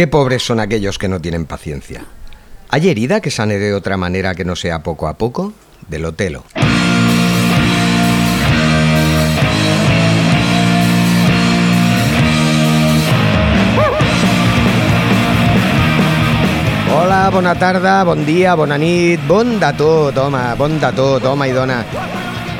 Qué 0.00 0.06
pobres 0.06 0.42
son 0.42 0.60
aquellos 0.60 0.96
que 0.96 1.08
no 1.08 1.20
tienen 1.20 1.44
paciencia. 1.44 2.06
¿Hay 2.70 2.88
herida 2.88 3.20
que 3.20 3.30
sane 3.30 3.58
de 3.58 3.74
otra 3.74 3.98
manera 3.98 4.34
que 4.34 4.46
no 4.46 4.56
sea 4.56 4.82
poco 4.82 5.06
a 5.08 5.18
poco? 5.18 5.52
Del 5.88 6.06
Otelo. 6.06 6.42
Hola, 16.96 17.28
bona 17.30 17.54
tarda, 17.58 18.02
bon 18.04 18.24
dia, 18.24 18.54
bona 18.54 18.78
nit, 18.78 19.20
bon 19.28 19.60
de 19.60 19.72
tot, 19.74 20.16
home, 20.16 20.54
bon 20.56 20.80
de 20.80 20.92
tot, 20.96 21.26
home 21.26 21.46
i 21.46 21.52
dona. 21.52 21.84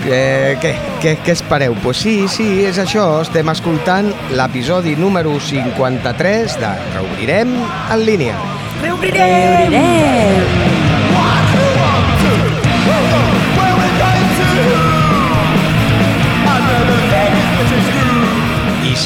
Eh, 0.07 0.57
què, 0.63 0.73
què, 1.03 1.15
què 1.25 1.35
espereu? 1.37 1.77
Pues 1.83 2.01
sí, 2.05 2.17
sí, 2.33 2.49
és 2.65 2.81
això, 2.81 3.05
estem 3.25 3.53
escoltant 3.53 4.11
l'episodi 4.37 4.97
número 4.97 5.37
53 5.51 6.59
de 6.63 6.75
Reobrirem 6.95 7.55
en 7.61 8.05
línia. 8.07 8.41
Reobrirem! 8.81 9.71
Reobrirem! 9.77 10.70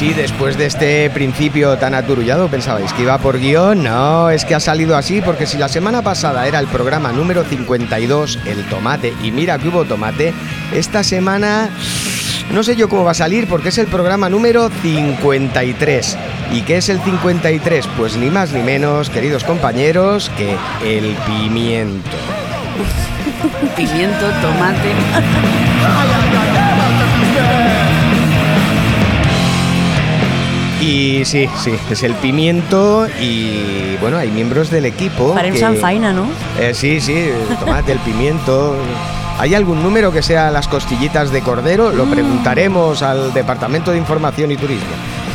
Sí, 0.05 0.13
después 0.13 0.57
de 0.57 0.67
este 0.67 1.09
principio 1.09 1.77
tan 1.77 1.95
aturullado, 1.95 2.47
¿pensabais 2.47 2.93
que 2.93 3.03
iba 3.03 3.17
por 3.17 3.39
guion? 3.39 3.83
No, 3.83 4.29
es 4.29 4.45
que 4.45 4.53
ha 4.53 4.59
salido 4.59 4.95
así, 4.95 5.21
porque 5.21 5.47
si 5.47 5.57
la 5.57 5.67
semana 5.67 6.03
pasada 6.03 6.47
era 6.47 6.59
el 6.59 6.67
programa 6.67 7.11
número 7.11 7.43
52, 7.43 8.39
el 8.45 8.63
tomate, 8.65 9.13
y 9.23 9.31
mira 9.31 9.57
que 9.57 9.69
hubo 9.69 9.85
tomate, 9.85 10.33
esta 10.73 11.03
semana 11.03 11.69
no 12.51 12.61
sé 12.61 12.75
yo 12.75 12.87
cómo 12.87 13.03
va 13.03 13.11
a 13.11 13.15
salir, 13.15 13.47
porque 13.47 13.69
es 13.69 13.77
el 13.79 13.87
programa 13.87 14.29
número 14.29 14.69
53. 14.69 16.17
¿Y 16.51 16.61
qué 16.61 16.77
es 16.77 16.89
el 16.89 16.99
53? 16.99 17.87
Pues 17.97 18.15
ni 18.17 18.29
más 18.29 18.51
ni 18.51 18.61
menos, 18.61 19.09
queridos 19.09 19.43
compañeros, 19.43 20.29
que 20.37 20.55
el 20.83 21.15
pimiento. 21.25 22.17
Pimiento, 23.75 24.29
tomate. 24.41 24.91
Y 30.81 31.23
sí, 31.25 31.47
sí, 31.63 31.73
es 31.89 32.03
el 32.03 32.13
pimiento 32.15 33.07
y 33.19 33.95
bueno, 34.01 34.17
hay 34.17 34.29
miembros 34.29 34.69
del 34.69 34.85
equipo. 34.85 35.35
Que- 35.35 35.57
sanfaina, 35.57 36.11
no? 36.11 36.27
Eh, 36.59 36.73
sí, 36.73 36.99
sí, 36.99 37.13
el 37.13 37.57
tomate, 37.57 37.93
el 37.93 37.99
pimiento. 37.99 38.75
¿Hay 39.37 39.53
algún 39.53 39.83
número 39.83 40.11
que 40.11 40.21
sea 40.21 40.51
las 40.51 40.67
costillitas 40.67 41.31
de 41.31 41.41
cordero? 41.41 41.91
Mm. 41.91 41.95
Lo 41.95 42.05
preguntaremos 42.05 43.01
al 43.01 43.33
Departamento 43.33 43.91
de 43.91 43.97
Información 43.97 44.51
y 44.51 44.57
Turismo. 44.57 44.85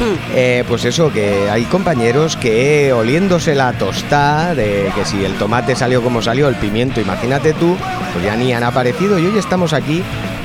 Hmm. 0.00 0.16
Eh, 0.34 0.64
pues 0.66 0.86
eso, 0.86 1.12
que 1.12 1.50
hay 1.50 1.64
compañeros 1.64 2.36
que 2.36 2.90
oliéndose 2.94 3.54
la 3.54 3.74
tostada 3.74 4.54
de 4.54 4.90
que 4.94 5.04
si 5.04 5.22
el 5.22 5.34
tomate 5.34 5.76
salió 5.76 6.02
como 6.02 6.22
salió, 6.22 6.48
el 6.48 6.54
pimiento, 6.54 7.02
imagínate 7.02 7.52
tú, 7.52 7.76
pues 8.14 8.24
ya 8.24 8.34
ni 8.34 8.54
han 8.54 8.62
aparecido 8.62 9.18
y 9.18 9.26
hoy 9.26 9.36
estamos 9.36 9.74
aquí 9.74 10.02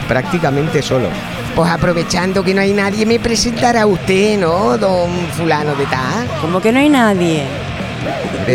prácticamente 0.10 0.82
solos. 0.82 1.14
Pues 1.56 1.72
aprovechando 1.72 2.44
que 2.44 2.54
no 2.54 2.62
hay 2.62 2.74
nadie, 2.74 3.06
me 3.06 3.20
presentará 3.20 3.86
usted, 3.86 4.38
¿no, 4.38 4.78
don 4.78 5.10
fulano 5.38 5.74
de 5.76 5.86
tal? 5.86 6.28
Como 6.42 6.60
que 6.60 6.72
no 6.72 6.80
hay 6.80 6.90
nadie. 6.90 7.44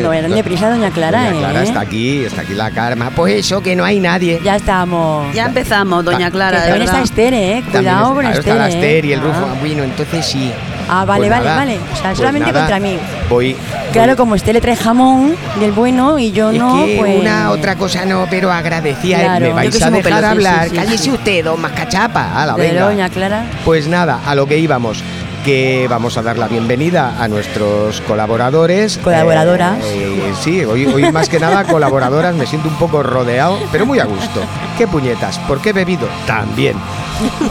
No 0.03 0.09
voy 0.09 0.19
a 0.19 0.23
darle 0.23 0.45
prisa 0.45 0.67
a 0.69 0.71
doña 0.71 0.91
Clara, 0.91 1.25
Doña 1.31 1.39
Clara 1.39 1.61
¿eh? 1.61 1.65
está 1.65 1.81
aquí, 1.81 2.25
está 2.25 2.43
aquí 2.43 2.55
la 2.55 2.71
karma. 2.71 3.11
Pues 3.11 3.35
eso, 3.47 3.61
que 3.63 3.75
no 3.75 3.85
hay 3.85 3.99
nadie. 3.99 4.39
Ya 4.45 4.55
estamos. 4.57 5.35
Ya 5.35 5.47
empezamos, 5.47 6.05
doña 6.05 6.31
Clara, 6.31 6.59
Que 6.59 6.63
de 6.65 6.69
también 6.71 6.89
está. 6.89 7.03
Esther, 7.03 7.35
¿eh? 7.35 7.65
Cuidado 7.73 8.09
es- 8.11 8.15
con 8.15 8.21
claro, 8.21 8.39
Esther, 8.39 8.53
está 8.53 8.55
la 8.55 8.69
¿eh? 8.69 8.73
Esther 8.75 9.05
y 9.07 9.13
el 9.15 9.21
Ah. 9.21 9.23
Rufo. 9.25 9.47
Bueno, 9.61 9.83
entonces 9.83 10.27
sí. 10.27 10.53
Ah, 10.93 11.05
vale, 11.05 11.29
Pues 11.29 11.31
vale, 11.31 11.45
nada, 11.45 11.57
vale. 11.57 11.79
O 11.79 11.97
sea, 11.97 12.05
pues 12.07 12.19
solamente 12.19 12.53
nada, 12.53 12.61
contra 12.61 12.81
mí. 12.81 12.99
Voy. 13.29 13.57
Claro, 13.93 14.17
como 14.17 14.35
Esther 14.35 14.55
le 14.55 14.61
trae 14.61 14.75
jamón 14.75 15.37
del 15.61 15.71
bueno 15.71 16.19
y 16.19 16.33
yo 16.33 16.51
es 16.51 16.59
no, 16.59 16.85
que 16.85 16.97
pues... 16.99 17.21
una 17.21 17.51
otra 17.51 17.77
cosa 17.77 18.05
no, 18.05 18.27
pero 18.29 18.51
agradecía. 18.53 19.21
¿eh? 19.21 19.25
Claro. 19.25 19.47
Me 19.47 19.53
vais 19.53 19.83
a 19.83 19.91
dejar 19.91 20.25
hablar. 20.25 20.65
sí, 20.65 20.71
sí, 20.71 20.77
Cállese 20.77 21.05
sí. 21.05 21.11
usted, 21.11 21.45
don 21.45 21.61
Mascachapa. 21.61 22.43
A 22.43 22.47
la 22.47 22.57
venga. 22.57 22.87
doña 22.87 23.09
Clara. 23.09 23.45
Pues 23.65 23.87
nada, 23.87 24.21
a 24.27 24.35
lo 24.35 24.47
que 24.47 24.59
íbamos. 24.59 25.03
Que 25.45 25.87
vamos 25.89 26.19
a 26.19 26.23
dar 26.23 26.37
la 26.37 26.49
bienvenida 26.49 27.15
a 27.19 27.27
nuestros 27.27 28.03
colaboradores. 28.03 28.99
Colaboradoras. 28.99 29.79
Eh, 29.85 30.29
eh, 30.29 30.33
sí, 30.39 30.65
hoy, 30.65 30.85
hoy 30.85 31.11
más 31.13 31.31
que 31.31 31.41
nada 31.41 31.65
colaboradoras. 31.65 32.35
Me 32.35 32.47
siento 32.47 32.69
un 32.69 32.75
poco 32.75 33.03
rodeado, 33.03 33.59
pero 33.73 33.87
muy 33.87 34.01
a 34.01 34.05
gusto. 34.05 34.43
¿Qué 34.77 34.87
puñetas? 34.87 35.39
¿Por 35.39 35.63
qué 35.63 35.71
he 35.71 35.73
bebido? 35.73 36.07
También. 36.27 36.77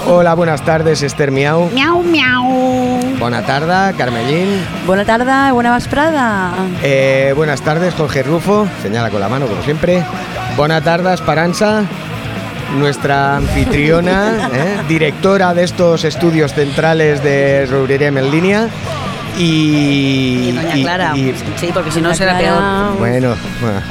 Hola, 0.07 0.33
buenas 0.33 0.63
tardes, 0.63 1.01
Esther 1.03 1.31
Miau. 1.31 1.69
Miau, 1.73 2.01
miau. 2.01 2.99
Buena 3.19 3.41
tarde, 3.43 3.95
Carmelín. 3.97 4.61
Buena 4.85 5.05
tarde, 5.05 5.51
buena 5.51 5.73
vesprada. 5.73 6.53
Eh, 6.81 7.33
buenas 7.35 7.61
tardes, 7.61 7.93
Jorge 7.93 8.23
Rufo. 8.23 8.67
Señala 8.81 9.09
con 9.09 9.19
la 9.19 9.29
mano, 9.29 9.47
como 9.47 9.61
siempre. 9.63 10.03
Buenas 10.57 10.83
tardes, 10.83 11.13
Esperanza. 11.19 11.83
Nuestra 12.77 13.37
anfitriona, 13.37 14.49
¿eh? 14.53 14.77
directora 14.87 15.53
de 15.53 15.63
estos 15.63 16.03
estudios 16.03 16.53
centrales 16.53 17.23
de 17.23 17.65
Reubrirem 17.65 18.17
en 18.17 18.31
línea. 18.31 18.69
Y, 19.37 20.49
Y 20.49 20.51
doña 20.51 20.73
Clara. 20.75 21.13
y- 21.15 21.33
sí, 21.57 21.69
porque 21.73 21.91
si 21.91 22.01
no 22.01 22.13
será 22.13 22.37
Clara. 22.37 22.87
peor. 22.89 22.97
bueno, 22.97 23.35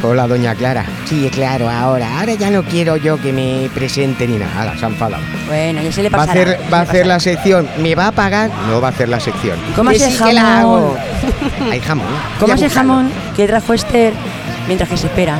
hola, 0.03 0.27
doña 0.27 0.55
Clara. 0.55 0.85
Sí, 1.07 1.29
claro, 1.33 1.71
ahora. 1.71 2.21
Ahora 2.21 2.35
ya 2.35 2.51
no 2.51 2.63
quiero 2.65 2.97
yo 2.97 3.17
que 3.21 3.33
me 3.33 3.69
presente 3.75 4.27
ni 4.27 4.39
nada. 4.39 4.53
Ahora, 4.61 4.79
se 4.79 4.85
ha 4.85 4.89
enfadado. 4.89 5.23
Bueno, 5.47 5.83
ya 5.83 5.93
se 5.93 6.03
le 6.03 6.09
Va 6.11 6.19
a 6.23 6.27
pasará. 6.27 6.41
hacer, 6.43 6.61
va 6.73 6.79
a 6.79 6.83
hacer 6.83 7.07
la 7.07 7.21
sección. 7.21 7.69
¿Me 7.79 7.95
va 7.95 8.09
a 8.09 8.13
pagar? 8.13 8.51
No 8.69 8.81
va 8.81 8.89
a 8.89 8.91
hacer 8.91 9.09
la 9.09 9.21
sección. 9.21 9.57
¿Cómo 9.75 9.91
hace 9.91 10.11
sí 10.11 10.23
que 10.23 10.33
la 10.33 10.43
jamón? 10.43 10.59
hago. 10.83 10.97
Hay 11.71 11.81
jamón. 11.81 12.07
pasará. 12.07 12.39
¿Cómo 12.41 12.49
Ya 12.49 12.55
es 12.55 12.61
el 12.63 12.69
búscalo. 12.69 12.89
jamón 12.89 13.11
que 13.37 13.47
trajo 13.47 13.75
Esther 13.75 14.13
mientras 14.67 14.91
que 14.91 14.97
se 14.97 15.07
espera? 15.07 15.39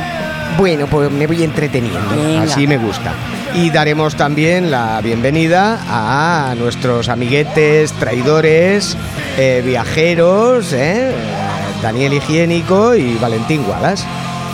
Bueno, 0.57 0.87
pues 0.87 1.11
me 1.11 1.27
voy 1.27 1.43
entreteniendo. 1.43 1.99
Venga. 2.15 2.43
Así 2.43 2.65
me 2.67 2.77
gusta. 2.77 3.13
Y 3.55 3.71
daremos 3.71 4.15
también 4.15 4.71
la 4.71 5.01
bienvenida 5.01 5.79
a 5.87 6.55
nuestros 6.55 7.09
amiguetes, 7.09 7.91
traidores, 7.93 8.95
eh, 9.37 9.61
viajeros, 9.65 10.71
¿eh? 10.73 11.11
Daniel 11.81 12.13
Higiénico 12.13 12.95
y 12.95 13.15
Valentín 13.15 13.63
Guadas. 13.63 14.05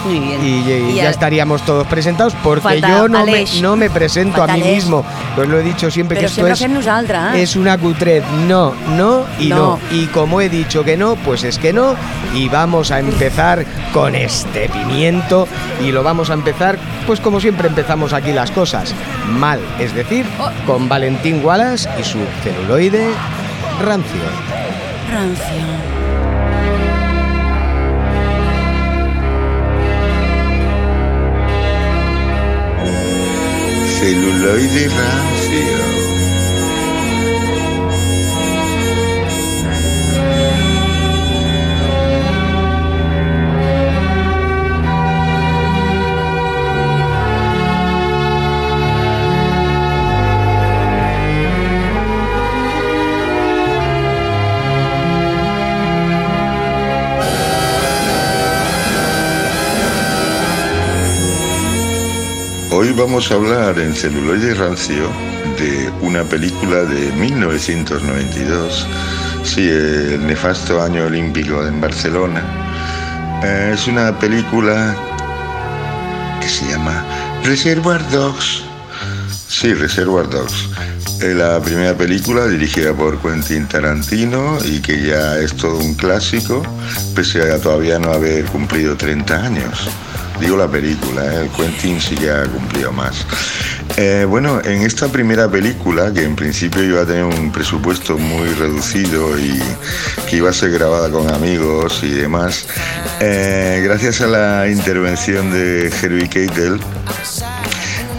Muy 0.05 0.19
bien. 0.19 0.43
Y, 0.45 0.47
y 0.69 0.91
Y 0.91 0.95
ya 0.95 1.09
estaríamos 1.09 1.63
todos 1.63 1.85
presentados 1.88 2.33
porque 2.43 2.61
Falta 2.61 2.88
yo 2.89 3.07
no 3.07 3.25
me, 3.25 3.45
no 3.61 3.75
me 3.75 3.89
presento 3.89 4.38
Falta 4.38 4.53
a 4.53 4.55
mí 4.57 4.61
Aleix. 4.63 4.75
mismo. 4.83 5.03
Pues 5.35 5.47
lo 5.49 5.59
he 5.59 5.63
dicho 5.63 5.89
siempre 5.91 6.16
Pero 6.16 6.21
que 6.21 6.25
esto 6.27 6.35
siempre 6.35 6.53
es, 6.53 6.59
fem 6.59 6.73
nosaltres. 6.73 7.19
eh? 7.35 7.41
es 7.41 7.55
una 7.55 7.77
cutred. 7.77 8.23
No, 8.47 8.73
no 8.95 9.23
y 9.39 9.49
no. 9.49 9.55
No. 9.55 9.79
Y 9.91 10.05
como 10.07 10.41
he 10.41 10.49
dicho 10.49 10.83
que 10.83 10.95
no, 10.95 11.16
pues 11.16 11.43
es 11.43 11.57
que 11.57 11.73
no. 11.73 11.95
Y 12.33 12.47
vamos 12.49 12.91
a 12.91 12.99
empezar 12.99 13.66
con 13.93 14.16
este 14.16 14.69
pimiento. 14.69 15.47
Y 15.83 15.91
lo 15.91 16.03
vamos 16.03 16.29
a 16.29 16.33
empezar, 16.33 16.77
pues 17.07 17.19
como 17.19 17.39
siempre 17.39 17.67
empezamos 17.67 18.13
aquí 18.13 18.31
las 18.31 18.51
cosas. 18.51 18.93
Mal, 19.31 19.59
es 19.79 19.93
decir, 19.95 20.25
con 20.67 20.87
Valentín 20.87 21.43
Wallace 21.43 21.89
y 21.99 22.03
su 22.03 22.19
celuloide 22.43 23.09
rancio. 23.83 24.22
Rancio. 25.11 26.04
Celuloide 34.05 34.88
rancio. 34.88 35.84
Hoy 62.77 62.91
vamos 62.91 63.31
a 63.31 63.35
hablar 63.35 63.79
en 63.79 63.95
Celuloide 63.95 64.53
Rancio 64.53 65.09
de 65.57 65.89
una 66.01 66.25
película 66.25 66.83
de 66.83 67.09
1992, 67.13 68.85
sí, 69.43 69.61
el 69.61 70.27
nefasto 70.27 70.81
año 70.81 71.05
olímpico 71.05 71.66
en 71.66 71.79
Barcelona. 71.79 72.43
Eh, 73.45 73.72
es 73.73 73.87
una 73.87 74.19
película 74.19 74.93
que 76.41 76.49
se 76.49 76.66
llama 76.66 77.05
Reservoir 77.45 78.01
Dogs. 78.09 78.66
Sí, 79.47 79.73
Reservoir 79.73 80.29
Dogs. 80.29 80.67
Es 81.21 81.33
la 81.33 81.61
primera 81.61 81.93
película 81.93 82.45
dirigida 82.45 82.93
por 82.93 83.21
Quentin 83.21 83.69
Tarantino 83.69 84.57
y 84.66 84.81
que 84.81 85.01
ya 85.01 85.39
es 85.39 85.55
todo 85.55 85.78
un 85.78 85.93
clásico, 85.93 86.61
pese 87.16 87.53
a 87.53 87.57
todavía 87.57 87.99
no 87.99 88.11
haber 88.11 88.43
cumplido 88.47 88.97
30 88.97 89.45
años. 89.45 89.89
Digo 90.40 90.58
la 90.58 90.67
película, 90.67 91.23
¿eh? 91.26 91.43
el 91.43 91.49
Quentin 91.49 91.99
sí 92.02 92.16
que 92.16 92.29
ha 92.29 92.43
cumplido 92.43 92.91
más. 92.91 93.26
Eh, 93.97 94.26
bueno, 94.28 94.61
en 94.66 94.82
esta 94.82 95.08
primera 95.08 95.49
película, 95.49 96.11
que 96.11 96.23
en 96.23 96.35
principio 96.35 96.84
iba 96.84 97.02
a 97.02 97.05
tener 97.05 97.23
un 97.23 97.52
presupuesto 97.52 98.17
muy 98.17 98.49
reducido 98.49 99.40
y 99.40 99.58
que 100.29 100.37
iba 100.37 100.49
a 100.49 100.53
ser 100.53 100.72
grabada 100.72 101.09
con 101.09 101.34
amigos 101.34 102.02
y 102.03 102.09
demás, 102.09 102.67
eh, 103.22 103.82
gracias 103.85 104.20
a 104.20 104.28
la 104.28 104.67
intervención 104.70 105.52
de 105.52 105.87
Herbie 105.87 106.28
Keitel, 106.28 106.81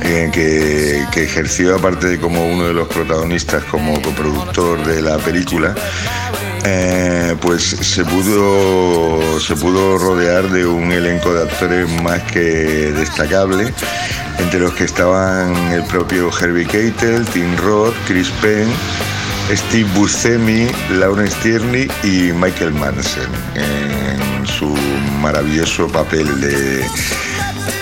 eh, 0.03 0.31
que, 0.33 1.23
ejerció 1.23 1.75
aparte 1.75 2.07
de 2.07 2.21
como 2.21 2.47
uno 2.47 2.69
de 2.69 2.75
los 2.75 2.89
protagonistas 2.89 3.65
como 3.65 4.01
coproductor 4.01 4.85
de 4.87 5.03
la 5.03 5.19
película, 5.19 5.75
pues 7.41 7.63
se 7.63 8.05
pudo, 8.05 9.41
se 9.41 9.57
pudo 9.57 9.99
rodear 9.99 10.49
de 10.51 10.67
un 10.67 10.91
elenco 10.93 11.33
de 11.33 11.43
actores 11.43 11.89
más 12.03 12.23
que 12.25 12.93
destacable 12.93 13.73
entre 14.39 14.61
los 14.61 14.73
que 14.75 14.85
estaban 14.85 15.55
el 15.73 15.83
propio 15.85 16.31
Herbie 16.39 16.67
Keitel, 16.67 17.25
Tim 17.27 17.57
Roth, 17.59 17.95
Chris 18.07 18.31
Penn, 18.43 18.69
Steve 19.55 19.89
Buscemi, 19.95 20.69
Lawrence 20.91 21.37
Tierney 21.43 21.89
y 22.03 22.33
Michael 22.33 22.73
Manson 22.73 23.31
en 23.55 24.47
su 24.47 24.75
maravilloso 25.21 25.89
papel 25.89 26.41
de 26.41 26.85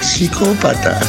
psicópata. 0.01 1.01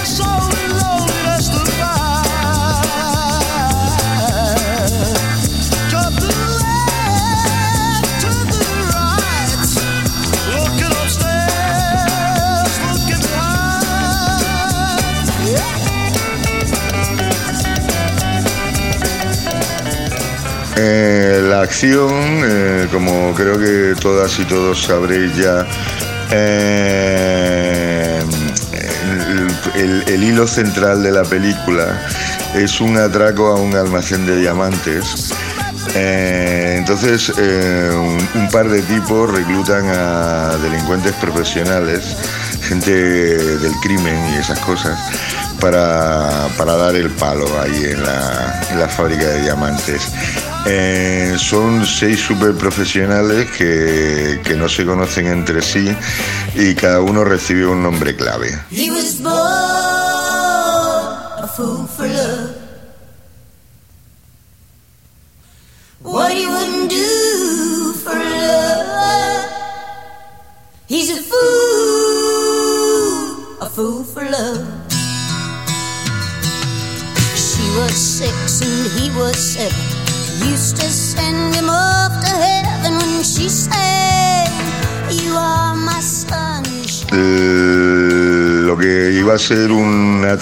Eh, 20.77 21.39
la 21.42 21.62
acción, 21.62 22.12
eh, 22.44 22.88
como 22.92 23.33
creo 23.33 23.57
que 23.57 23.95
todas 24.00 24.38
y 24.39 24.44
todos 24.44 24.83
sabréis 24.83 25.33
ya, 25.38 25.66
eh, 26.31 28.19
el, 29.75 30.22
hilo 30.22 30.45
central 30.48 31.01
de 31.01 31.12
la 31.12 31.24
película 31.24 32.06
es 32.56 32.81
un 32.81 32.98
atraco 32.98 33.48
a 33.48 33.56
un 33.56 33.74
almacén 33.74 34.25
de 34.25 34.38
diamantes. 34.38 35.33
entonces, 35.94 37.30
un, 37.30 38.50
par 38.51 38.68
de 38.69 38.81
tipos 38.81 39.31
reclutan 39.31 39.86
a 39.88 40.57
delincuentes 40.57 41.13
profesionales, 41.13 42.18
gente 42.62 42.92
del 42.92 43.74
crimen 43.81 44.33
y 44.33 44.38
esas 44.38 44.60
cosas, 44.60 45.00
para, 45.62 46.50
dar 46.57 46.95
el 46.95 47.12
palo 47.12 47.48
ahí 47.62 47.86
en 47.86 48.04
la 48.04 48.89
fábrica 48.89 49.25
de 49.25 49.42
diamantes. 49.44 50.12
Eh, 50.67 51.35
son 51.38 51.85
seis 51.85 52.19
super 52.19 52.53
profesionales 52.53 53.47
que, 53.56 54.39
que, 54.44 54.56
no 54.56 54.67
se 54.67 54.83
conocen 54.83 55.27
entre 55.27 55.62
sí 55.62 55.88
y 56.56 56.73
cada 56.73 57.01
uno 57.01 57.23
recibe 57.23 57.67
un 57.67 57.83
nombre 57.83 58.15
clave. 58.15 58.50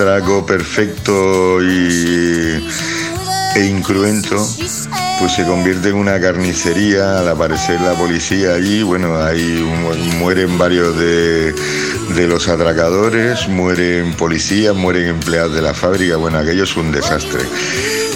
Atraco 0.03 0.45
perfecto 0.45 1.63
y, 1.63 2.61
e 3.55 3.65
incruento, 3.65 4.35
pues 5.19 5.31
se 5.33 5.45
convierte 5.45 5.89
en 5.89 5.95
una 5.95 6.19
carnicería 6.19 7.19
al 7.19 7.29
aparecer 7.29 7.79
la 7.79 7.93
policía 7.93 8.55
allí. 8.55 8.83
Bueno, 8.83 9.23
ahí 9.23 9.65
mueren 10.19 10.57
varios 10.57 10.97
de, 10.99 11.53
de 12.15 12.27
los 12.27 12.49
atracadores, 12.49 13.47
mueren 13.47 14.13
policías, 14.15 14.75
mueren 14.75 15.07
empleados 15.07 15.55
de 15.55 15.61
la 15.61 15.73
fábrica. 15.73 16.17
Bueno, 16.17 16.39
aquello 16.39 16.65
es 16.65 16.75
un 16.75 16.91
desastre. 16.91 17.41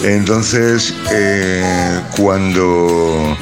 Entonces, 0.03 0.93
eh, 1.13 2.01
cuando 2.17 3.37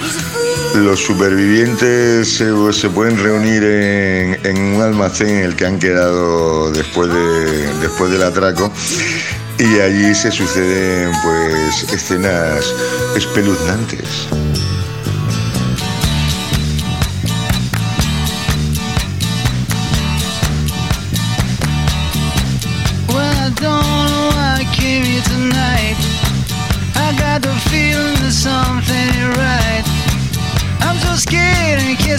los 0.75 0.99
supervivientes 0.99 2.37
se, 2.37 2.89
pueden 2.89 3.17
reunir 3.17 3.63
en, 3.63 4.57
un 4.75 4.81
almacén 4.81 5.29
en 5.29 5.43
el 5.45 5.55
que 5.55 5.65
han 5.65 5.79
quedado 5.79 6.71
después, 6.71 7.09
de, 7.09 7.73
después 7.79 8.11
del 8.11 8.23
atraco 8.23 8.71
y 9.57 9.79
allí 9.79 10.13
se 10.13 10.31
suceden 10.31 11.11
pues 11.23 11.93
escenas 11.93 12.73
espeluznantes. 13.15 14.27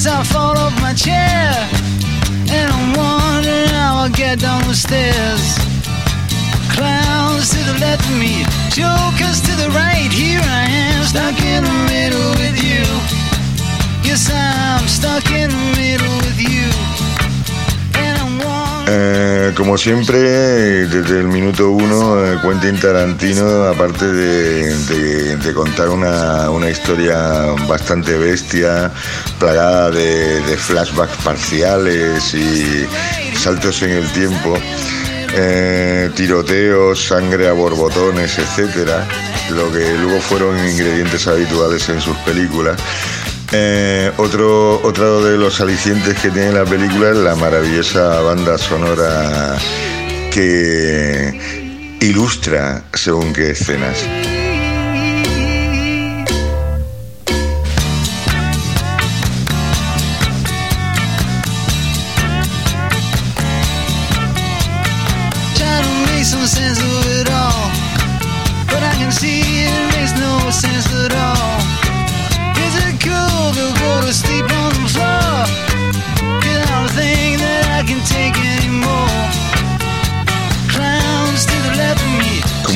I 0.08 0.22
fall 0.22 0.56
off 0.56 0.74
my 0.80 0.94
chair. 0.94 1.50
And 2.48 2.70
I'm 2.70 2.94
wondering 2.94 3.68
how 3.68 4.02
I'll 4.02 4.10
get 4.10 4.38
down 4.40 4.62
the 4.68 4.74
stairs. 4.74 5.58
Clowns 6.76 7.50
to 7.50 7.60
the 7.64 7.78
left 7.80 8.04
of 8.04 8.18
me, 8.18 8.44
jokers 8.70 9.40
to 9.42 9.52
the 9.56 9.70
right. 9.74 10.10
Here 10.12 10.40
I 10.42 10.64
am, 10.68 11.02
stuck 11.04 11.38
in 11.42 11.64
the 11.64 11.78
middle 11.90 12.30
with 12.42 12.56
you. 12.62 12.84
Yes, 14.06 14.30
I'm 14.30 14.86
stuck 14.86 15.30
in 15.32 15.50
the 15.50 15.64
middle 15.80 16.16
with 16.18 16.38
you. 16.38 16.75
Eh, 18.88 19.52
como 19.56 19.76
siempre, 19.76 20.20
desde 20.86 21.18
el 21.18 21.26
minuto 21.26 21.70
uno, 21.70 22.24
eh, 22.24 22.38
Quentin 22.40 22.78
Tarantino, 22.78 23.64
aparte 23.64 24.06
de, 24.06 25.52
contar 25.54 25.88
una, 25.88 26.70
historia 26.70 27.46
bastante 27.66 28.16
bestia, 28.16 28.92
plagada 29.40 29.90
de, 29.90 30.56
flashbacks 30.56 31.16
parciales 31.24 32.32
y 32.34 32.86
saltos 33.36 33.82
en 33.82 33.90
el 33.90 34.08
tiempo, 34.12 34.56
eh, 35.34 36.08
tiroteos, 36.14 37.06
sangre 37.06 37.48
a 37.48 37.52
borbotones, 37.52 38.38
etcétera, 38.38 39.04
lo 39.50 39.72
que 39.72 39.94
luego 39.98 40.20
fueron 40.20 40.56
ingredientes 40.58 41.26
habituales 41.26 41.88
en 41.88 42.00
sus 42.00 42.16
películas. 42.18 42.80
Eh, 43.52 44.12
otro, 44.16 44.80
otro 44.82 45.24
de 45.24 45.38
los 45.38 45.60
alicientes 45.60 46.18
que 46.18 46.30
tiene 46.30 46.52
la 46.52 46.64
película 46.64 47.10
es 47.10 47.16
la 47.16 47.34
maravillosa 47.36 48.20
banda 48.20 48.58
sonora 48.58 49.56
que 50.32 51.96
ilustra 52.00 52.82
según 52.92 53.32
qué 53.32 53.50
escenas. 53.50 54.04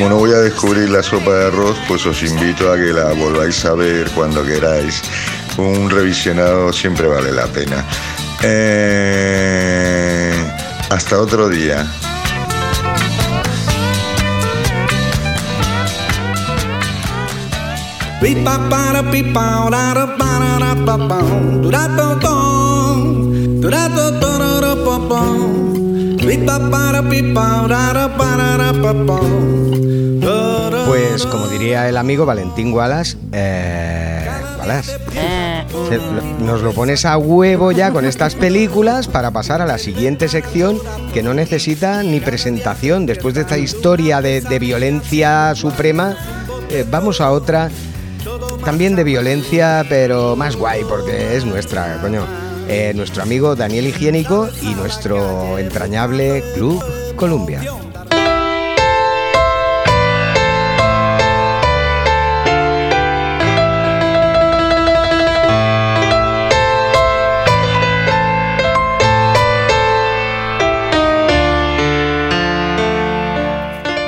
Como 0.01 0.09
no 0.15 0.17
voy 0.17 0.33
a 0.33 0.39
descubrir 0.39 0.89
la 0.89 1.03
sopa 1.03 1.31
de 1.31 1.49
arroz, 1.49 1.77
pues 1.87 2.07
os 2.07 2.23
invito 2.23 2.73
a 2.73 2.77
que 2.77 2.91
la 2.91 3.13
volváis 3.13 3.63
a 3.67 3.75
ver 3.75 4.11
cuando 4.13 4.43
queráis. 4.43 5.03
Un 5.59 5.91
revisionado 5.91 6.73
siempre 6.73 7.07
vale 7.07 7.31
la 7.31 7.47
pena. 7.49 7.85
Eh, 8.43 10.33
hasta 10.89 11.21
otro 11.21 11.51
día. 11.51 11.87
Pues 30.87 31.27
como 31.27 31.49
diría 31.49 31.89
el 31.89 31.97
amigo 31.97 32.25
Valentín 32.25 32.73
Wallace, 32.73 33.17
eh, 33.33 34.29
Wallace, 34.61 34.93
Eh, 35.15 35.65
nos 36.41 36.63
lo 36.63 36.73
pones 36.73 37.05
a 37.05 37.17
huevo 37.19 37.73
ya 37.73 37.91
con 37.91 38.05
estas 38.05 38.37
películas 38.37 39.09
para 39.09 39.33
pasar 39.33 39.61
a 39.61 39.67
la 39.67 39.79
siguiente 39.79 40.29
sección 40.29 40.79
que 41.13 41.25
no 41.25 41.35
necesita 41.35 42.05
ni 42.05 42.21
presentación. 42.21 43.07
Después 43.07 43.35
de 43.35 43.41
esta 43.41 43.59
historia 43.59 44.21
de, 44.21 44.41
de 44.41 44.59
violencia 44.61 45.53
suprema, 45.57 46.17
eh, 46.71 46.85
vamos 46.89 47.21
a 47.21 47.33
otra 47.33 47.71
también 48.65 48.95
de 48.95 49.03
violencia, 49.03 49.85
pero 49.89 50.37
más 50.37 50.55
guay 50.55 50.85
porque 50.89 51.37
es 51.37 51.45
nuestra, 51.45 51.99
coño. 52.01 52.50
Eh, 52.69 52.93
nuestro 52.95 53.23
amigo 53.23 53.57
Daniel 53.57 53.87
Higiénico 53.87 54.49
y 54.63 54.75
nuestro 54.75 55.59
entrañable 55.59 56.43
Club 56.55 56.83
Columbia. 57.17 57.61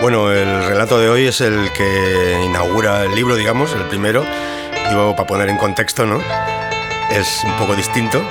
Bueno, 0.02 0.32
el 0.32 0.66
relato 0.66 0.98
de 0.98 1.08
hoy 1.08 1.26
es 1.26 1.40
el 1.40 1.72
que 1.72 2.42
inaugura 2.44 3.04
el 3.04 3.14
libro, 3.14 3.36
digamos, 3.36 3.72
el 3.72 3.82
primero. 3.82 4.24
Digo, 4.88 5.14
para 5.14 5.26
poner 5.28 5.48
en 5.48 5.56
contexto, 5.56 6.06
¿no? 6.06 6.20
Es 7.12 7.42
un 7.44 7.52
poco 7.52 7.74
distinto. 7.76 8.22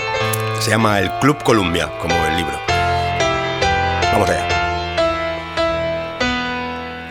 Se 0.59 0.71
llama 0.71 0.99
El 0.99 1.09
Club 1.19 1.41
Columbia, 1.43 1.89
como 1.99 2.13
el 2.25 2.37
libro. 2.37 2.59
Vamos 4.11 4.29
allá. 4.29 4.47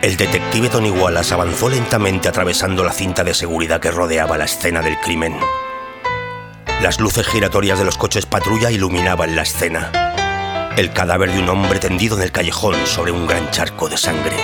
El 0.01 0.17
detective 0.17 0.69
Tony 0.69 0.89
Wallace 0.89 1.33
avanzó 1.33 1.69
lentamente 1.69 2.27
atravesando 2.27 2.83
la 2.83 2.91
cinta 2.91 3.23
de 3.23 3.33
seguridad 3.33 3.79
que 3.79 3.91
rodeaba 3.91 4.37
la 4.37 4.45
escena 4.45 4.81
del 4.81 4.99
crimen. 4.99 5.37
Las 6.81 6.99
luces 6.99 7.27
giratorias 7.27 7.79
de 7.79 7.85
los 7.85 7.97
coches 7.97 8.25
patrulla 8.25 8.71
iluminaban 8.71 9.35
la 9.35 9.43
escena 9.43 9.91
el 10.77 10.93
cadáver 10.93 11.31
de 11.31 11.39
un 11.39 11.49
hombre 11.49 11.79
tendido 11.79 12.17
en 12.17 12.23
el 12.23 12.31
callejón 12.31 12.75
sobre 12.85 13.11
un 13.11 13.27
gran 13.27 13.49
charco 13.51 13.89
de 13.89 13.97
sangre. 13.97 14.37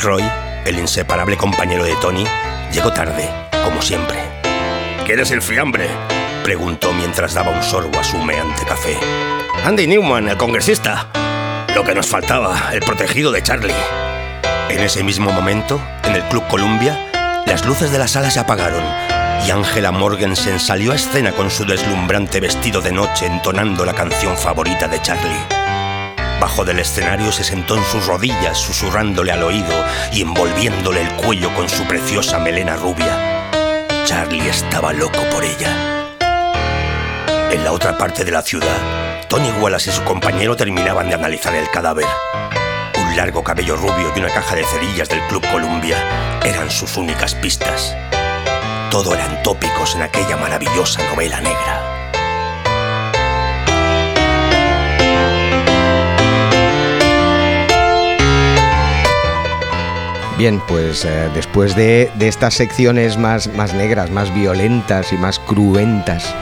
Roy, 0.00 0.24
el 0.64 0.78
inseparable 0.78 1.36
compañero 1.36 1.84
de 1.84 1.94
Tony, 1.96 2.24
llegó 2.72 2.92
tarde, 2.92 3.28
como 3.64 3.82
siempre. 3.82 4.29
¿Quieres 5.10 5.32
el 5.32 5.42
fiambre? 5.42 5.88
preguntó 6.44 6.92
mientras 6.92 7.34
daba 7.34 7.50
un 7.50 7.64
sorbo 7.64 7.98
a 7.98 8.04
su 8.04 8.16
humeante 8.16 8.64
café. 8.64 8.96
Andy 9.64 9.88
Newman, 9.88 10.28
el 10.28 10.36
congresista. 10.36 11.08
Lo 11.74 11.82
que 11.82 11.96
nos 11.96 12.06
faltaba, 12.06 12.70
el 12.72 12.78
protegido 12.78 13.32
de 13.32 13.42
Charlie. 13.42 13.74
En 14.68 14.78
ese 14.78 15.02
mismo 15.02 15.32
momento, 15.32 15.82
en 16.04 16.14
el 16.14 16.22
Club 16.28 16.46
Columbia, 16.46 17.10
las 17.44 17.66
luces 17.66 17.90
de 17.90 17.98
la 17.98 18.06
sala 18.06 18.30
se 18.30 18.38
apagaron 18.38 18.84
y 19.44 19.50
Angela 19.50 19.90
Morgensen 19.90 20.60
salió 20.60 20.92
a 20.92 20.94
escena 20.94 21.32
con 21.32 21.50
su 21.50 21.64
deslumbrante 21.64 22.38
vestido 22.38 22.80
de 22.80 22.92
noche 22.92 23.26
entonando 23.26 23.84
la 23.84 23.94
canción 23.94 24.38
favorita 24.38 24.86
de 24.86 25.02
Charlie. 25.02 25.44
Bajo 26.40 26.64
del 26.64 26.78
escenario 26.78 27.32
se 27.32 27.42
sentó 27.42 27.76
en 27.76 27.82
sus 27.82 28.06
rodillas 28.06 28.56
susurrándole 28.56 29.32
al 29.32 29.42
oído 29.42 29.84
y 30.12 30.22
envolviéndole 30.22 31.02
el 31.02 31.10
cuello 31.14 31.52
con 31.56 31.68
su 31.68 31.82
preciosa 31.88 32.38
melena 32.38 32.76
rubia. 32.76 33.29
Charlie 34.10 34.48
estaba 34.48 34.92
loco 34.92 35.20
por 35.30 35.44
ella. 35.44 36.08
En 37.48 37.62
la 37.62 37.70
otra 37.70 37.96
parte 37.96 38.24
de 38.24 38.32
la 38.32 38.42
ciudad, 38.42 38.76
Tony 39.28 39.48
Wallace 39.60 39.90
y 39.90 39.92
su 39.92 40.02
compañero 40.02 40.56
terminaban 40.56 41.08
de 41.08 41.14
analizar 41.14 41.54
el 41.54 41.70
cadáver. 41.70 42.06
Un 43.00 43.16
largo 43.16 43.44
cabello 43.44 43.76
rubio 43.76 44.12
y 44.12 44.18
una 44.18 44.30
caja 44.30 44.56
de 44.56 44.64
cerillas 44.64 45.08
del 45.08 45.20
Club 45.28 45.46
Columbia 45.52 45.96
eran 46.44 46.72
sus 46.72 46.96
únicas 46.96 47.36
pistas. 47.36 47.96
Todo 48.90 49.14
eran 49.14 49.44
tópicos 49.44 49.94
en 49.94 50.02
aquella 50.02 50.36
maravillosa 50.36 51.00
novela 51.08 51.40
negra. 51.40 51.89
Bien, 60.40 60.58
pues 60.66 61.04
eh, 61.04 61.28
después 61.34 61.76
de, 61.76 62.10
estas 62.18 62.54
secciones 62.54 63.18
más, 63.18 63.54
más 63.56 63.74
negras, 63.74 64.10
más 64.10 64.34
violentas 64.34 65.12
y 65.12 65.18
más 65.18 65.38
cruentas 65.38 66.34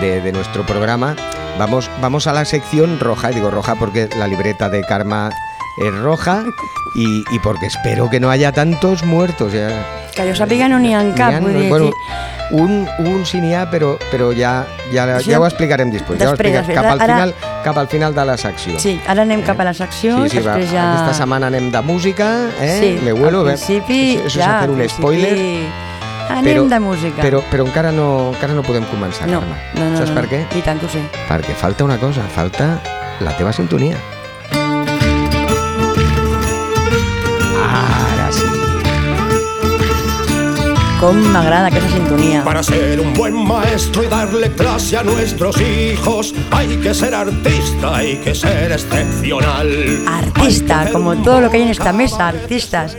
de, 0.00 0.20
de 0.20 0.32
nuestro 0.32 0.66
programa, 0.66 1.14
vamos, 1.56 1.88
vamos 2.00 2.26
a 2.26 2.32
la 2.32 2.44
sección 2.46 2.98
roja. 2.98 3.28
Digo 3.28 3.52
roja 3.52 3.76
porque 3.76 4.08
la 4.18 4.26
libreta 4.26 4.68
de 4.70 4.82
Karma 4.82 5.30
es 5.78 5.94
roja 6.02 6.44
y, 6.94 7.24
y 7.34 7.38
porque 7.40 7.66
espero 7.66 8.08
que 8.10 8.20
no 8.20 8.30
haya 8.30 8.52
tantos 8.52 9.02
muertos. 9.04 9.52
Ya, 9.52 9.68
Que 10.14 10.22
jo 10.28 10.34
sàpiga 10.38 10.68
no 10.70 10.78
n'hi 10.78 10.92
ha 10.94 11.00
cap, 11.18 11.40
vull 11.42 11.54
dir... 11.58 11.68
bueno, 11.68 11.90
un, 12.52 12.86
un 13.02 13.24
sí 13.26 13.40
n'hi 13.40 13.52
ha, 13.54 13.64
però, 13.68 13.96
però 14.12 14.28
ja, 14.30 14.64
ja, 14.92 15.08
Això- 15.18 15.32
ja 15.32 15.40
ho 15.40 15.46
explicarem 15.48 15.90
després. 15.90 16.20
ja 16.20 16.28
ho 16.28 16.36
Després, 16.36 16.54
explicarem. 16.54 16.68
després. 16.68 16.76
Cap, 16.78 16.92
al 16.92 17.00
Ara- 17.00 17.14
final, 17.16 17.34
cap 17.64 17.78
al 17.78 17.88
final 17.88 18.14
de 18.14 18.24
la 18.24 18.36
secció. 18.38 18.78
Sí, 18.78 19.00
ara 19.08 19.22
anem 19.22 19.42
cap 19.42 19.58
a 19.58 19.64
la 19.64 19.74
secció, 19.74 20.22
Sí, 20.22 20.30
sí, 20.30 20.38
va. 20.38 20.52
després 20.54 20.70
ja... 20.70 20.84
Aquesta 21.00 21.14
setmana 21.24 21.48
anem 21.50 21.72
de 21.72 21.80
música, 21.82 22.30
eh? 22.60 22.78
Sí, 22.80 23.04
Me 23.04 23.10
vuelo, 23.12 23.40
al 23.40 23.48
eh? 23.48 23.56
principi, 23.56 24.14
Eso, 24.18 24.26
eso 24.28 24.38
ja, 24.38 24.44
es 24.44 24.54
hacer 24.54 24.68
al 24.68 24.70
un 24.70 24.88
spoiler. 24.88 25.38
Anem 26.30 26.44
Però- 26.44 26.68
de 26.68 26.78
música. 26.80 27.20
Però, 27.22 27.42
però 27.50 27.66
encara, 27.66 27.90
no, 27.90 28.30
encara 28.32 28.54
no 28.54 28.62
podem 28.62 28.84
començar, 28.84 29.26
no, 29.26 29.40
Carme. 29.40 29.56
no, 29.74 29.90
no, 29.90 29.96
Saps 29.98 30.10
no, 30.10 30.14
per 30.14 30.28
què? 30.30 30.44
I 30.56 30.62
tant 30.62 30.78
que 30.78 30.86
ho 30.86 30.88
sé. 30.88 31.02
Perquè 31.28 31.52
falta 31.58 31.82
una 31.82 31.98
cosa, 31.98 32.22
falta 32.32 32.78
la 33.20 33.36
teva 33.36 33.52
sintonia. 33.52 33.96
Com 41.04 41.18
m'agrada 41.34 41.68
aquesta 41.68 41.90
sintonia. 41.92 42.40
Para 42.46 42.62
ser 42.62 42.98
un 42.98 43.12
buen 43.12 43.34
maestro 43.34 44.02
y 44.04 44.06
darle 44.06 44.50
clase 44.52 44.96
a 44.96 45.02
nuestros 45.02 45.60
hijos, 45.60 46.32
hay 46.50 46.78
que 46.78 46.94
ser 46.94 47.14
artista, 47.14 47.96
hay 47.96 48.16
que 48.24 48.34
ser 48.34 48.72
excepcional. 48.72 49.68
Artista, 50.08 50.88
como 50.90 51.14
todo 51.16 51.42
lo 51.42 51.50
que 51.50 51.58
hay 51.58 51.64
en 51.64 51.68
esta 51.68 51.92
mesa, 51.92 52.28
artistas. 52.28 52.96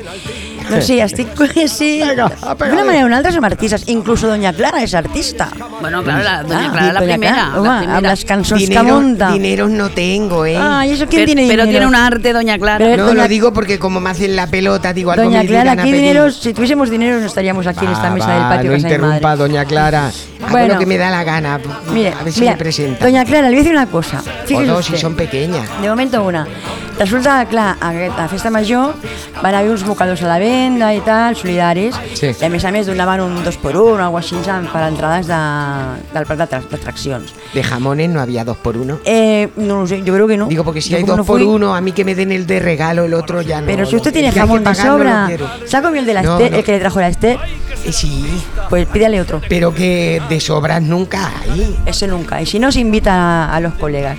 No 0.70 0.82
sé, 0.82 1.02
estic... 1.02 1.28
Sí, 1.68 2.02
d'una 2.02 2.84
manera 2.86 3.04
o 3.04 3.08
una 3.08 3.18
altra 3.18 3.32
som 3.32 3.44
artistes. 3.46 3.84
Incluso 3.88 4.28
Doña 4.28 4.52
Clara 4.54 4.82
és 4.84 4.94
artista. 4.94 5.50
Bueno, 5.82 6.04
claro, 6.04 6.24
la, 6.24 6.44
doña 6.44 6.68
Ah, 6.68 6.72
Clara, 6.72 6.94
la 6.94 7.00
Doña 7.02 7.14
primera. 7.16 7.34
Clara, 7.36 7.50
la 7.52 7.60
home, 7.62 7.78
primera. 7.80 7.98
amb 7.98 8.08
les 8.08 8.26
cançons 8.26 8.60
que 8.62 8.68
Dinero, 8.68 8.84
munta. 9.02 9.32
dinero 9.32 9.68
no 9.70 9.90
tengo, 9.90 10.46
¿eh? 10.46 10.58
Ay, 10.60 10.92
¿eso 10.92 11.06
quién 11.08 11.22
Pero, 11.22 11.26
tiene 11.28 11.48
pero 11.48 11.64
dinero? 11.66 11.70
tiene 11.72 11.88
un 11.88 11.96
arte, 11.96 12.34
doña 12.34 12.58
Clara. 12.58 12.78
Pero- 12.86 13.04
no, 13.06 13.10
Doña- 13.12 13.24
lo 13.24 13.28
digo 13.28 13.54
porque 13.54 13.78
como 13.80 14.00
me 14.00 14.10
hacen 14.10 14.36
la 14.36 14.48
pelota, 14.48 14.94
digo 14.94 15.12
algo 15.12 15.24
Doña 15.26 15.44
Clara, 15.46 15.74
aquí 15.74 15.92
dinero, 15.92 16.32
si 16.32 16.54
tuviésemos 16.54 16.90
dinero 16.90 17.20
no 17.20 17.26
estaríamos 17.26 17.68
aquí 17.68 17.86
en 17.86 17.92
esta 17.92 18.10
mesa 18.10 18.28
va, 18.28 18.34
del 18.34 18.44
patio 18.58 18.72
no 18.72 18.78
interrumpa, 18.78 19.20
madre. 19.22 19.38
doña 19.38 19.66
Clara. 19.66 20.08
Hago 20.08 20.52
Bueno. 20.52 20.74
lo 20.74 20.80
que 20.80 20.86
me 20.86 20.98
da 20.98 21.10
la 21.10 21.24
gana. 21.24 21.60
Mire, 21.92 22.14
a 22.20 22.24
ver 22.24 22.32
si 22.34 22.42
mira, 22.42 22.52
me 22.54 22.58
presenta. 22.58 23.06
Doña 23.06 23.26
Clara, 23.26 23.44
le 23.50 23.56
voy 23.56 23.56
a 23.56 23.60
decir 23.64 23.74
una 23.76 23.88
cosa. 23.88 24.20
o 24.22 24.48
Fíjese 24.48 24.66
dos, 24.68 24.80
usted. 24.82 24.96
si 24.96 25.02
son 25.02 25.16
pequeñas. 25.16 25.68
De 25.82 25.90
momento 25.90 26.24
una. 26.24 26.48
Resulta 26.98 27.46
clar, 27.46 27.76
a 27.82 27.90
aquesta 27.90 28.28
festa 28.30 28.50
major 28.50 28.96
van 29.44 29.54
haver 29.54 29.70
uns 29.70 29.84
mocadors 29.86 30.22
a 30.24 30.28
la 30.30 30.38
venda 30.40 30.94
i 30.96 31.02
tal, 31.04 31.36
solidaris, 31.36 31.94
Sí. 32.16 32.32
i 32.40 32.46
a 32.46 32.50
més 32.50 32.64
a 32.64 32.72
més 32.72 32.88
donaven 32.88 33.20
un 33.20 33.44
2 33.44 33.58
por 33.58 33.76
1 33.76 34.00
o 34.00 34.06
algo 34.06 34.18
així 34.18 34.36
per 34.72 34.82
entrades 34.88 35.28
de, 35.28 35.36
del 36.14 36.26
parc 36.26 36.40
d'atra- 36.40 36.64
d'atraccions. 36.72 37.34
De 37.54 37.64
jamones 37.64 38.10
no 38.10 38.22
había 38.22 38.46
dos 38.46 38.56
por 38.58 38.78
uno. 38.78 39.00
Eh, 39.04 39.50
no 39.58 39.82
lo 39.82 39.88
sé, 39.88 40.04
yo 40.04 40.14
creo 40.14 40.26
que 40.28 40.38
no. 40.38 40.48
Digo, 40.48 40.64
porque 40.64 40.82
si 40.82 40.92
Yo 40.92 40.98
hay 40.98 41.04
dos 41.04 41.18
no 41.18 41.26
por 41.26 41.40
fui- 41.40 41.46
uno, 41.48 41.76
a 41.76 41.82
mí 41.82 41.92
que 41.92 42.06
me 42.06 42.16
den 42.16 42.32
el 42.32 42.48
de 42.48 42.60
regalo, 42.60 43.04
el 43.04 43.14
otro 43.14 43.42
ya 43.42 43.60
no. 43.60 43.68
Pero 43.68 43.86
si 43.86 43.98
usted 43.98 44.14
tiene 44.14 44.32
jamón 44.32 44.64
de 44.64 44.74
sobra. 44.76 45.30
¿se 45.66 45.76
ha 45.78 45.82
comido 45.82 46.00
el 46.00 46.06
de 46.06 46.14
la 46.14 46.22
No, 46.24 46.34
Esther, 46.38 46.52
no. 46.52 46.58
el 46.60 46.64
que 46.64 46.72
le 46.72 46.80
trajo 46.80 47.00
la 47.02 47.10
Esther? 47.10 47.38
Eh, 47.86 47.92
sí, 47.92 48.42
Pues 48.70 48.88
pídale 48.88 49.20
otro. 49.20 49.42
pero 49.50 49.74
que 49.76 50.22
de 50.30 50.40
sobras 50.40 50.82
nunca 50.82 51.30
hay. 51.42 51.78
Eso 51.86 52.08
nunca. 52.08 52.42
Y 52.42 52.46
si 52.46 52.58
no, 52.58 52.72
se 52.72 52.80
invita 52.80 53.14
a, 53.14 53.56
a 53.56 53.60
los 53.60 53.74
colegas. 53.74 54.18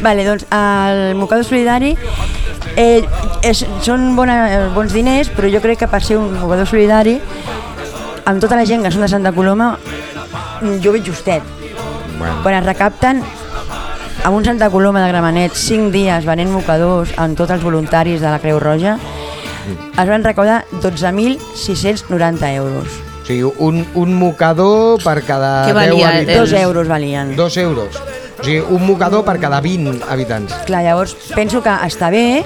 Vale, 0.00 0.24
doncs 0.24 0.46
el 0.50 1.14
mocador 1.14 1.44
solidari 1.44 1.96
eh, 2.76 3.02
és, 3.42 3.64
són 3.84 4.14
bona, 4.16 4.70
bons 4.74 4.92
diners, 4.94 5.30
però 5.34 5.50
jo 5.52 5.60
crec 5.64 5.82
que 5.84 5.88
per 5.90 6.02
ser 6.04 6.16
un 6.20 6.32
mocador 6.40 6.66
solidari, 6.66 7.18
amb 8.24 8.40
tota 8.40 8.56
la 8.56 8.64
gent 8.68 8.82
que 8.84 8.90
són 8.94 9.02
de 9.04 9.08
Santa 9.10 9.32
Coloma, 9.34 9.76
jo 10.82 10.92
veig 10.94 11.04
justet. 11.06 11.42
Bueno, 12.18 12.36
Quan 12.44 12.54
es 12.60 12.64
recapten 12.66 13.22
amb 14.22 14.36
un 14.36 14.44
Santa 14.46 14.68
Coloma 14.70 15.02
de 15.02 15.08
Gramenet 15.10 15.56
5 15.58 15.90
dies 15.90 16.24
venent 16.28 16.52
mocadors 16.54 17.10
amb 17.18 17.36
tots 17.36 17.50
els 17.50 17.64
voluntaris 17.64 18.20
de 18.22 18.30
la 18.30 18.38
Creu 18.38 18.60
Roja, 18.62 18.96
es 19.98 20.08
van 20.08 20.22
recaudar 20.24 20.64
12.690 20.82 22.54
euros. 22.54 22.86
o 23.22 23.26
sigui, 23.26 23.42
un, 23.58 23.86
un 23.94 24.14
mocador 24.18 24.98
per 25.02 25.22
cada 25.22 25.64
Què 25.66 25.72
10 25.72 25.76
valia, 25.76 26.06
eh? 26.06 26.16
habitants. 26.16 26.38
Dos 26.40 26.52
euros 26.60 26.88
valien. 26.88 27.36
Dos 27.36 27.56
euros. 27.56 27.98
O 28.42 28.44
sigui, 28.44 28.58
un 28.74 28.82
mocador 28.82 29.22
per 29.22 29.36
cada 29.38 29.60
20 29.62 30.02
habitants. 30.10 30.50
Clar, 30.66 30.80
llavors 30.82 31.14
penso 31.30 31.60
que 31.62 31.70
està 31.86 32.08
bé 32.10 32.42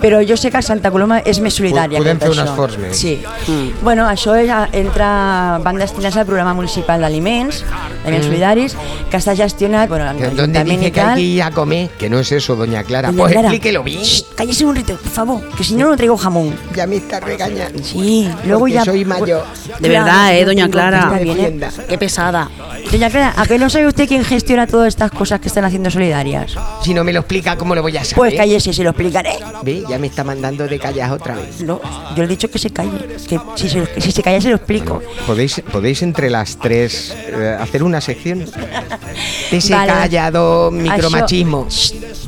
Però 0.00 0.20
jo 0.26 0.36
sé 0.36 0.50
que 0.50 0.62
Santa 0.62 0.90
Coloma 0.90 1.18
és 1.24 1.40
més 1.40 1.54
solidària. 1.54 1.98
Podem 1.98 2.18
fer 2.20 2.30
un 2.30 2.36
això. 2.38 2.44
esforç 2.44 2.78
més. 2.78 2.96
Sí. 2.96 3.18
Mm. 3.48 3.82
Bueno, 3.82 4.06
això 4.08 4.34
és, 4.38 4.50
entra, 4.72 5.58
van 5.62 5.76
destinar 5.76 6.16
al 6.16 6.26
programa 6.26 6.54
municipal 6.54 7.00
d'aliments, 7.00 7.64
d'aliments 8.04 8.26
Mm. 8.26 8.28
solidaris, 8.28 8.76
que 9.10 9.16
està 9.16 9.34
gestionat, 9.36 9.88
bueno, 9.88 10.06
¿Dónde 10.06 10.30
l'Ajuntament 10.30 10.80
dice 10.80 10.92
que 10.92 11.00
hay 11.00 11.14
que 11.16 11.20
ir 11.22 11.42
a 11.42 11.50
comer? 11.50 11.90
Que 11.98 12.08
no 12.08 12.18
es 12.18 12.30
eso, 12.32 12.56
doña 12.56 12.82
Clara. 12.84 13.08
Doña 13.08 13.18
Pues 13.22 13.32
Clara, 13.32 13.48
explíquelo 13.48 13.82
bien. 13.82 14.00
shh, 14.02 14.22
cállese 14.36 14.64
un 14.64 14.74
rito, 14.76 14.96
por 14.96 15.10
favor, 15.12 15.48
que 15.56 15.64
si 15.64 15.74
no, 15.74 15.88
no 15.90 15.96
traigo 15.96 16.16
jamón. 16.16 16.54
Ya 16.74 16.86
me 16.86 16.96
está 16.96 17.20
regañando. 17.20 17.82
Sí, 17.82 18.30
luego 18.44 18.68
ya... 18.68 18.84
soy 18.84 19.04
mayor. 19.04 19.44
De 19.80 19.88
verdad, 19.88 20.34
eh, 20.36 20.44
doña 20.44 20.68
Clara. 20.68 21.10
Está 21.12 21.18
bien, 21.18 21.40
¿eh? 21.62 21.68
Qué 21.88 21.98
pesada. 21.98 22.48
Doña 22.90 23.10
Clara, 23.10 23.34
¿a 23.36 23.46
qué 23.46 23.58
no 23.58 23.68
sabe 23.68 23.86
usted 23.86 24.08
quién 24.08 24.24
gestiona 24.24 24.66
todas 24.66 24.88
estas 24.88 25.10
cosas 25.10 25.40
que 25.40 25.48
están 25.48 25.64
haciendo 25.64 25.90
solidarias? 25.90 26.54
Si 26.82 26.94
no 26.94 27.04
me 27.04 27.12
lo 27.12 27.20
explica, 27.20 27.56
¿cómo 27.56 27.74
lo 27.74 27.82
voy 27.82 27.96
a 27.96 28.04
saber? 28.04 28.16
Pues 28.16 28.34
cállese, 28.34 28.72
se 28.72 28.82
lo 28.82 28.90
explicaré. 28.90 29.32
Ve, 29.62 29.82
ya 29.88 29.98
me 29.98 30.06
está 30.06 30.24
mandando 30.24 30.66
de 30.66 30.78
callas 30.78 31.10
otra 31.10 31.34
vez. 31.36 31.60
No, 31.62 31.80
yo 32.14 32.18
le 32.18 32.24
he 32.24 32.28
dicho 32.28 32.50
que 32.50 32.58
se 32.58 32.70
calle, 32.70 32.98
que 33.28 33.40
si 33.56 33.68
se, 33.68 33.82
que 33.84 34.00
si 34.00 34.12
se 34.12 34.22
calla 34.22 34.40
se 34.40 34.50
lo 34.50 34.56
explico. 34.56 35.02
¿Podéis, 35.26 35.62
¿Podéis 35.72 36.02
entre 36.02 36.30
las 36.30 36.56
tres 36.58 37.14
eh, 37.26 37.56
hacer 37.58 37.82
una 37.82 38.00
sección? 38.00 38.40
De 39.50 39.56
ese 39.56 39.72
Vale. 39.74 39.92
callado 39.92 40.70
micromachismo. 40.70 41.66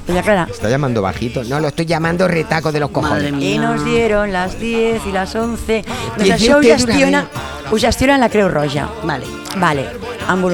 Doña 0.06 0.22
Clara. 0.22 0.48
Está 0.50 0.68
llamando 0.68 1.02
bajito. 1.02 1.44
No, 1.44 1.60
lo 1.60 1.68
estoy 1.68 1.86
llamando 1.86 2.26
retaco 2.26 2.72
de 2.72 2.80
los 2.80 2.90
cojones. 2.90 3.32
Y 3.40 3.58
nos 3.58 3.84
dieron 3.84 4.32
las 4.32 4.58
10 4.58 5.06
y 5.06 5.12
las 5.12 5.34
11. 5.34 5.84
Doncs 6.16 6.24
Diez 6.24 6.40
això 6.40 6.56
ho 6.58 6.62
gestiona, 6.62 7.28
ho 7.70 7.76
gestiona 7.78 8.18
la 8.18 8.28
Creu 8.28 8.48
Roja. 8.48 8.88
Vale. 9.04 9.26
Vale, 9.56 9.86
amb. 10.26 10.46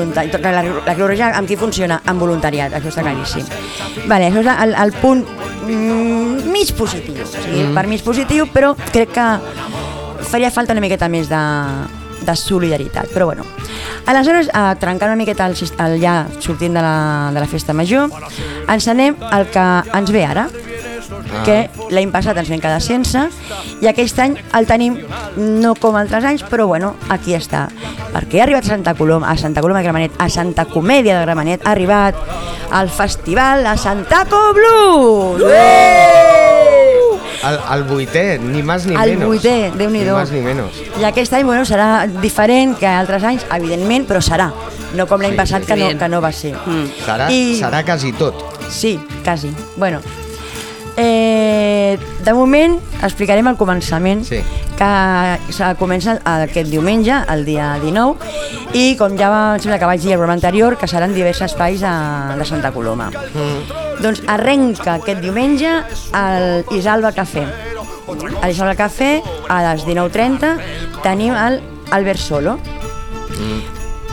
La, 0.42 0.62
la 0.62 0.94
Creu 0.94 1.08
Roja 1.08 1.30
amb 1.36 1.48
qui 1.48 1.56
funciona? 1.56 2.02
Amb 2.04 2.20
voluntariat, 2.20 2.72
això 2.76 2.92
està 2.92 3.04
claríssim. 3.06 3.46
Vale, 4.06 4.28
això 4.28 4.42
és 4.44 4.50
el, 4.66 4.74
el 4.74 4.92
punt 5.00 5.24
mm, 5.66 6.50
mig 6.52 6.72
positiu. 6.78 7.22
O 7.22 7.26
sigui, 7.26 7.64
Mm. 7.66 7.74
per 7.74 7.86
mi 7.86 7.96
és 7.96 8.02
positiu, 8.02 8.46
però 8.52 8.74
crec 8.92 9.12
que 9.12 9.26
faria 10.30 10.50
falta 10.50 10.72
una 10.72 10.80
miqueta 10.80 11.08
més 11.08 11.28
de, 11.28 11.42
de 12.26 12.36
solidaritat. 12.36 13.08
Però 13.14 13.26
bueno. 13.26 13.44
Aleshores, 14.06 14.48
eh, 14.48 14.74
trencant 14.78 15.10
una 15.10 15.16
miqueta 15.18 15.46
el, 15.46 15.56
el 15.56 16.00
ja 16.00 16.26
sortint 16.40 16.74
de 16.74 16.82
la, 16.82 17.30
de 17.34 17.40
la 17.40 17.46
festa 17.50 17.72
major, 17.74 18.10
ens 18.68 18.86
anem 18.88 19.16
al 19.30 19.48
que 19.50 19.66
ens 19.98 20.12
ve 20.14 20.24
ara 20.24 20.48
que 21.44 21.70
l'any 21.90 22.10
passat 22.12 22.36
ens 22.40 22.48
vam 22.50 22.60
quedar 22.60 22.80
sense 22.82 23.26
i 23.82 23.86
aquest 23.90 24.18
any 24.22 24.36
el 24.58 24.66
tenim 24.66 24.98
no 25.36 25.74
com 25.74 25.96
altres 25.96 26.24
anys, 26.24 26.42
però 26.44 26.66
bueno, 26.66 26.94
aquí 27.08 27.34
està. 27.36 27.68
Perquè 28.12 28.40
ha 28.40 28.44
arribat 28.46 28.64
a 28.64 28.74
Santa 28.74 28.94
Coloma, 28.94 29.30
a 29.30 29.36
Santa 29.36 29.60
Coloma 29.60 29.80
de 29.80 29.84
Gramenet, 29.88 30.12
a 30.18 30.28
Santa 30.28 30.64
Comèdia 30.64 31.18
de 31.18 31.24
Gramenet, 31.26 31.66
ha 31.66 31.72
arribat 31.72 32.14
al 32.70 32.88
festival 32.90 33.66
a 33.66 33.76
Santaco 33.76 34.52
Blues! 34.54 35.42
Al, 37.42 37.60
al 37.68 37.84
buité, 37.84 38.38
ni 38.40 38.62
más 38.62 38.86
ni 38.86 38.96
Al 38.96 39.10
menos. 39.10 39.28
vuitè, 39.28 39.70
déu 39.78 39.90
nhi 39.90 40.00
Ni 40.02 40.10
más 40.10 40.32
ni 40.32 40.40
menos. 40.40 40.72
I 40.98 41.04
aquest 41.06 41.32
any 41.36 41.44
bueno, 41.46 41.62
serà 41.64 42.06
diferent 42.20 42.74
que 42.80 42.86
altres 42.90 43.22
anys, 43.22 43.44
evidentment, 43.54 44.06
però 44.08 44.18
serà. 44.24 44.48
No 44.96 45.06
com 45.06 45.20
l'any 45.22 45.36
Sí, 45.36 45.38
passat, 45.38 45.66
que, 45.68 45.76
no, 45.76 45.92
que 45.98 46.08
no 46.08 46.20
va 46.20 46.32
ser. 46.32 46.54
Mm. 46.56 46.88
Serà, 47.04 47.28
I- 47.30 47.54
serà 47.60 47.84
quasi 47.84 48.10
tot. 48.12 48.34
Sí, 48.68 48.98
quasi. 49.22 49.52
Bueno, 49.76 50.00
de 52.26 52.34
moment 52.34 52.76
explicarem 53.06 53.46
el 53.46 53.56
començament, 53.56 54.24
Sí. 54.26 54.40
que 54.76 55.52
se 55.52 55.68
comença 55.78 56.18
aquest 56.24 56.68
diumenge, 56.70 57.14
el 57.32 57.44
dia 57.46 57.78
19, 57.80 58.16
i 58.74 58.96
com 58.98 59.16
ja 59.16 59.30
va, 59.30 59.42
em 59.54 59.62
sembla 59.62 59.78
que 59.78 59.86
vaig 59.88 60.00
dir 60.02 60.12
el 60.12 60.18
programa 60.18 60.34
anterior, 60.36 60.76
que 60.76 60.88
seran 60.90 61.14
diversos 61.14 61.46
espais 61.52 61.80
de, 61.80 61.94
de 62.38 62.44
Santa 62.44 62.72
Coloma. 62.72 63.08
Mm. 63.10 64.02
Doncs 64.02 64.22
arrenca 64.26 64.98
aquest 64.98 65.22
diumenge 65.22 65.70
al 66.12 66.64
Isalba 66.76 67.12
Cafè. 67.16 67.46
A 68.42 68.46
l'Isalba 68.46 68.74
Cafè, 68.78 69.22
a 69.48 69.62
les 69.72 69.86
19.30, 69.86 70.56
tenim 71.02 71.34
el 71.34 71.62
Albert 71.90 72.20
Solo. 72.20 72.58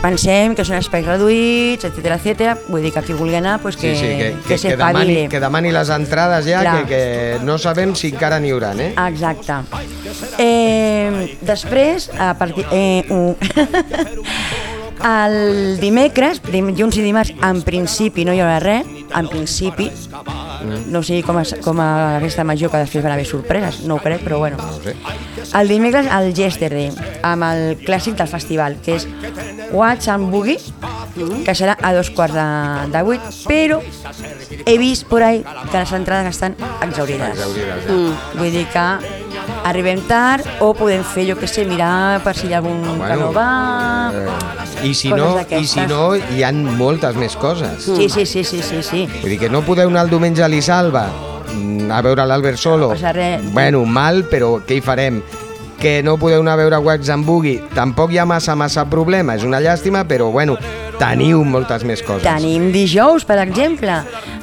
Pensem 0.03 0.51
que 0.51 0.65
són 0.67 0.75
espais 0.81 1.05
reduïts, 1.07 1.88
etc 1.88 2.17
etc. 2.17 2.65
Vull 2.67 2.83
dir 2.83 2.91
que 2.91 3.05
qui 3.05 3.15
vulgui 3.15 3.38
anar, 3.39 3.55
pues 3.63 3.77
que, 3.79 3.93
sí, 3.95 4.01
sí, 4.01 4.10
que, 4.19 4.29
que, 4.43 4.57
que, 4.57 4.57
que, 4.74 4.75
demani, 4.75 5.17
que 5.31 5.39
demani 5.39 5.72
les 5.72 5.93
entrades 5.95 6.45
ja, 6.50 6.60
Clar. 6.60 6.75
que, 6.81 6.89
que 6.91 7.45
no 7.48 7.55
sabem 7.57 7.95
si 7.95 8.12
encara 8.12 8.41
n'hi 8.43 8.51
haurà, 8.51 8.74
eh? 8.75 8.91
Exacte. 9.07 9.62
Eh, 10.43 11.38
després, 11.41 12.10
a 12.19 12.33
partir... 12.36 12.67
Eh, 12.72 13.05
un... 13.10 13.38
el 15.03 15.79
dimecres, 15.81 16.39
dilluns 16.48 16.98
i 17.00 17.03
dimarts, 17.03 17.33
en 17.43 17.62
principi 17.63 18.24
no 18.27 18.36
hi 18.36 18.43
haurà 18.43 18.60
res, 18.63 18.88
en 19.13 19.27
principi, 19.31 19.89
no 20.63 21.03
sé 21.03 21.22
com 21.25 21.38
a, 21.39 21.43
com 21.63 21.79
a 21.84 21.88
la 22.13 22.20
resta 22.24 22.46
major, 22.48 22.71
que 22.71 22.82
després 22.84 23.04
van 23.04 23.15
haver 23.15 23.26
sorpreses, 23.28 23.84
no 23.88 23.97
ho 23.97 24.04
crec, 24.04 24.23
però 24.26 24.39
bueno. 24.41 24.58
No 24.58 24.80
sé. 24.84 24.95
El 25.60 25.71
dimecres, 25.71 26.08
el 26.08 26.34
Yesterday, 26.34 26.91
amb 27.23 27.47
el 27.49 27.63
clàssic 27.84 28.17
del 28.19 28.32
festival, 28.32 28.78
que 28.84 28.97
és 28.97 29.08
Watch 29.73 30.10
and 30.13 30.32
Boogie, 30.32 30.60
que 31.45 31.56
serà 31.58 31.76
a 31.82 31.93
dos 31.93 32.10
quarts 32.13 32.36
de, 32.38 32.47
de 32.93 33.04
vuit, 33.06 33.28
però 33.49 33.82
he 34.65 34.78
vist 34.78 35.08
por 35.10 35.23
ahí 35.23 35.43
que 35.43 35.78
les 35.78 35.91
entrades 35.91 36.36
estan 36.36 36.56
exaurides. 36.82 37.38
Exaurides, 37.38 37.86
ja. 37.88 37.93
Mm. 37.93 38.39
Vull 38.39 38.58
dir 38.58 38.65
que 38.73 39.22
arribem 39.63 40.02
tard 40.08 40.48
o 40.63 40.72
podem 40.78 41.04
fer, 41.08 41.26
jo 41.30 41.38
què 41.39 41.48
sé, 41.50 41.65
mirar 41.67 42.22
per 42.26 42.36
si 42.38 42.50
hi 42.50 42.56
ha 42.56 42.62
algun 42.62 42.82
que 43.02 43.19
no 43.19 43.32
va... 43.36 43.50
Eh, 44.13 44.89
I 44.89 44.93
si 44.98 45.12
no, 45.13 45.30
i 45.48 45.63
si 45.69 45.86
no, 45.88 46.02
hi 46.15 46.43
han 46.43 46.63
moltes 46.80 47.15
més 47.15 47.38
coses. 47.39 47.86
Sí, 47.86 48.10
sí, 48.12 48.26
sí, 48.26 48.43
sí, 48.43 48.62
sí, 48.62 48.82
sí. 48.84 49.06
Vull 49.22 49.36
dir 49.36 49.39
que 49.46 49.52
no 49.52 49.63
podeu 49.63 49.91
anar 49.91 50.08
el 50.08 50.12
diumenge 50.12 50.43
a 50.43 50.50
l'Isalba 50.52 51.06
mm, 51.54 51.88
a 51.93 52.02
veure 52.04 52.28
l'Albert 52.28 52.60
Solo. 52.60 52.91
No. 52.93 53.54
Bueno, 53.56 53.86
mal, 53.86 54.26
però 54.32 54.58
què 54.67 54.80
hi 54.80 54.84
farem? 54.84 55.22
Que 55.84 55.98
no 56.00 56.15
podeu 56.15 56.39
anar 56.39 56.54
a 56.56 56.62
veure 56.62 56.78
Wax 56.80 57.10
and 57.12 57.28
Boogie. 57.28 57.60
Tampoc 57.76 58.13
hi 58.13 58.22
ha 58.22 58.26
massa, 58.26 58.56
massa 58.56 58.86
problema. 58.88 59.36
És 59.36 59.43
una 59.43 59.60
llàstima, 59.60 60.06
però 60.08 60.30
bueno, 60.32 60.56
teniu 60.96 61.43
moltes 61.43 61.84
més 61.84 62.00
coses. 62.06 62.24
Tenim 62.24 62.69
dijous, 62.72 63.26
per 63.28 63.36
exemple, 63.43 63.98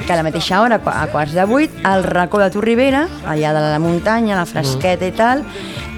que 0.05 0.13
a 0.13 0.19
la 0.19 0.25
mateixa 0.27 0.61
hora, 0.61 0.81
a 0.85 1.07
quarts 1.09 1.33
de 1.33 1.47
vuit, 1.49 1.81
al 1.89 2.05
racó 2.05 2.43
de 2.43 2.51
Torribera, 2.53 3.07
allà 3.25 3.55
de 3.57 3.63
la 3.65 3.79
muntanya, 3.81 4.37
la 4.37 4.45
fresqueta 4.45 5.09
i 5.09 5.15
tal, 5.17 5.45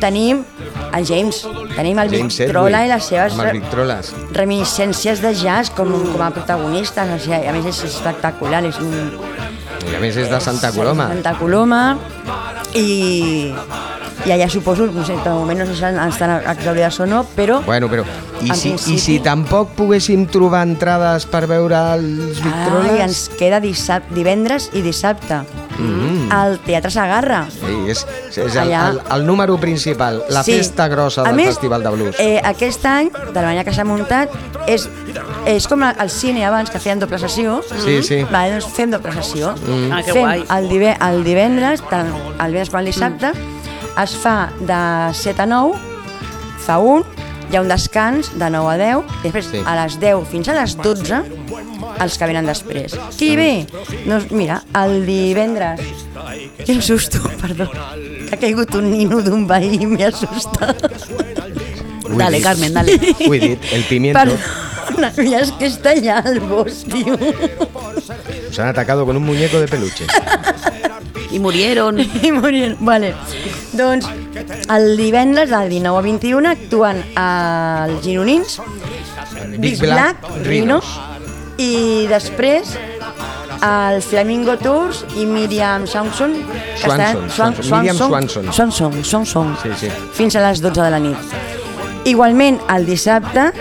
tenim 0.03 0.45
el 0.93 1.07
James, 1.09 1.43
tenim 1.75 1.99
el 2.03 2.11
James 2.13 2.39
Vic 2.39 2.51
Trola 2.53 2.85
i 2.85 2.91
les 2.91 3.07
seves 3.09 3.35
reminiscències 4.37 5.23
de 5.25 5.33
jazz 5.39 5.73
com, 5.75 5.91
com 6.13 6.23
a 6.23 6.31
protagonistes, 6.35 7.15
o 7.17 7.19
sigui, 7.23 7.43
a 7.49 7.55
més 7.57 7.71
és 7.73 7.83
espectacular, 7.89 8.63
és 8.69 8.79
un, 8.83 8.93
I 9.91 9.97
a 9.97 10.03
més 10.03 10.17
és 10.21 10.31
de 10.31 10.41
Santa 10.43 10.73
Coloma. 10.75 11.09
Santa 11.15 11.35
Coloma 11.41 11.83
i, 12.77 13.53
i 14.25 14.31
allà 14.31 14.49
suposo, 14.49 14.87
no 14.87 15.05
sé, 15.05 15.15
de 15.25 15.31
moment 15.31 15.59
no 15.59 15.67
sé 15.67 15.75
si 15.75 15.85
estan 15.85 16.41
exaurides 16.51 17.01
o 17.01 17.07
no, 17.07 17.25
però 17.37 17.61
Bueno, 17.67 17.89
però 17.91 18.05
i 18.43 18.51
si, 18.55 18.69
i 18.69 18.73
principi- 18.73 18.99
si 18.99 19.19
tampoc 19.21 19.71
poguéssim 19.75 20.27
trobar 20.27 20.63
entrades 20.67 21.27
per 21.27 21.47
veure 21.47 21.77
els 21.95 22.41
Victroles? 22.43 22.91
Ai, 22.93 23.01
ens 23.03 23.29
queda 23.39 23.61
dissabte, 23.61 24.15
divendres 24.15 24.71
i 24.75 24.83
dissabte 24.83 25.43
Mm. 25.79 26.31
al 26.31 26.59
Teatre 26.61 26.91
Sagarra. 26.91 27.47
Sí, 27.51 27.91
és, 27.91 28.07
és 28.37 28.55
el, 28.55 28.69
Allà. 28.69 28.91
el, 28.91 29.01
el 29.17 29.27
número 29.27 29.57
principal, 29.59 30.23
la 30.29 30.43
Sí. 30.45 30.53
festa 30.53 30.87
grossa 30.87 31.23
A 31.23 31.25
del 31.25 31.35
més, 31.37 31.47
Festival 31.47 31.83
de 31.83 31.89
Blues. 31.91 32.17
Eh, 32.21 32.41
aquest 32.45 32.85
any, 32.85 33.09
de 33.11 33.33
la 33.35 33.43
manera 33.49 33.65
que 33.65 33.73
s'ha 33.73 33.83
muntat, 33.85 34.29
és, 34.67 34.89
és 35.47 35.67
com 35.67 35.83
el 35.83 36.11
cine 36.11 36.45
abans, 36.45 36.69
que 36.71 36.79
feien 36.79 37.01
doble 37.01 37.19
sessió. 37.19 37.63
Sí, 37.85 38.03
sí. 38.03 38.23
Vale, 38.31 38.53
doncs 38.53 38.67
fem 38.67 38.91
doble 38.91 39.13
sessió. 39.15 39.55
Mm. 39.67 39.93
Ah, 39.93 40.03
que 40.05 40.13
fem 40.13 40.29
el, 40.29 40.69
dive, 40.69 40.97
el 41.01 41.25
divendres, 41.25 41.83
tant 41.89 42.07
el 42.13 42.53
divendres 42.53 42.71
com 42.71 42.79
el 42.81 42.87
dissabte, 42.87 43.33
es 44.01 44.15
fa 44.17 44.51
de 44.61 44.79
7 45.15 45.43
a 45.43 45.47
9, 45.47 45.75
fa 46.65 46.79
un, 46.79 47.05
hi 47.51 47.57
ha 47.57 47.61
un 47.61 47.69
descans 47.69 48.31
de 48.39 48.49
9 48.51 48.73
a 48.73 48.77
10, 48.81 49.05
i 49.21 49.23
després 49.29 49.51
Sí. 49.53 49.63
a 49.67 49.75
les 49.83 49.99
10 50.01 50.25
fins 50.31 50.49
a 50.49 50.55
les 50.57 50.77
12, 50.79 51.23
els 52.01 52.17
que 52.19 52.27
venen 52.31 52.47
després. 52.49 52.95
Qui 53.19 53.35
ve? 53.37 53.67
Doncs 54.07 54.31
mira, 54.33 54.63
el 54.83 55.05
divendres... 55.07 55.81
Quin 56.65 56.81
susto, 56.83 57.19
perdó. 57.43 57.67
Ha 58.33 58.37
caigut 58.41 58.73
un 58.79 58.91
nino 58.93 59.21
d'un 59.23 59.47
veí 59.47 59.81
i 59.83 59.87
m'he 59.87 60.07
assustat. 60.07 60.79
Dale, 62.13 62.37
dit. 62.39 62.45
Carmen, 62.45 62.73
dale. 62.75 62.97
Ho 63.27 63.35
he 63.35 63.41
dit, 63.41 63.73
el 63.73 63.83
pimiento. 63.89 64.21
Perdona, 64.21 65.11
mira, 65.19 65.41
és 65.43 65.51
que 65.59 65.67
està 65.69 65.93
allà 65.97 66.21
al 66.23 66.39
bosc, 66.41 66.87
tio. 66.93 67.17
Nos 67.19 68.59
han 68.59 68.69
atacado 68.69 69.05
con 69.07 69.17
un 69.17 69.25
muñeco 69.25 69.59
de 69.61 69.67
peluche. 69.69 70.07
Y 71.33 71.39
murieron. 71.39 71.99
I 72.23 72.31
morien. 72.33 72.77
Vale. 72.81 73.15
Doncs 73.73 74.07
el 74.69 74.97
divendres, 74.97 75.51
del 75.51 75.69
19 75.71 75.99
a 75.99 76.03
21, 76.03 76.49
actuen 76.49 77.03
els 77.17 78.03
gironins, 78.05 78.61
Big 79.59 79.79
Black 79.81 80.17
Rhinos. 80.45 80.85
i 81.59 82.07
després 82.11 82.77
el 83.63 84.01
Flamingo 84.03 84.57
Tours 84.59 85.05
i 85.17 85.25
Miriam 85.27 85.87
Swanson. 85.87 86.33
que 86.75 86.81
Swanson, 86.83 87.31
Swanson. 87.31 88.53
Swanson, 88.53 89.05
Swanson. 89.05 89.57
Sí, 89.63 89.69
sí. 89.79 89.89
Fins 90.13 90.37
a 90.37 90.49
les 90.49 90.61
12 90.61 90.81
de 90.83 90.91
la 90.91 90.99
nit. 90.99 91.17
Igualment, 92.05 92.59
el 92.75 92.85
dissabte 92.87 93.53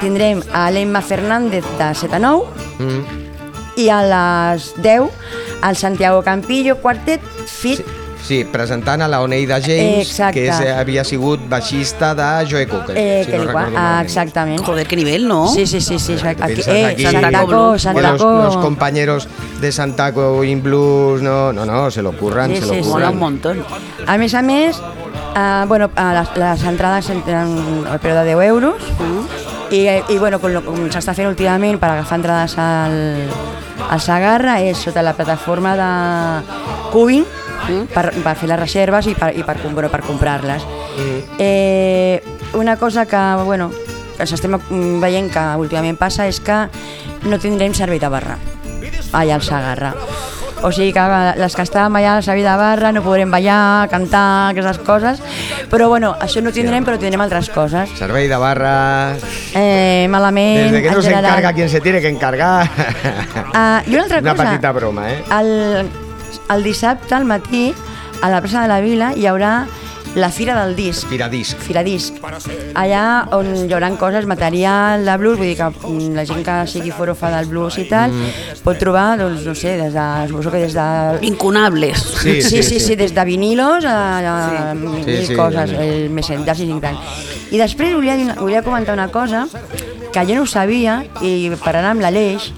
tindrem 0.00 0.40
a 0.56 0.70
l'Emma 0.72 1.02
Fernández 1.02 1.64
de 1.78 1.94
7 1.94 2.16
a 2.16 2.18
9 2.18 2.44
Mm. 2.80 3.29
I 3.80 3.88
a 3.88 4.02
les 4.04 4.72
10 4.82 5.08
el 5.68 5.76
Santiago 5.76 6.22
Campillo 6.22 6.76
Quartet 6.82 7.20
Fit 7.46 7.80
Sí, 8.20 8.44
presentant 8.44 9.00
a 9.02 9.08
la 9.08 9.22
Oneida 9.24 9.56
James, 9.64 10.06
Exacte. 10.06 10.34
que 10.36 10.42
és, 10.52 10.58
havia 10.76 11.02
sigut 11.08 11.40
baixista 11.50 12.12
de 12.14 12.26
Joe 12.50 12.66
Cocker, 12.68 12.94
Eh, 12.94 13.22
si 13.24 13.30
que 13.32 13.38
no 13.38 13.44
igual, 13.48 13.72
ah, 13.74 14.02
exactament. 14.04 14.60
Joder, 14.62 14.86
qué 14.86 14.94
nivel, 14.94 15.26
¿no? 15.26 15.48
Sí, 15.48 15.66
sí, 15.66 15.80
sí, 15.80 15.98
sí. 15.98 16.12
Aquí, 16.22 16.52
piensas 16.52 16.68
eh, 16.74 16.84
aquí, 16.84 17.06
Santaco. 17.06 17.78
Santaco. 17.78 18.24
Los, 18.30 18.54
los 18.54 18.56
compañeros 18.58 19.26
de 19.62 19.72
Santaco 19.72 20.44
in 20.44 20.62
Blues, 20.62 21.22
no, 21.22 21.50
no, 21.52 21.64
no, 21.64 21.90
se 21.90 22.02
lo 22.02 22.12
curran, 22.12 22.50
Sí, 22.50 22.56
se 22.60 22.66
lo 22.66 22.74
sí, 22.74 22.82
sí. 22.84 22.88
Mola 22.90 23.06
curran. 23.06 23.14
un 23.14 23.18
montón. 23.18 23.64
A 24.06 24.18
més 24.18 24.34
a 24.34 24.42
més, 24.42 24.76
eh, 25.34 25.64
bueno, 25.66 25.90
les, 25.96 26.36
les 26.36 26.62
entrades 26.68 27.06
tenen 27.24 27.84
el 27.90 27.98
preu 28.04 28.14
de 28.20 28.24
10 28.34 28.46
euros 28.46 28.76
i, 29.70 29.86
i 29.86 30.18
bueno, 30.18 30.40
com, 30.42 30.56
com 30.64 30.86
s'està 30.90 31.14
fent 31.16 31.30
últimament 31.30 31.78
per 31.80 31.92
agafar 31.92 32.18
entrades 32.20 32.56
al, 32.58 32.96
al 33.88 34.02
Sagarra 34.02 34.58
és 34.66 34.80
sota 34.82 35.04
la 35.06 35.14
plataforma 35.14 35.76
de 35.78 35.90
Cubing 36.90 37.26
per, 37.94 38.10
per 38.24 38.34
fer 38.38 38.50
les 38.50 38.60
reserves 38.60 39.10
i 39.10 39.14
per, 39.14 39.30
i 39.36 39.46
per, 39.46 39.56
bueno, 39.70 39.88
per 39.92 40.02
comprar-les. 40.06 40.66
Eh, 41.38 42.20
una 42.58 42.76
cosa 42.76 43.06
que, 43.06 43.20
bueno, 43.44 43.70
que 44.16 44.26
s'estem 44.26 44.58
mm, 44.58 44.98
veient 45.02 45.30
que 45.32 45.44
últimament 45.62 45.98
passa 46.00 46.26
és 46.28 46.42
que 46.44 46.64
no 47.30 47.38
tindrem 47.38 47.74
servei 47.76 48.02
de 48.02 48.10
barra 48.10 48.38
allà 49.12 49.36
al 49.36 49.44
Sagarra. 49.44 49.94
O 50.62 50.68
sigui 50.72 50.92
que 50.92 51.02
les 51.40 51.54
que 51.56 51.64
estàvem 51.64 51.94
allà 51.96 52.18
al 52.18 52.22
servei 52.24 52.42
de 52.44 52.52
barra 52.60 52.90
no 52.92 53.00
podrem 53.00 53.30
ballar, 53.32 53.88
cantar, 53.88 54.50
aquestes 54.52 54.76
coses, 54.84 55.22
però 55.72 55.86
bueno, 55.88 56.10
això 56.20 56.42
no 56.44 56.52
tindrem, 56.52 56.84
però 56.84 56.98
tindrem 57.00 57.22
altres 57.24 57.48
coses. 57.54 57.88
Servei 57.96 58.28
de 58.28 58.36
barra... 58.36 59.14
Eh, 59.56 60.06
malament, 60.12 60.66
Desde 60.68 60.82
que 60.82 60.90
no 60.90 60.98
en 60.98 61.02
se 61.02 61.08
general. 61.08 61.30
encarga 61.32 61.52
quien 61.54 61.70
se 61.70 61.80
tiene 61.80 62.00
que 62.02 62.08
encargar. 62.12 62.68
Ah, 63.54 63.82
I 63.86 63.94
una 63.94 64.02
altra 64.04 64.18
Una 64.20 64.34
cosa. 64.36 64.50
petita 64.50 64.72
broma, 64.72 65.10
eh? 65.10 65.24
El, 65.40 65.88
el 66.56 66.62
dissabte 66.62 67.14
al 67.14 67.24
matí, 67.24 67.72
a 68.20 68.28
la 68.28 68.42
plaça 68.42 68.60
de 68.62 68.68
la 68.68 68.80
Vila, 68.80 69.14
hi 69.16 69.24
haurà 69.26 69.64
la 70.16 70.30
Fira 70.30 70.64
del 70.64 70.74
Disc. 70.74 71.06
Piradisc. 71.08 71.56
Firadisc. 71.62 72.14
Allà 72.74 73.02
on 73.36 73.46
hi 73.54 73.72
haurà 73.72 73.90
coses, 73.98 74.26
material 74.26 75.04
de 75.06 75.14
blues, 75.22 75.38
vull 75.38 75.46
dir 75.52 75.56
que 75.56 75.68
mm, 75.70 76.14
la 76.18 76.24
gent 76.26 76.42
que 76.44 76.56
sigui 76.66 76.90
forofa 76.90 77.30
del 77.36 77.46
blues 77.46 77.78
i 77.78 77.84
tal, 77.88 78.10
Mm. 78.10 78.58
pot 78.64 78.78
trobar, 78.78 79.16
doncs, 79.20 79.44
no 79.46 79.54
sé, 79.54 79.76
des 79.78 79.92
de, 79.94 80.06
suposo 80.28 80.50
que 80.50 80.58
des 80.64 80.74
de... 80.74 81.18
Incunables. 81.22 81.98
Sí, 82.22 82.42
Sí, 82.42 82.62
sí, 82.62 82.80
sí, 82.80 82.96
des 82.96 83.14
de 83.14 83.24
vinilos 83.24 83.84
a, 83.84 83.98
a 84.18 84.72
Sí. 84.74 84.78
mil 84.78 85.04
Sí, 85.04 85.26
sí, 85.26 85.36
coses, 85.36 85.70
sí. 85.70 85.76
el 85.76 86.10
merchandising 86.10 86.76
i 86.76 86.80
tal. 86.80 86.98
I 87.52 87.58
després 87.58 87.94
volia, 87.94 88.16
volia 88.38 88.62
comentar 88.62 88.94
una 88.94 89.08
cosa 89.08 89.46
que 90.12 90.26
jo 90.26 90.34
no 90.34 90.42
ho 90.42 90.46
sabia 90.46 91.04
i 91.22 91.50
parlant 91.62 91.86
amb 91.94 92.00
l'Aleix, 92.02 92.50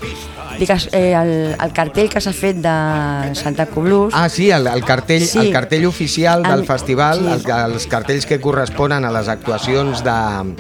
dic, 0.59 0.71
eh, 0.93 1.13
el, 1.15 1.33
el 1.61 1.73
cartell 1.73 2.09
que 2.13 2.21
s'ha 2.21 2.33
fet 2.33 2.57
de 2.63 3.35
Santa 3.35 3.67
Blues, 3.75 4.13
Ah, 4.15 4.29
sí, 4.29 4.51
el, 4.51 4.67
el, 4.67 4.85
cartell, 4.85 5.25
Sí. 5.27 5.39
el 5.39 5.53
cartell 5.53 5.87
oficial 5.87 6.43
del 6.43 6.61
En- 6.61 6.67
festival, 6.67 7.19
sí. 7.21 7.27
els, 7.33 7.47
els 7.47 7.87
cartells 7.87 8.27
que 8.27 8.41
corresponen 8.41 9.05
a 9.05 9.11
les 9.13 9.29
actuacions 9.29 10.03
de, 10.05 10.55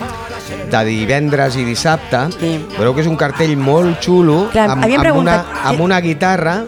de 0.70 0.84
divendres 0.84 1.56
i 1.56 1.64
dissabte. 1.64 2.24
Sí. 2.38 2.52
Veureu 2.76 2.94
que 2.94 3.02
és 3.04 3.10
un 3.10 3.16
cartell 3.16 3.56
molt 3.56 4.00
xulo, 4.02 4.48
Clar, 4.52 4.68
amb, 4.70 4.84
amb, 4.84 5.16
una, 5.16 5.36
amb 5.64 5.80
una 5.80 6.00
guitarra, 6.00 6.64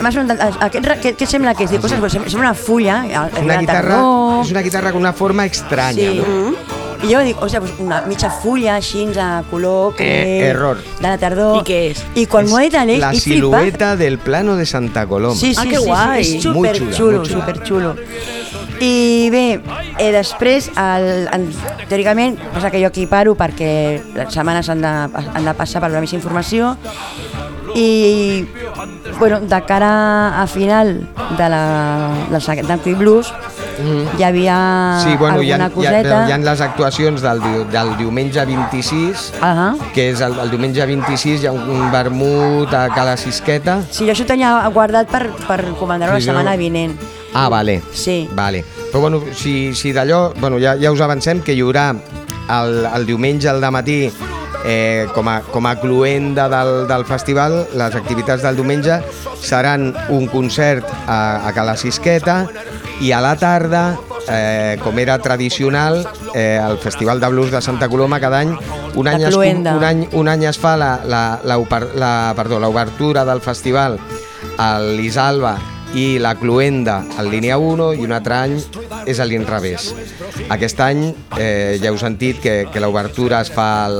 M'has 0.00 0.14
preguntat, 0.14 0.40
aquest, 0.60 0.86
ra- 0.86 0.96
què, 1.00 1.14
què 1.16 1.26
sembla 1.26 1.54
que 1.54 1.64
és? 1.64 1.70
Dic, 1.70 1.80
pues 1.80 1.92
sem- 1.92 2.28
sembla 2.28 2.50
una 2.50 2.54
fulla, 2.54 3.02
eh, 3.06 3.42
una 3.42 3.58
guitarra, 3.58 3.96
tardor... 3.96 4.44
és 4.44 4.50
una 4.50 4.62
guitarra 4.62 4.92
con 4.92 5.00
una 5.00 5.12
forma 5.12 5.44
estranya. 5.46 6.10
Sí. 6.10 6.22
No? 6.24 6.79
I 7.02 7.14
jo 7.14 7.20
dic, 7.24 7.38
o 7.40 7.48
sigui, 7.48 7.60
pues 7.64 7.80
una 7.80 8.02
mitja 8.04 8.28
fulla 8.30 8.74
així 8.76 9.06
a 9.18 9.42
color 9.50 9.94
que... 9.96 10.04
Eh, 10.04 10.48
error. 10.50 10.76
De 11.00 11.06
la 11.08 11.16
tardor. 11.18 11.56
I 11.60 11.64
què 11.64 11.78
és? 11.94 12.02
I 12.14 12.26
quan 12.28 12.48
m'ho 12.48 12.58
ha 12.58 12.64
dit 12.66 12.76
l'Aleix, 12.76 13.00
la 13.00 13.12
he 13.14 13.20
flipat. 13.20 13.38
silueta 13.40 13.96
del 13.96 14.18
plano 14.18 14.56
de 14.56 14.66
Santa 14.66 15.06
Coloma. 15.06 15.34
Sí, 15.34 15.54
sí, 15.54 15.60
Ah, 15.60 15.64
que 15.64 15.78
sí, 15.78 15.86
guai. 15.86 16.24
sí, 16.24 16.36
és 16.36 16.42
superxulo, 16.42 17.24
superxulo. 17.24 17.94
I 18.80 19.28
bé, 19.32 19.60
eh, 19.98 20.10
després, 20.12 20.70
el, 20.76 21.28
en, 21.32 21.48
teòricament, 21.88 22.38
passa 22.54 22.70
que 22.70 22.80
jo 22.80 22.88
aquí 22.88 23.06
paro 23.06 23.34
perquè 23.36 24.00
les 24.14 24.32
setmanes 24.32 24.68
han 24.72 24.80
de, 24.80 24.88
han 24.88 25.44
de 25.44 25.54
passar 25.54 25.80
per 25.82 25.90
donar 25.90 26.00
més 26.04 26.14
informació 26.16 26.76
i 27.76 28.46
bueno, 29.18 29.40
de 29.40 29.60
cara 29.64 30.40
a 30.42 30.46
final 30.46 31.08
de 31.36 31.48
la, 31.48 32.26
del 32.30 32.40
Santanco 32.42 32.88
i 32.90 32.94
Blues 33.80 34.18
hi 34.18 34.22
havia 34.26 34.56
Sí, 35.04 35.16
bueno, 35.16 35.42
hi 35.42 35.52
ha, 35.52 35.56
alguna 35.64 35.84
hi, 35.84 35.86
ha, 35.86 35.90
coseta. 36.00 36.28
hi 36.28 36.32
ha 36.32 36.38
les 36.38 36.60
actuacions 36.60 37.22
del, 37.22 37.40
del 37.72 37.96
diumenge 37.98 38.44
26, 38.44 39.32
Ahà. 39.40 39.74
que 39.94 40.10
és 40.10 40.20
el, 40.20 40.38
el 40.38 40.50
diumenge 40.50 40.86
26 40.86 41.42
hi 41.42 41.46
ha 41.48 41.52
un, 41.52 41.68
un 41.70 41.90
vermut 41.92 42.72
a 42.74 42.88
Cala 42.94 43.16
Sisqueta. 43.16 43.80
Sí, 43.90 44.04
jo 44.06 44.12
això 44.14 44.24
ho 44.26 44.30
tenia 44.30 44.52
guardat 44.74 45.08
per, 45.10 45.26
per 45.46 45.60
comandar-ho 45.78 46.14
la 46.14 46.20
Sí, 46.20 46.26
setmana 46.30 46.54
jo- 46.56 46.64
vinent. 46.64 46.96
Ah, 47.32 47.48
vale. 47.48 47.80
Sí. 47.94 48.28
Vale. 48.34 48.64
Però 48.90 49.00
bueno, 49.00 49.22
si, 49.34 49.72
si 49.74 49.92
d'allò, 49.92 50.32
bueno, 50.40 50.58
ja, 50.58 50.74
ja 50.80 50.90
us 50.90 51.00
avancem 51.00 51.40
que 51.46 51.54
hi 51.54 51.60
haurà 51.62 51.92
el, 51.94 52.84
el 52.94 53.06
diumenge 53.06 53.48
al 53.48 53.62
matí 53.70 54.10
eh, 54.64 55.06
com, 55.14 55.28
a, 55.30 55.40
com 55.40 55.64
a 55.66 55.76
cluenda 55.80 56.48
del, 56.50 56.88
del 56.88 57.04
festival, 57.06 57.68
les 57.78 57.94
activitats 57.94 58.42
del 58.42 58.56
diumenge 58.58 58.98
seran 59.40 59.94
un 60.10 60.26
concert 60.28 60.84
a, 61.06 61.46
a 61.48 61.52
Cala 61.54 61.76
Sisqueta 61.78 62.42
i 63.00 63.12
a 63.12 63.20
la 63.20 63.34
tarda, 63.36 63.96
eh, 64.28 64.78
com 64.82 64.98
era 64.98 65.18
tradicional, 65.18 66.06
eh, 66.34 66.60
el 66.62 66.78
Festival 66.78 67.20
de 67.20 67.28
Blues 67.28 67.50
de 67.50 67.62
Santa 67.62 67.88
Coloma 67.88 68.20
cada 68.20 68.40
any, 68.40 68.54
un 68.94 69.08
any, 69.08 69.24
es, 69.24 69.34
cloenda. 69.34 69.76
un 69.76 69.84
any, 69.84 70.08
un 70.12 70.28
any 70.28 70.44
es 70.44 70.58
fa 70.58 70.76
la, 70.76 71.00
la, 71.04 71.40
la, 71.44 71.58
la, 71.94 72.14
perdó, 72.36 72.60
l'obertura 72.60 73.24
del 73.24 73.40
festival 73.40 73.98
a 74.58 74.78
l'Isalba 74.80 75.56
i 75.94 76.18
la 76.22 76.36
Cluenda 76.38 77.00
al 77.18 77.30
línia 77.30 77.56
1 77.58 77.94
i 77.98 78.04
un 78.04 78.12
altre 78.14 78.36
any 78.36 78.56
és 79.10 79.18
a 79.18 79.26
l'inrevés. 79.26 79.90
Aquest 80.52 80.80
any 80.84 81.02
eh, 81.38 81.78
ja 81.82 81.90
heu 81.90 81.98
sentit 81.98 82.38
que, 82.42 82.54
que 82.70 82.82
l'obertura 82.82 83.40
es 83.42 83.50
fa 83.50 83.86
al, 83.86 83.98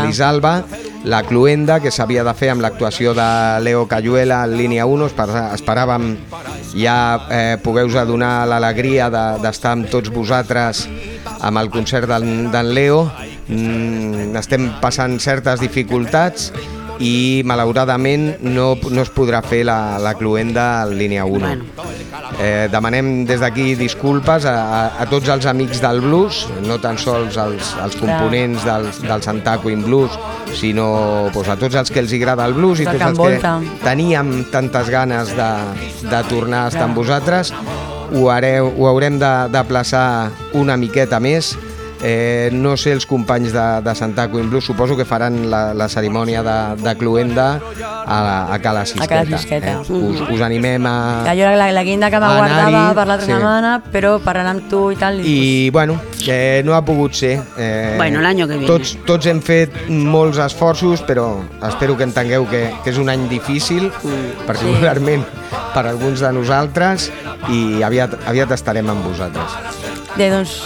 A 0.00 0.06
l'Isalba. 0.06 0.56
La 1.04 1.22
Cluenda 1.22 1.78
que 1.80 1.90
s'havia 1.94 2.24
de 2.26 2.34
fer 2.34 2.50
amb 2.52 2.60
l'actuació 2.64 3.14
de 3.16 3.26
Leo 3.62 3.86
Cayuela 3.88 4.42
en 4.44 4.56
línia 4.58 4.84
1, 4.86 5.06
esper- 5.06 5.44
esperàvem 5.54 6.16
ja 6.76 6.96
eh, 7.30 7.56
poder-vos 7.62 8.06
donar 8.08 8.46
l'alegria 8.50 9.08
de- 9.10 9.38
d'estar 9.42 9.72
amb 9.76 9.88
tots 9.90 10.10
vosaltres 10.10 10.88
amb 11.40 11.58
el 11.58 11.70
concert 11.70 12.08
d'en 12.08 12.74
Leo. 12.74 13.10
Mm, 13.48 14.36
estem 14.36 14.66
passant 14.82 15.18
certes 15.20 15.60
dificultats 15.60 16.50
i 17.04 17.42
malauradament 17.46 18.42
no, 18.42 18.72
no 18.90 19.02
es 19.04 19.10
podrà 19.14 19.40
fer 19.46 19.62
la, 19.66 19.98
la 20.02 20.14
cluenda 20.18 20.84
en 20.84 20.96
línia 20.98 21.24
1. 21.24 21.38
Bueno. 21.38 21.64
Eh, 22.38 22.68
demanem 22.70 23.24
des 23.28 23.40
d'aquí 23.42 23.74
disculpes 23.78 24.46
a, 24.48 24.54
a, 24.54 24.80
a 25.02 25.06
tots 25.10 25.30
els 25.30 25.46
amics 25.46 25.82
del 25.82 26.02
blues, 26.02 26.44
no 26.66 26.78
tan 26.82 26.98
sols 26.98 27.38
als, 27.38 27.74
als 27.82 27.98
components 27.98 28.66
del, 28.66 28.88
del 29.04 29.22
Santaco 29.22 29.70
in 29.70 29.84
Blues, 29.86 30.18
sinó 30.58 31.28
pues, 31.32 31.48
a 31.48 31.58
tots 31.60 31.78
els 31.78 31.92
que 31.92 32.02
els 32.02 32.14
agrada 32.18 32.46
el 32.48 32.56
blues 32.58 32.82
i 32.82 32.88
tots 32.88 32.98
que 32.98 33.10
els 33.12 33.42
que 33.42 33.78
teníem 33.84 34.32
tantes 34.52 34.90
ganes 34.90 35.34
de, 35.36 35.50
de 36.08 36.22
tornar 36.30 36.66
a 36.66 36.72
estar 36.72 36.86
amb 36.88 36.98
vosaltres, 36.98 37.52
ho, 38.12 38.28
hareu, 38.32 38.72
ho 38.76 38.88
haurem 38.88 39.18
de, 39.20 39.32
de 39.52 39.64
plaçar 39.68 40.30
una 40.56 40.76
miqueta 40.80 41.20
més. 41.20 41.54
Eh, 42.02 42.50
no 42.52 42.76
sé 42.78 42.92
els 42.94 43.06
companys 43.06 43.52
de, 43.52 43.64
de 43.82 43.94
Santaco 43.98 44.38
in 44.38 44.50
Blues, 44.50 44.64
suposo 44.64 44.96
que 44.96 45.04
faran 45.04 45.50
la, 45.50 45.72
la 45.74 45.88
cerimònia 45.88 46.42
de, 46.46 46.56
de 46.82 46.94
cluenda 46.96 47.48
a, 48.06 48.52
a 48.54 48.58
Cala 48.62 48.84
Sisqueta. 48.86 49.24
Cala 49.24 49.38
Sisqueta. 49.38 49.72
Eh? 49.80 49.96
Us, 49.98 50.22
us 50.30 50.40
animem 50.46 50.86
a... 50.86 50.94
Que 51.26 51.34
jo 51.40 51.46
era 51.48 51.56
la, 51.58 51.70
la 51.74 51.82
guinda 51.82 52.10
que 52.10 52.20
me 52.20 52.26
Anar-hi, 52.28 52.54
guardava 52.70 52.94
per 52.94 53.06
l'altra 53.10 53.26
sí. 53.26 53.32
setmana, 53.32 53.72
però 53.92 54.14
parlant 54.22 54.52
amb 54.54 54.68
tu 54.70 54.84
i 54.94 54.98
tal... 55.00 55.18
I 55.26 55.70
bueno, 55.74 55.98
que 56.22 56.62
no 56.64 56.74
ha 56.76 56.82
pogut 56.86 57.14
ser. 57.18 57.34
Eh, 57.58 57.94
Bueno, 57.98 58.20
l'any 58.22 58.44
que 58.44 58.52
viene. 58.54 58.68
Tots, 58.70 58.94
tots 59.08 59.26
hem 59.26 59.42
fet 59.42 59.74
molts 59.90 60.38
esforços, 60.42 61.02
però 61.08 61.28
espero 61.66 61.96
que 61.98 62.06
entengueu 62.06 62.46
que, 62.48 62.62
que 62.84 62.92
és 62.94 62.98
un 63.02 63.10
any 63.10 63.26
difícil, 63.30 63.90
Mm. 63.98 64.44
particularment 64.46 65.24
per 65.74 65.82
alguns 65.88 66.20
de 66.22 66.30
nosaltres, 66.32 67.08
i 67.50 67.82
aviat, 67.82 68.14
aviat 68.30 68.52
estarem 68.54 68.88
amb 68.92 69.04
vosaltres. 69.06 69.56
Bé, 70.16 70.28
doncs, 70.30 70.60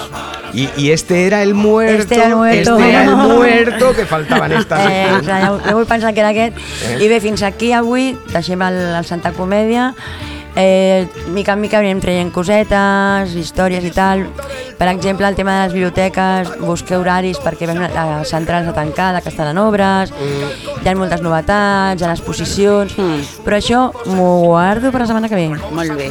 Y, 0.55 0.69
y 0.77 0.91
este 0.91 1.27
era 1.27 1.43
el 1.43 1.55
muerto, 1.55 2.03
Este 2.03 2.15
era 2.17 2.27
el 2.27 2.37
muerto. 2.37 2.77
este 2.79 2.89
era 2.91 3.05
el 3.05 3.17
muerto 3.37 3.93
que 3.95 4.05
faltaba 4.05 4.47
en 4.47 4.53
esta 4.53 4.77
eh, 4.85 5.07
ja, 5.25 5.41
ja, 5.41 5.59
ja 5.65 5.73
vull 5.75 5.87
pensar 5.87 6.13
que 6.13 6.21
era 6.21 6.29
aquest. 6.29 6.57
Eh? 6.91 6.99
I 7.05 7.09
bé, 7.09 7.21
fins 7.25 7.43
aquí 7.43 7.73
avui 7.73 8.13
deixem 8.35 8.61
el, 8.63 8.77
el 8.99 9.05
Santa 9.09 9.33
Comèdia. 9.33 9.95
Eh, 10.55 11.07
mica 11.33 11.55
en 11.57 11.63
mica 11.63 11.79
anirem 11.81 12.03
traient 12.05 12.29
cosetes, 12.31 13.33
històries 13.41 13.87
i 13.89 13.91
tal. 13.97 14.27
Per 14.77 14.89
exemple, 14.91 15.25
el 15.25 15.35
tema 15.39 15.55
de 15.55 15.63
les 15.65 15.73
biblioteques, 15.73 16.51
busqueu 16.61 17.01
horaris 17.01 17.39
perquè 17.41 17.65
veiem 17.71 17.81
la 17.95 18.21
central 18.29 18.67
està 18.67 18.75
tancada, 18.77 19.23
que 19.25 19.31
estan 19.33 19.49
en 19.55 19.61
obres, 19.63 20.13
hi 20.83 20.89
ha 20.91 20.95
moltes 20.99 21.23
novetats, 21.25 22.03
hi 22.03 22.05
ha 22.05 22.13
exposicions, 22.13 22.93
Mm. 22.99 23.23
però 23.47 23.57
això 23.57 23.81
m'ho 24.13 24.43
guardo 24.45 24.93
per 24.93 25.01
la 25.01 25.07
setmana 25.07 25.31
que 25.31 25.37
ve. 25.41 25.49
Molt 25.73 25.97
bé. 25.97 26.11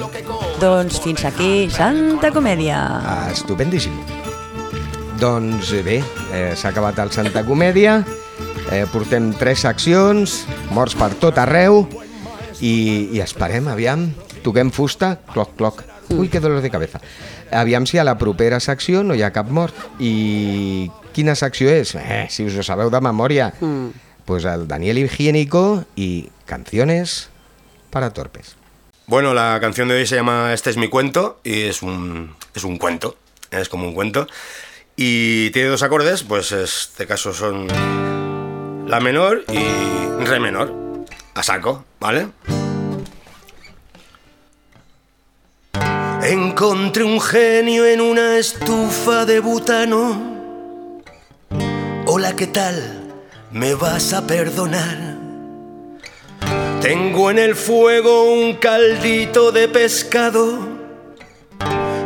Doncs 0.60 0.97
fins 1.06 1.23
aquí, 1.25 1.69
Santa 1.69 2.32
Comèdia. 2.32 2.80
Ah, 2.82 3.27
estupendíssim. 3.32 3.93
Doncs 5.21 5.69
eh, 5.77 5.84
bé, 5.86 5.99
eh, 6.34 6.55
s'ha 6.57 6.71
acabat 6.71 6.97
el 7.03 7.12
Santa 7.13 7.43
Comèdia, 7.45 7.99
eh, 8.73 8.88
portem 8.89 9.27
tres 9.38 9.62
seccions, 9.62 10.39
morts 10.73 10.95
per 10.97 11.12
tot 11.21 11.38
arreu, 11.38 11.84
i, 12.57 12.73
i 13.13 13.21
esperem, 13.21 13.67
aviam, 13.69 14.07
toquem 14.41 14.71
fusta, 14.73 15.19
cloc, 15.29 15.53
cloc. 15.60 15.84
Ui, 16.12 16.25
que 16.27 16.41
dolor 16.41 16.65
de 16.65 16.71
cabeza. 16.73 17.03
Aviam 17.53 17.86
si 17.86 17.99
a 18.01 18.03
la 18.03 18.17
propera 18.17 18.57
secció 18.60 19.03
no 19.05 19.13
hi 19.13 19.21
ha 19.21 19.29
cap 19.36 19.51
mort. 19.53 19.77
I 20.01 20.89
quina 21.13 21.38
secció 21.38 21.69
és? 21.69 21.93
Eh, 22.01 22.25
si 22.34 22.47
us 22.49 22.57
ho 22.57 22.65
sabeu 22.65 22.89
de 22.89 22.99
memòria. 23.05 23.51
Mm. 23.62 23.93
Pues 24.25 24.49
el 24.49 24.67
Daniel 24.67 24.97
Higiénico 24.97 25.86
y 25.95 26.31
canciones 26.45 27.29
para 27.91 28.10
torpes. 28.10 28.55
Bueno, 29.05 29.36
la 29.36 29.60
canción 29.62 29.88
de 29.88 30.01
hoy 30.01 30.07
se 30.07 30.15
llama 30.15 30.51
Este 30.51 30.71
es 30.71 30.77
mi 30.77 30.89
cuento 30.89 31.39
y 31.43 31.62
es 31.69 31.84
un, 31.84 32.36
es 32.55 32.63
un 32.63 32.79
cuento, 32.79 33.17
es 33.51 33.69
como 33.69 33.88
un 33.88 33.93
cuento. 33.93 34.27
Y 35.04 35.50
tiene 35.50 35.70
dos 35.70 35.82
acordes, 35.82 36.22
pues 36.22 36.52
este 36.52 37.08
caso 37.08 37.34
son 37.34 37.68
la 38.88 39.00
menor 39.00 39.44
y 39.52 40.24
re 40.24 40.40
menor, 40.40 40.72
a 41.34 41.42
saco, 41.42 41.86
¿vale? 42.00 42.28
Encontré 46.22 47.04
un 47.04 47.20
genio 47.20 47.88
en 47.88 48.00
una 48.00 48.38
estufa 48.38 49.26
de 49.26 49.40
butano. 49.40 50.22
Hola, 52.06 52.36
¿qué 52.36 52.46
tal? 52.46 53.12
¿Me 53.52 53.74
vas 53.74 54.14
a 54.14 54.28
perdonar? 54.28 55.18
Tengo 56.80 57.32
en 57.32 57.40
el 57.40 57.56
fuego 57.56 58.32
un 58.32 58.54
caldito 58.58 59.52
de 59.52 59.68
pescado. 59.68 60.60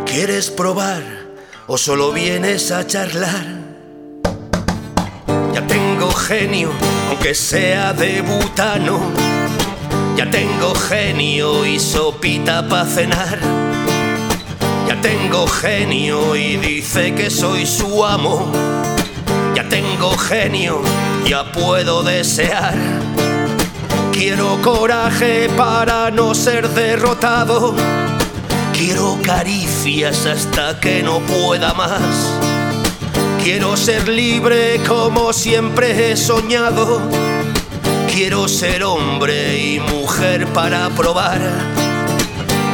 ¿Quieres 0.06 0.50
probar 0.50 1.25
o 1.68 1.78
solo 1.78 2.12
vienes 2.12 2.72
a 2.72 2.86
charlar? 2.86 3.46
Ya 5.54 5.66
tengo 5.66 6.12
genio, 6.12 6.70
aunque 7.10 7.34
sea 7.34 7.94
de 7.94 8.22
butano. 8.22 9.00
Ya 10.16 10.30
tengo 10.30 10.76
genio 10.76 11.66
y 11.66 11.80
sopita 11.80 12.68
para 12.68 12.86
cenar. 12.86 13.40
Ya 14.88 15.02
tengo 15.02 15.48
genio 15.48 16.36
y 16.36 16.58
dice 16.58 17.16
que 17.16 17.30
soy 17.30 17.66
su 17.66 18.06
amo. 18.06 18.52
Ya 19.56 19.68
tengo 19.68 20.16
genio, 20.18 20.82
ya 21.26 21.52
puedo 21.52 22.04
desear. 22.04 22.76
Quiero 24.12 24.62
coraje 24.62 25.50
para 25.58 26.12
no 26.12 26.36
ser 26.36 26.70
derrotado. 26.70 27.76
Quiero 28.78 29.18
caricias 29.24 30.26
hasta 30.26 30.82
que 30.82 31.02
no 31.02 31.20
pueda 31.22 31.74
más. 31.74 32.02
Quiero 33.42 33.78
ser 33.78 34.10
libre 34.10 34.82
como 34.86 35.32
siempre 35.32 36.12
he 36.12 36.18
soñado. 36.18 37.02
Quiero 38.14 38.50
ser 38.50 38.84
hombre 38.84 39.58
y 39.58 39.80
mujer 39.80 40.48
para 40.48 40.90
probar. 40.90 41.40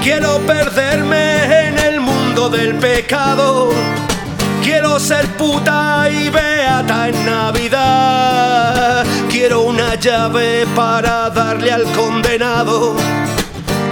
Quiero 0.02 0.40
perderme 0.40 1.68
en 1.68 1.78
el 1.78 2.00
mundo 2.00 2.50
del 2.50 2.76
pecado. 2.78 3.70
Quiero 4.64 5.00
ser 5.00 5.28
puta 5.38 6.10
y 6.10 6.30
beata 6.30 7.10
en 7.10 7.26
Navidad. 7.26 9.06
Quiero 9.30 9.62
una 9.62 9.94
llave 9.96 10.66
para 10.76 11.30
darle 11.30 11.72
al 11.72 11.84
condenado. 11.92 12.96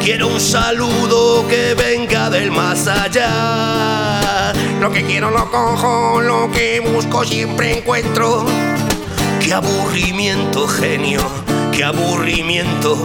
Quiero 0.01 0.27
un 0.27 0.39
saludo 0.39 1.45
que 1.47 1.73
venga 1.75 2.29
del 2.29 2.51
más 2.51 2.88
allá. 2.88 4.53
Lo 4.79 4.91
que 4.91 5.03
quiero 5.03 5.29
lo 5.29 5.51
cojo, 5.51 6.21
lo 6.21 6.49
que 6.51 6.79
busco 6.79 7.25
siempre 7.25 7.77
encuentro. 7.77 8.45
Qué 9.41 9.53
aburrimiento, 9.53 10.67
genio, 10.67 11.21
qué 11.73 11.83
aburrimiento. 11.83 12.97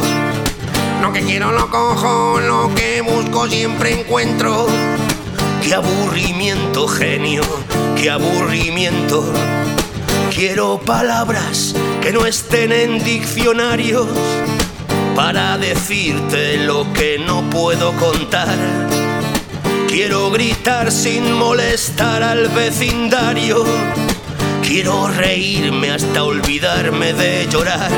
Lo 1.02 1.12
que 1.12 1.20
quiero 1.22 1.50
lo 1.50 1.68
cojo, 1.68 2.40
lo 2.40 2.72
que 2.74 3.00
busco 3.02 3.48
siempre 3.48 4.00
encuentro. 4.00 4.66
Qué 5.62 5.74
aburrimiento, 5.74 6.86
genio, 6.86 7.42
qué 8.00 8.10
aburrimiento. 8.10 9.24
Quiero 10.34 10.80
palabras 10.80 11.74
que 12.00 12.12
no 12.12 12.24
estén 12.24 12.72
en 12.72 13.02
diccionarios 13.02 14.06
para 15.14 15.58
decirte 15.58 16.58
lo 16.58 16.92
que 16.92 17.18
no 17.18 17.48
puedo 17.50 17.92
contar. 17.96 18.48
Quiero 19.88 20.30
gritar 20.30 20.90
sin 20.90 21.32
molestar 21.32 22.22
al 22.22 22.48
vecindario. 22.48 23.64
Quiero 24.62 25.06
reírme 25.08 25.92
hasta 25.92 26.24
olvidarme 26.24 27.12
de 27.12 27.46
llorar. 27.48 27.90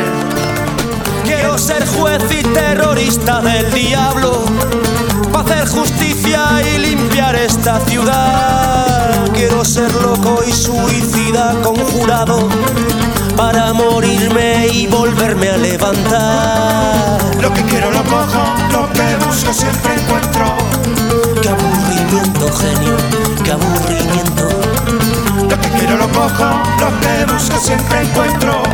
Quiero 1.24 1.56
ser 1.58 1.86
juez 1.86 2.22
y 2.30 2.42
terrorista 2.42 3.40
del 3.40 3.72
diablo, 3.72 4.44
para 5.32 5.44
hacer 5.44 5.68
justicia 5.68 6.62
y 6.74 6.78
limpiar 6.78 7.34
esta 7.34 7.80
ciudad. 7.80 9.26
Quiero 9.32 9.64
ser 9.64 9.92
loco 9.94 10.40
y 10.46 10.52
suicida 10.52 11.54
conjurado, 11.62 12.48
para 13.36 13.72
morirme 13.72 14.68
y 14.68 14.86
volverme 14.86 15.48
a 15.48 15.56
levantar. 15.56 17.05
Cojo, 18.06 18.42
lo 18.72 18.92
que 18.92 19.16
busco 19.24 19.52
siempre 19.52 19.94
encuentro. 19.94 20.56
Qué 21.42 21.48
aburrimiento, 21.48 22.52
genio, 22.52 22.96
qué 23.44 23.52
aburrimiento, 23.52 24.48
Lo 25.48 25.60
que 25.60 25.68
quiero 25.78 25.96
lo 25.96 26.08
cojo, 26.08 26.44
lo 26.80 27.00
que 27.00 27.32
busco 27.32 27.58
siempre 27.58 28.02
encuentro. 28.02 28.65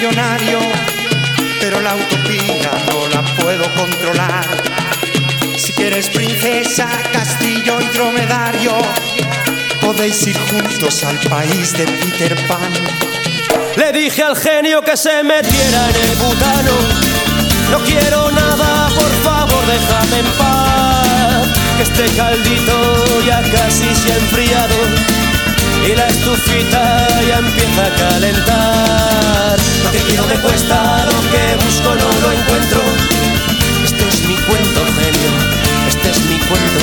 Millonario, 0.00 0.58
pero 1.60 1.78
la 1.82 1.94
utopía 1.94 2.70
no 2.90 3.06
la 3.08 3.22
puedo 3.36 3.64
controlar. 3.74 4.46
Si 5.58 5.74
quieres 5.74 6.08
princesa, 6.08 6.88
castillo 7.12 7.78
y 7.82 7.84
dromedario, 7.88 8.78
podéis 9.82 10.26
ir 10.26 10.38
juntos 10.38 11.04
al 11.04 11.18
país 11.28 11.74
de 11.74 11.84
Peter 11.84 12.34
Pan. 12.46 12.72
Le 13.76 13.92
dije 13.92 14.22
al 14.22 14.36
genio 14.36 14.80
que 14.80 14.96
se 14.96 15.22
metiera 15.22 15.90
en 15.90 15.96
el 15.96 16.16
butano. 16.16 16.76
No 17.70 17.78
quiero 17.80 18.30
nada, 18.30 18.88
por 18.94 19.12
favor, 19.22 19.62
déjame 19.66 20.20
en 20.20 20.32
paz. 20.38 21.46
Que 21.76 21.82
este 21.82 22.16
caldito 22.16 23.22
ya 23.26 23.42
casi 23.52 23.94
se 23.94 24.12
ha 24.12 24.16
enfriado 24.16 24.76
y 25.86 25.94
la 25.94 26.06
estufita 26.06 27.06
ya 27.28 27.38
empieza 27.38 27.86
a 27.86 28.10
calentar. 28.10 29.59
Lo 29.90 29.98
que 29.98 30.04
quiero 30.04 30.24
me 30.28 30.36
cuesta, 30.36 31.04
lo 31.04 31.20
que 31.32 31.64
busco 31.64 31.92
no 31.96 32.08
lo 32.22 32.30
encuentro. 32.30 32.80
Este 33.82 34.06
es 34.08 34.24
mi 34.28 34.36
cuento, 34.36 34.86
genio, 34.94 35.32
este 35.88 36.10
es 36.10 36.20
mi 36.26 36.38
cuento. 36.46 36.80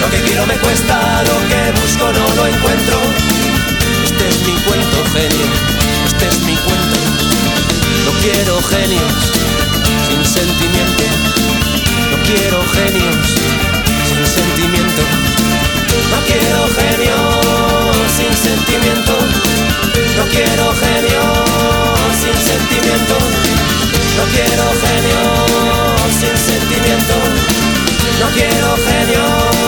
Lo 0.00 0.08
que 0.08 0.22
quiero 0.22 0.46
me 0.46 0.54
cuesta, 0.60 1.22
lo 1.24 1.36
que 1.46 1.78
busco 1.78 2.10
no 2.10 2.34
lo 2.36 2.46
encuentro. 2.46 2.96
Este 4.02 4.28
es 4.30 4.40
mi 4.46 4.54
cuento, 4.64 5.04
genio, 5.12 5.46
este 6.06 6.26
es 6.26 6.40
mi 6.44 6.56
cuento. 6.56 6.96
No 8.06 8.12
quiero 8.22 8.62
genios 8.62 9.12
sin 10.08 10.24
sentimiento. 10.24 11.04
No 12.12 12.16
quiero 12.24 12.64
genios 12.72 13.26
sin 14.08 14.26
sentimiento. 14.26 15.02
No 16.08 16.16
quiero 16.24 16.66
genios 16.80 17.94
sin 18.16 18.32
sentimiento. 18.32 19.18
No 20.16 20.24
quiero 20.32 20.72
genios 20.72 21.09
sentimiento. 22.60 23.14
No 24.16 24.24
quiero 24.34 24.64
genios 24.84 26.12
sin 26.18 26.36
sentimiento. 26.36 27.14
No 28.20 28.26
quiero 28.34 28.76
genios 28.76 29.59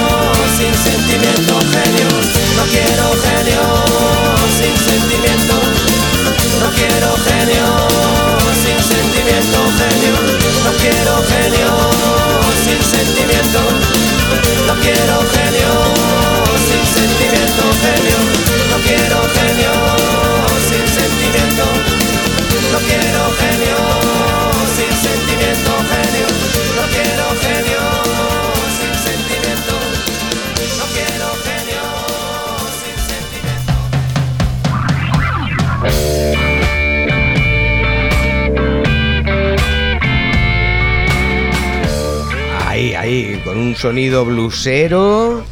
sonido 43.83 44.25
blusero, 44.25 45.43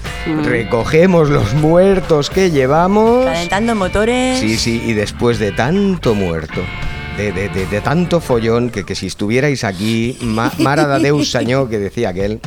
recogemos 0.44 1.28
los 1.30 1.52
muertos 1.54 2.30
que 2.30 2.52
llevamos. 2.52 3.24
Calentando 3.24 3.74
motores. 3.74 4.38
Sí, 4.38 4.56
sí, 4.56 4.80
y 4.86 4.92
después 4.92 5.40
de 5.40 5.50
tanto 5.50 6.14
muerto, 6.14 6.60
de, 7.16 7.32
de- 7.32 7.48
de- 7.48 7.66
de 7.66 7.80
tanto 7.80 8.20
follón, 8.20 8.70
que, 8.70 8.84
que 8.84 8.94
si 8.94 9.08
estuvierais 9.08 9.64
aquí, 9.64 10.16
Ma- 10.22 10.52
Mara 10.58 11.00
Deus 11.00 11.32
Sañó, 11.32 11.68
que 11.68 11.80
decía 11.80 12.10
aquel, 12.10 12.38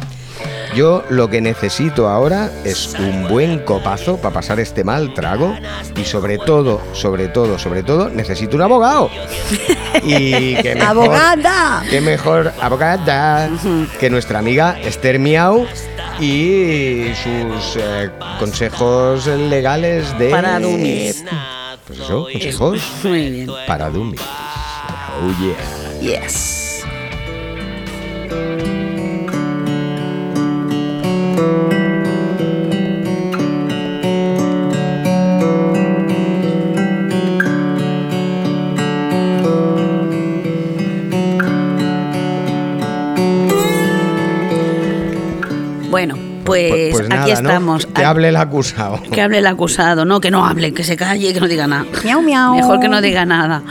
yo 0.75 1.03
lo 1.09 1.29
que 1.29 1.41
necesito 1.41 2.09
ahora 2.09 2.49
es 2.63 2.93
un 2.99 3.27
buen 3.27 3.59
copazo 3.59 4.17
para 4.17 4.33
pasar 4.33 4.59
este 4.59 4.83
mal 4.83 5.13
trago 5.13 5.55
y 5.95 6.03
sobre 6.03 6.37
todo, 6.37 6.81
sobre 6.93 7.27
todo, 7.27 7.57
sobre 7.59 7.83
todo, 7.83 8.09
necesito 8.09 8.55
un 8.55 8.63
abogado. 8.63 9.09
Y 10.05 10.55
que 10.55 10.73
mejor, 10.73 10.89
¡Abogada! 10.89 11.83
Qué 11.87 12.01
mejor 12.01 12.51
abogada 12.59 13.47
que 13.99 14.09
nuestra 14.09 14.39
amiga 14.39 14.77
Esther 14.81 15.19
Miau 15.19 15.67
y 16.19 17.11
sus 17.15 17.77
eh, 17.79 18.09
consejos 18.39 19.27
legales 19.27 20.17
de... 20.17 20.29
Para 20.29 20.59
dummies. 20.59 21.23
Pues 21.85 21.99
eso, 21.99 22.23
consejos 22.23 22.81
Muy 23.03 23.29
bien. 23.29 23.49
para 23.67 23.89
dummies. 23.89 24.21
Oh 25.21 25.31
yeah. 25.39 26.21
Yes. 26.21 26.83
Bueno, 45.89 46.15
pues, 46.43 46.91
Pues 46.91 47.07
nada, 47.07 47.21
aquí 47.21 47.31
¿no? 47.33 47.37
estamos. 47.37 47.85
Que 47.85 48.03
hable 48.03 48.29
el 48.29 48.35
acusado. 48.35 48.99
Que 49.11 49.21
hable 49.21 49.37
el 49.37 49.47
acusado, 49.47 50.05
no, 50.05 50.19
que 50.19 50.31
no 50.31 50.45
hable, 50.45 50.73
que 50.73 50.83
se 50.83 50.97
calle, 50.97 51.33
que 51.33 51.39
no 51.39 51.47
diga 51.47 51.67
nada. 51.67 51.85
Miau, 52.03 52.21
miau. 52.21 52.55
Mejor 52.55 52.79
que 52.79 52.89
no 52.89 52.99
diga 53.01 53.25
nada. 53.25 53.61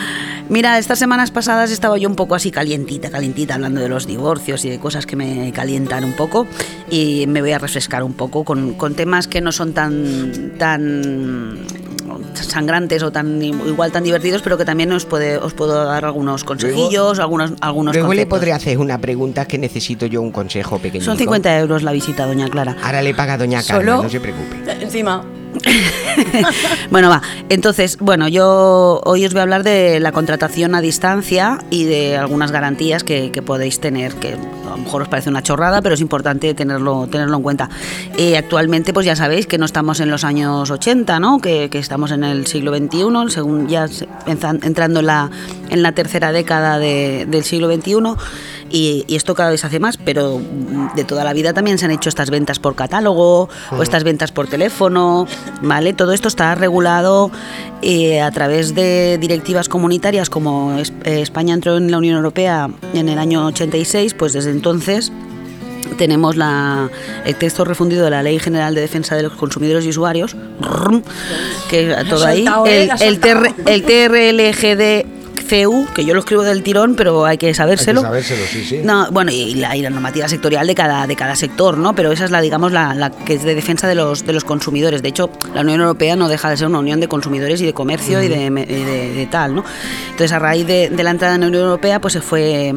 Mira, 0.48 0.78
estas 0.78 0.98
semanas 0.98 1.30
pasadas 1.30 1.70
estaba 1.70 1.96
yo 1.98 2.08
un 2.08 2.16
poco 2.16 2.34
así 2.34 2.50
calientita, 2.50 3.10
calientita, 3.10 3.54
hablando 3.54 3.80
de 3.80 3.88
los 3.88 4.06
divorcios 4.06 4.64
y 4.64 4.70
de 4.70 4.78
cosas 4.78 5.06
que 5.06 5.16
me 5.16 5.52
calientan 5.52 6.04
un 6.04 6.12
poco. 6.12 6.46
Y 6.90 7.26
me 7.26 7.40
voy 7.40 7.52
a 7.52 7.58
refrescar 7.58 8.02
un 8.02 8.12
poco 8.14 8.44
con, 8.44 8.74
con 8.74 8.94
temas 8.94 9.28
que 9.28 9.40
no 9.40 9.52
son 9.52 9.72
tan, 9.72 10.52
tan 10.58 11.64
sangrantes 12.34 13.02
o 13.02 13.10
tan 13.10 13.42
igual 13.42 13.92
tan 13.92 14.04
divertidos, 14.04 14.42
pero 14.42 14.58
que 14.58 14.64
también 14.64 14.92
os 14.92 15.04
puede 15.04 15.38
os 15.38 15.54
puedo 15.54 15.84
dar 15.84 16.04
algunos 16.04 16.44
consejillos, 16.44 17.18
algunos 17.18 17.52
algunos 17.60 17.94
Luego 17.94 18.14
le 18.14 18.26
podré 18.26 18.52
hacer 18.52 18.78
una 18.78 18.98
pregunta 18.98 19.46
que 19.46 19.58
necesito 19.58 20.06
yo 20.06 20.20
un 20.20 20.32
consejo 20.32 20.78
pequeño. 20.78 21.04
Son 21.04 21.16
50 21.16 21.58
euros 21.58 21.82
la 21.82 21.92
visita, 21.92 22.26
doña 22.26 22.48
Clara. 22.48 22.76
Ahora 22.82 23.02
le 23.02 23.14
paga 23.14 23.38
doña 23.38 23.62
Carmen, 23.62 23.86
no 23.86 24.08
se 24.08 24.20
preocupe. 24.20 24.56
Encima. 24.80 25.24
bueno, 26.90 27.08
va. 27.10 27.22
Entonces, 27.48 27.98
bueno, 28.00 28.28
yo 28.28 29.00
hoy 29.04 29.24
os 29.26 29.32
voy 29.32 29.40
a 29.40 29.42
hablar 29.42 29.62
de 29.62 30.00
la 30.00 30.12
contratación 30.12 30.74
a 30.74 30.80
distancia 30.80 31.58
y 31.70 31.84
de 31.84 32.16
algunas 32.16 32.50
garantías 32.52 33.04
que, 33.04 33.30
que 33.30 33.42
podéis 33.42 33.80
tener, 33.80 34.14
que 34.14 34.34
a 34.34 34.70
lo 34.70 34.78
mejor 34.78 35.02
os 35.02 35.08
parece 35.08 35.28
una 35.30 35.42
chorrada, 35.42 35.82
pero 35.82 35.94
es 35.94 36.00
importante 36.00 36.54
tenerlo, 36.54 37.06
tenerlo 37.10 37.36
en 37.36 37.42
cuenta. 37.42 37.68
Eh, 38.16 38.36
actualmente, 38.36 38.92
pues 38.92 39.06
ya 39.06 39.16
sabéis 39.16 39.46
que 39.46 39.58
no 39.58 39.64
estamos 39.66 40.00
en 40.00 40.10
los 40.10 40.24
años 40.24 40.70
80, 40.70 41.20
¿no? 41.20 41.38
Que, 41.40 41.68
que 41.70 41.78
estamos 41.78 42.10
en 42.12 42.24
el 42.24 42.46
siglo 42.46 42.74
XXI, 42.76 43.04
según 43.28 43.68
ya 43.68 43.86
entrando 44.26 45.00
en 45.00 45.06
la, 45.06 45.30
en 45.70 45.82
la 45.82 45.92
tercera 45.92 46.32
década 46.32 46.78
de- 46.78 47.26
del 47.28 47.44
siglo 47.44 47.72
XXI. 47.72 47.92
Y, 48.74 49.04
y 49.06 49.16
esto 49.16 49.34
cada 49.34 49.50
vez 49.50 49.60
se 49.60 49.66
hace 49.66 49.78
más, 49.80 49.98
pero 49.98 50.40
de 50.96 51.04
toda 51.04 51.24
la 51.24 51.34
vida 51.34 51.52
también 51.52 51.76
se 51.76 51.84
han 51.84 51.90
hecho 51.90 52.08
estas 52.08 52.30
ventas 52.30 52.58
por 52.58 52.74
catálogo 52.74 53.50
o 53.70 53.82
estas 53.82 54.02
ventas 54.02 54.32
por 54.32 54.46
teléfono, 54.48 55.26
¿vale? 55.62 55.92
Todo 55.92 56.12
esto 56.12 56.28
está 56.28 56.54
regulado 56.54 57.30
eh, 57.82 58.20
a 58.20 58.30
través 58.30 58.74
de 58.74 59.18
directivas 59.18 59.68
comunitarias 59.68 60.30
como 60.30 60.78
es- 60.78 60.92
eh, 61.04 61.20
España 61.22 61.54
entró 61.54 61.76
en 61.76 61.90
la 61.90 61.98
Unión 61.98 62.16
Europea 62.16 62.68
en 62.94 63.08
el 63.08 63.18
año 63.18 63.46
86, 63.46 64.14
pues 64.14 64.32
desde 64.32 64.50
entonces 64.50 65.12
tenemos 65.98 66.36
la, 66.36 66.88
el 67.24 67.34
texto 67.36 67.64
refundido 67.64 68.04
de 68.04 68.10
la 68.10 68.22
Ley 68.22 68.38
General 68.38 68.74
de 68.74 68.80
Defensa 68.80 69.14
de 69.16 69.24
los 69.24 69.32
Consumidores 69.34 69.84
y 69.84 69.88
Usuarios, 69.90 70.34
que 71.68 71.94
todo 72.08 72.24
ahí, 72.26 72.46
¿eh? 72.66 72.82
el, 72.82 72.88
La 72.88 72.94
has 72.94 73.00
el, 73.02 73.20
saltado. 73.20 73.44
TR 73.44 74.16
el 74.16 74.40
TRLGDCU, 75.52 75.86
que 75.94 76.04
yo 76.04 76.14
lo 76.14 76.20
escribo 76.20 76.42
del 76.42 76.62
tirón, 76.62 76.94
pero 76.94 77.26
hay 77.26 77.36
que 77.38 77.52
sabérselo. 77.54 78.00
Hay 78.00 78.04
que 78.04 78.08
sabérselo, 78.22 78.42
sí, 78.50 78.64
sí. 78.64 78.80
No, 78.82 79.10
bueno, 79.10 79.30
y 79.30 79.54
la, 79.54 79.76
y 79.76 79.82
la 79.82 79.90
normativa 79.90 80.26
sectorial 80.28 80.66
de 80.66 80.74
cada, 80.74 81.06
de 81.06 81.14
cada 81.16 81.36
sector, 81.36 81.76
¿no? 81.76 81.94
Pero 81.94 82.10
esa 82.12 82.24
es 82.24 82.30
la, 82.30 82.40
digamos, 82.40 82.72
la, 82.72 82.94
la 82.94 83.10
que 83.10 83.34
es 83.34 83.42
de 83.44 83.54
defensa 83.54 83.86
de 83.86 83.94
los, 83.94 84.24
de 84.26 84.32
los 84.32 84.44
consumidores. 84.44 85.02
De 85.02 85.08
hecho, 85.10 85.30
la 85.54 85.60
Unión 85.60 85.80
Europea 85.80 86.16
no 86.16 86.28
deja 86.28 86.48
de 86.50 86.56
ser 86.56 86.66
una 86.68 86.78
unión 86.78 87.00
de 87.00 87.08
consumidores 87.08 87.60
y 87.60 87.66
de 87.66 87.74
comercio 87.74 88.22
y, 88.22 88.28
de, 88.28 88.50
me- 88.50 88.62
y 88.62 88.84
de- 88.84 89.12
de 89.14 89.26
tal, 89.26 89.54
¿no? 89.54 89.64
Entonces, 90.10 90.32
a 90.32 90.38
raíz 90.38 90.66
de, 90.66 90.88
de 90.90 91.02
la 91.02 91.10
entrada 91.10 91.34
en 91.34 91.42
la 91.42 91.46
Unión 91.48 91.64
Europea, 91.64 92.00
pues 92.00 92.14
se 92.14 92.20
fue 92.20 92.74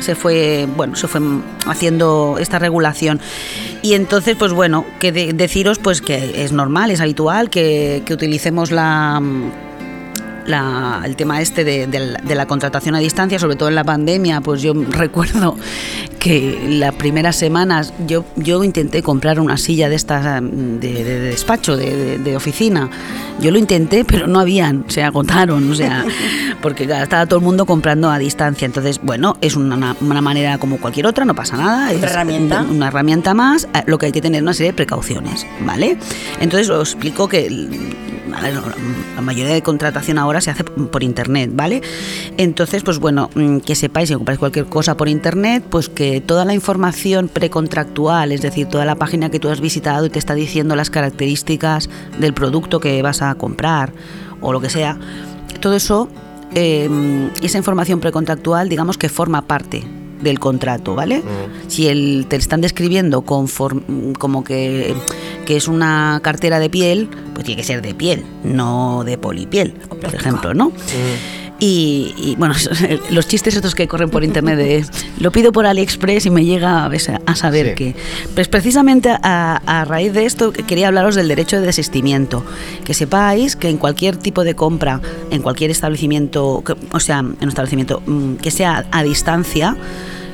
se 0.00 0.14
fue 0.14 0.68
bueno 0.76 0.94
se 0.94 1.08
fue 1.08 1.22
haciendo 1.64 2.36
esta 2.38 2.58
regulación 2.58 3.18
y 3.80 3.94
entonces 3.94 4.36
pues 4.38 4.52
bueno 4.52 4.84
que 5.00 5.10
de- 5.10 5.32
deciros 5.32 5.78
pues 5.78 6.02
que 6.02 6.44
es 6.44 6.52
normal 6.52 6.90
es 6.90 7.00
habitual 7.00 7.48
que, 7.48 8.02
que 8.04 8.12
utilicemos 8.12 8.70
la 8.72 9.22
la- 10.46 11.02
el 11.04 11.16
tema 11.16 11.40
este 11.40 11.64
de, 11.64 11.86
de 11.86 11.98
la- 12.00 12.18
de 12.20 12.34
la 12.34 12.46
contratación 12.46 12.94
a 12.94 12.98
distancia, 12.98 13.38
sobre 13.38 13.56
todo 13.56 13.68
en 13.68 13.74
la 13.74 13.84
pandemia, 13.84 14.40
pues 14.40 14.62
yo 14.62 14.72
recuerdo 14.74 15.56
que 16.18 16.58
las 16.68 16.94
primeras 16.94 17.36
semanas 17.36 17.92
yo, 18.06 18.24
yo 18.36 18.64
intenté 18.64 19.02
comprar 19.02 19.38
una 19.40 19.56
silla 19.56 19.88
de 19.88 19.94
estas 19.96 20.24
de, 20.42 20.78
de- 20.78 21.04
de 21.04 21.20
despacho, 21.20 21.76
de, 21.76 22.36
oficina. 22.36 22.90
Yo 23.40 23.50
lo 23.50 23.58
intenté, 23.58 24.04
pero 24.04 24.26
no 24.26 24.40
habían, 24.40 24.84
se 24.88 25.02
agotaron, 25.02 25.70
o 25.70 25.74
sea, 25.74 26.04
porque 26.62 26.84
estaba 26.84 27.26
todo 27.26 27.38
el 27.38 27.44
mundo 27.44 27.64
comprando 27.66 28.10
a 28.10 28.18
distancia. 28.18 28.66
Entonces, 28.66 29.00
bueno, 29.02 29.36
es 29.40 29.56
una, 29.56 29.96
una 30.00 30.20
manera 30.20 30.58
como 30.58 30.78
cualquier 30.78 31.06
otra, 31.06 31.24
no 31.24 31.34
pasa 31.34 31.56
nada. 31.56 31.92
Es 31.92 32.02
herramienta. 32.02 32.62
Una 32.68 32.88
herramienta 32.88 33.34
más, 33.34 33.64
eh, 33.74 33.82
lo 33.86 33.98
que 33.98 34.06
hay 34.06 34.12
que 34.12 34.20
tener 34.20 34.42
una 34.42 34.52
serie 34.54 34.72
de 34.72 34.76
precauciones, 34.76 35.46
¿vale? 35.64 35.96
Entonces 36.40 36.68
os 36.70 36.92
explico 36.92 37.28
que 37.28 37.48
la 38.40 39.22
mayoría 39.22 39.54
de 39.54 39.62
contratación 39.62 40.18
ahora 40.18 40.40
se 40.40 40.50
hace 40.50 40.64
por 40.64 41.02
internet, 41.02 41.50
¿vale? 41.54 41.82
Entonces, 42.36 42.82
pues 42.82 42.98
bueno, 42.98 43.30
mm, 43.34 43.58
que 43.58 43.74
sepáis, 43.74 44.08
si 44.08 44.14
compráis 44.14 44.38
cualquier 44.38 44.66
cosa 44.66 44.96
por 44.96 45.08
internet, 45.08 45.64
pues 45.68 45.88
que 45.88 46.20
toda 46.20 46.44
la 46.44 46.54
información 46.54 47.28
precontractual, 47.28 48.32
es 48.32 48.42
decir, 48.42 48.66
toda 48.66 48.84
la 48.84 48.96
página 48.96 49.30
que 49.30 49.38
tú 49.38 49.48
has 49.48 49.60
visitado 49.60 50.06
y 50.06 50.10
te 50.10 50.18
está 50.18 50.34
diciendo 50.34 50.76
las 50.76 50.90
características 50.90 51.88
del 52.18 52.34
producto 52.34 52.80
que 52.80 53.00
vas 53.02 53.22
a 53.22 53.34
comprar 53.34 53.92
o 54.40 54.52
lo 54.52 54.60
que 54.60 54.70
sea, 54.70 54.98
todo 55.60 55.74
eso, 55.74 56.08
eh, 56.54 56.88
esa 57.42 57.58
información 57.58 58.00
precontractual, 58.00 58.68
digamos 58.68 58.98
que 58.98 59.08
forma 59.08 59.42
parte 59.42 59.84
del 60.20 60.38
contrato, 60.38 60.94
¿vale? 60.94 61.22
Si 61.68 61.88
el, 61.88 62.26
te 62.28 62.36
están 62.36 62.60
describiendo 62.60 63.22
conform- 63.24 64.16
como 64.18 64.44
que, 64.44 64.94
que 65.44 65.56
es 65.56 65.68
una 65.68 66.20
cartera 66.22 66.58
de 66.58 66.70
piel, 66.70 67.08
pues 67.34 67.44
tiene 67.44 67.60
que 67.60 67.66
ser 67.66 67.82
de 67.82 67.94
piel, 67.94 68.24
no 68.44 69.02
de 69.04 69.18
polipiel, 69.18 69.74
por 69.88 70.14
ejemplo, 70.14 70.54
¿no? 70.54 70.72
Y, 71.58 72.14
y, 72.18 72.36
bueno, 72.36 72.54
los 73.10 73.26
chistes 73.28 73.54
estos 73.56 73.74
que 73.74 73.88
corren 73.88 74.10
por 74.10 74.24
internet 74.24 74.58
de 74.58 74.84
lo 75.20 75.32
pido 75.32 75.52
por 75.52 75.64
AliExpress 75.66 76.26
y 76.26 76.30
me 76.30 76.44
llega 76.44 76.84
a, 76.84 76.90
a 77.26 77.34
saber 77.34 77.68
Sí. 77.68 77.74
que. 77.74 77.94
Pues 78.34 78.48
precisamente 78.48 79.10
a, 79.10 79.62
a 79.64 79.84
raíz 79.86 80.12
de 80.12 80.26
esto 80.26 80.52
quería 80.52 80.88
hablaros 80.88 81.14
del 81.14 81.28
derecho 81.28 81.58
de 81.58 81.66
desistimiento. 81.66 82.44
Que 82.84 82.92
sepáis 82.92 83.56
que 83.56 83.68
en 83.70 83.78
cualquier 83.78 84.16
tipo 84.16 84.44
de 84.44 84.54
compra, 84.54 85.00
en 85.30 85.40
cualquier 85.42 85.70
establecimiento, 85.70 86.62
o 86.92 87.00
sea, 87.00 87.20
en 87.20 87.36
un 87.40 87.48
establecimiento 87.48 88.02
mm, 88.06 88.34
que 88.34 88.50
sea 88.50 88.84
a 88.90 89.02
distancia, 89.02 89.76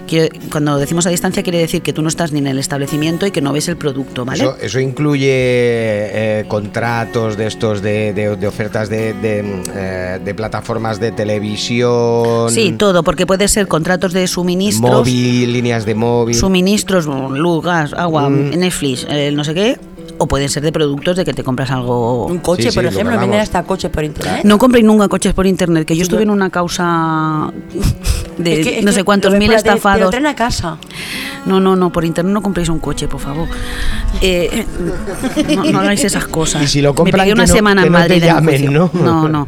quiere- 0.06 0.30
cuando 0.50 0.78
decimos 0.78 1.06
a 1.06 1.10
distancia 1.10 1.42
quiere 1.42 1.58
decir 1.58 1.82
que 1.82 1.92
tú 1.92 2.02
no 2.02 2.08
estás 2.08 2.32
ni 2.32 2.38
en 2.38 2.46
el 2.46 2.58
establecimiento 2.58 3.26
y 3.26 3.30
que 3.30 3.40
no 3.40 3.52
ves 3.52 3.68
el 3.68 3.76
producto, 3.76 4.24
¿vale? 4.24 4.42
Eso, 4.44 4.56
eso 4.60 4.80
incluye 4.80 5.28
eh, 5.32 6.44
contratos 6.48 7.36
de 7.36 7.46
estos 7.46 7.82
de, 7.82 8.12
de- 8.12 8.36
de 8.36 8.46
ofertas 8.46 8.88
de, 8.88 9.14
de, 9.14 9.42
mm, 9.42 9.62
eh, 9.74 10.20
de 10.24 10.34
plataformas 10.34 10.98
de 11.00 11.12
televisión. 11.12 12.50
Sí, 12.50 12.72
todo, 12.78 13.02
porque 13.02 13.26
puede 13.26 13.48
ser 13.48 13.66
contratos 13.68 14.12
de 14.12 14.26
suministros. 14.26 14.90
Móvil, 14.90 15.52
líneas 15.52 15.84
de 15.86 15.94
móvil. 15.94 16.34
suministros, 16.34 17.06
luz, 17.06 17.64
gas, 17.64 17.92
agua, 17.94 18.28
Mm. 18.28 18.50
Netflix, 18.58 19.06
eh, 19.08 19.30
no 19.32 19.44
sé 19.44 19.54
qué, 19.54 19.76
o 20.22 20.26
pueden 20.28 20.48
ser 20.48 20.62
de 20.62 20.70
productos 20.72 21.16
de 21.16 21.24
que 21.24 21.32
te 21.34 21.42
compras 21.42 21.70
algo. 21.70 22.26
Un 22.26 22.38
coche, 22.38 22.62
Sí, 22.64 22.70
sí, 22.70 22.74
por 22.74 22.84
lo 22.84 22.90
ejemplo, 22.90 23.18
venden 23.18 23.40
hasta 23.40 23.62
coches 23.64 23.90
por 23.90 24.04
internet. 24.04 24.42
No 24.44 24.56
compréis 24.58 24.86
nunca 24.86 25.08
coches 25.08 25.34
por 25.34 25.46
internet, 25.46 25.86
que 25.86 25.96
yo 25.96 26.02
estuve 26.02 26.22
en 26.22 26.30
una 26.30 26.48
causa 26.50 27.50
de 28.38 28.60
Es 28.60 28.66
que- 28.66 28.78
es 28.78 28.84
no 28.84 28.92
sé 28.92 29.02
cuántos 29.04 29.32
mil 29.32 29.40
tele, 29.48 29.62
Te 29.62 29.68
lo 29.68 29.74
estafados. 29.74 30.10
traen 30.10 30.26
a 30.26 30.34
casa. 30.36 30.78
No, 31.46 31.58
no, 31.60 31.74
no, 31.74 31.90
por 31.90 32.04
internet 32.04 32.32
no 32.32 32.40
compréis 32.40 32.68
un 32.68 32.78
coche, 32.78 33.08
por 33.08 33.20
favor. 33.20 33.48
Eh, 34.20 34.64
no, 35.56 35.64
no 35.64 35.80
hagáis 35.80 36.04
esas 36.04 36.26
cosas. 36.26 36.62
Y 36.62 36.66
si 36.68 36.80
lo 36.80 36.90
Me 36.90 36.96
compran, 36.96 37.20
pegué 37.22 37.32
una 37.32 37.44
que 37.44 37.48
no- 37.48 37.54
semana 37.54 37.82
que 37.82 37.86
en 37.88 37.92
no 37.92 37.98
te 37.98 38.32
Madrid. 38.42 38.68
No, 38.94 39.28
no. 39.28 39.46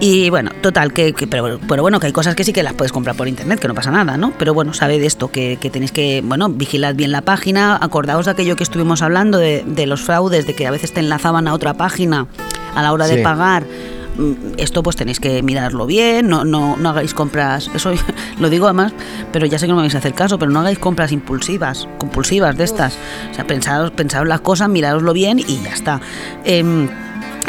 Y 0.00 0.30
bueno, 0.30 0.52
total, 0.60 0.92
que, 0.92 1.12
que- 1.12 1.26
pero, 1.26 1.58
pero 1.68 1.82
bueno, 1.82 1.98
que 1.98 2.06
hay 2.06 2.12
cosas 2.12 2.36
que 2.36 2.44
sí 2.44 2.52
que 2.52 2.62
las 2.62 2.74
puedes 2.74 2.92
comprar 2.92 3.16
por 3.16 3.26
internet, 3.26 3.58
que 3.58 3.66
no 3.66 3.74
pasa 3.74 3.90
nada, 3.90 4.16
¿no? 4.16 4.32
Pero 4.38 4.54
bueno, 4.54 4.72
sabe 4.72 5.00
de 5.00 5.06
esto, 5.06 5.32
que, 5.32 5.58
que 5.60 5.70
tenéis 5.70 5.90
que, 5.90 6.22
bueno, 6.24 6.48
vigilad 6.48 6.94
bien 6.94 7.10
la 7.10 7.22
página, 7.22 7.76
acordaos 7.80 8.26
de 8.26 8.30
aquello 8.30 8.54
que 8.54 8.62
estuvimos 8.62 9.02
hablando, 9.02 9.38
de, 9.38 9.64
de 9.66 9.86
los 9.86 10.00
fraudes, 10.02 10.46
de 10.46 10.54
que 10.54 10.68
a 10.68 10.70
veces 10.70 10.92
te 10.92 11.00
enlazaban 11.00 11.48
a 11.48 11.54
otra 11.54 11.74
página 11.74 12.26
a 12.76 12.82
la 12.82 12.92
hora 12.92 13.06
Sí. 13.08 13.16
de 13.16 13.22
pagar. 13.24 13.64
Mm, 14.16 14.32
Esto 14.58 14.84
pues 14.84 14.94
tenéis 14.94 15.18
que 15.18 15.42
mirarlo 15.42 15.84
bien, 15.86 16.28
no, 16.28 16.44
no, 16.44 16.76
no 16.76 16.90
hagáis 16.90 17.12
compras, 17.12 17.68
eso 17.74 17.90
lo 18.38 18.50
digo 18.50 18.66
además, 18.66 18.92
pero 19.32 19.46
ya 19.46 19.58
sé 19.58 19.66
que 19.66 19.70
no 19.72 19.76
me 19.76 19.82
vais 19.82 19.94
a 19.96 19.98
hacer 19.98 20.14
caso, 20.14 20.38
pero 20.38 20.52
no 20.52 20.60
hagáis 20.60 20.78
compras 20.78 21.10
impulsivas, 21.10 21.88
compulsivas 21.98 22.56
de 22.56 22.62
estas. 22.62 22.96
O 23.32 23.34
sea, 23.34 23.48
pensaros, 23.48 23.90
pensaros 23.90 24.28
las 24.28 24.42
cosas, 24.42 24.68
mirároslo 24.68 25.12
bien 25.12 25.40
y 25.40 25.60
ya 25.62 25.72
está. 25.72 26.00
Em, 26.44 26.88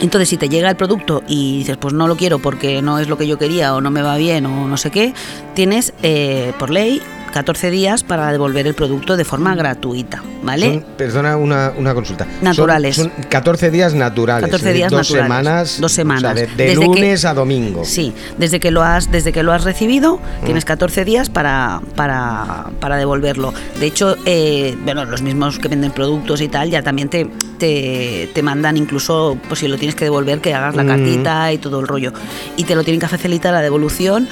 entonces, 0.02 0.30
si 0.30 0.38
te 0.38 0.50
llega 0.50 0.70
el 0.70 0.76
producto 0.76 1.24
y 1.28 1.60
dices, 1.60 1.78
pues 1.78 1.94
no 1.94 2.08
lo 2.08 2.16
quiero 2.16 2.40
porque 2.40 2.82
no 2.82 3.00
es 3.00 3.08
lo 3.08 3.18
que 3.18 3.28
yo 3.28 3.38
quería 3.38 3.76
o 3.76 3.82
no 3.82 3.92
me 3.92 4.02
va 4.02 4.18
bien 4.18 4.46
o 4.46 4.68
no 4.68 4.78
sé 4.78 4.92
qué, 4.92 5.14
tienes 5.54 5.94
eh, 6.04 6.54
por 6.58 6.70
ley 6.70 7.02
14 7.32 7.70
días 7.72 8.04
para 8.04 8.32
devolver 8.32 8.68
el 8.68 8.74
producto 8.74 9.18
de 9.18 9.26
forma 9.26 9.56
gratuita, 9.56 10.24
¿vale? 10.44 10.66
Son- 10.66 10.86
perdona 10.98 11.38
una, 11.38 11.74
una 11.78 11.94
consulta. 11.94 12.26
Naturales. 12.42 12.96
Son, 12.96 13.12
14 13.30 13.72
días 13.72 13.94
naturales. 13.94 14.46
14 14.50 14.56
es 14.58 14.64
decir, 14.64 14.78
días 14.78 14.92
dos 14.92 15.10
naturales. 15.12 15.26
Semanas, 15.28 15.78
Dos 15.82 15.92
o 15.92 15.96
sea, 15.96 16.02
semanas. 16.04 16.36
de, 16.36 16.42
de 16.48 16.56
Desde 16.66 16.80
que- 16.80 16.86
lunes 16.86 17.26
a 17.26 17.34
domingo. 17.34 17.86
Sí, 17.86 18.14
desde 18.38 18.60
que 18.60 18.72
lo 18.72 18.84
has, 18.84 19.12
desde 19.12 19.32
que 19.32 19.44
lo 19.44 19.52
has 19.54 19.64
recibido, 19.64 20.18
Mm. 20.42 20.46
tienes 20.46 20.66
14 20.66 21.06
días 21.06 21.30
para, 21.30 21.82
para, 21.96 22.68
para 22.80 22.98
devolverlo. 22.98 23.54
De 23.80 23.86
hecho, 23.86 24.16
eh, 24.26 24.78
bueno, 24.84 25.06
los 25.06 25.22
mismos 25.22 25.60
que 25.60 25.68
venden 25.68 25.92
productos 25.92 26.42
y 26.42 26.48
tal, 26.48 26.70
ya 26.70 26.82
también 26.84 27.10
te, 27.10 27.30
te, 27.58 28.30
te 28.34 28.42
mandan 28.44 28.78
incluso, 28.78 29.38
pues 29.48 29.60
si 29.60 29.68
lo 29.68 29.78
tienes 29.78 29.96
que 29.96 30.06
devolver, 30.06 30.40
que 30.40 30.54
hagas 30.54 30.76
la 30.76 30.84
Mm. 30.84 30.88
cartita 30.88 31.54
y 31.54 31.58
todo 31.58 31.80
el 31.80 31.88
rollo. 31.88 32.14
Y 32.58 32.64
te 32.64 32.76
lo 32.76 32.84
tienen 32.84 33.00
que 33.00 33.08
facilitar 33.08 33.54
la 33.54 33.62
devolución 33.62 34.28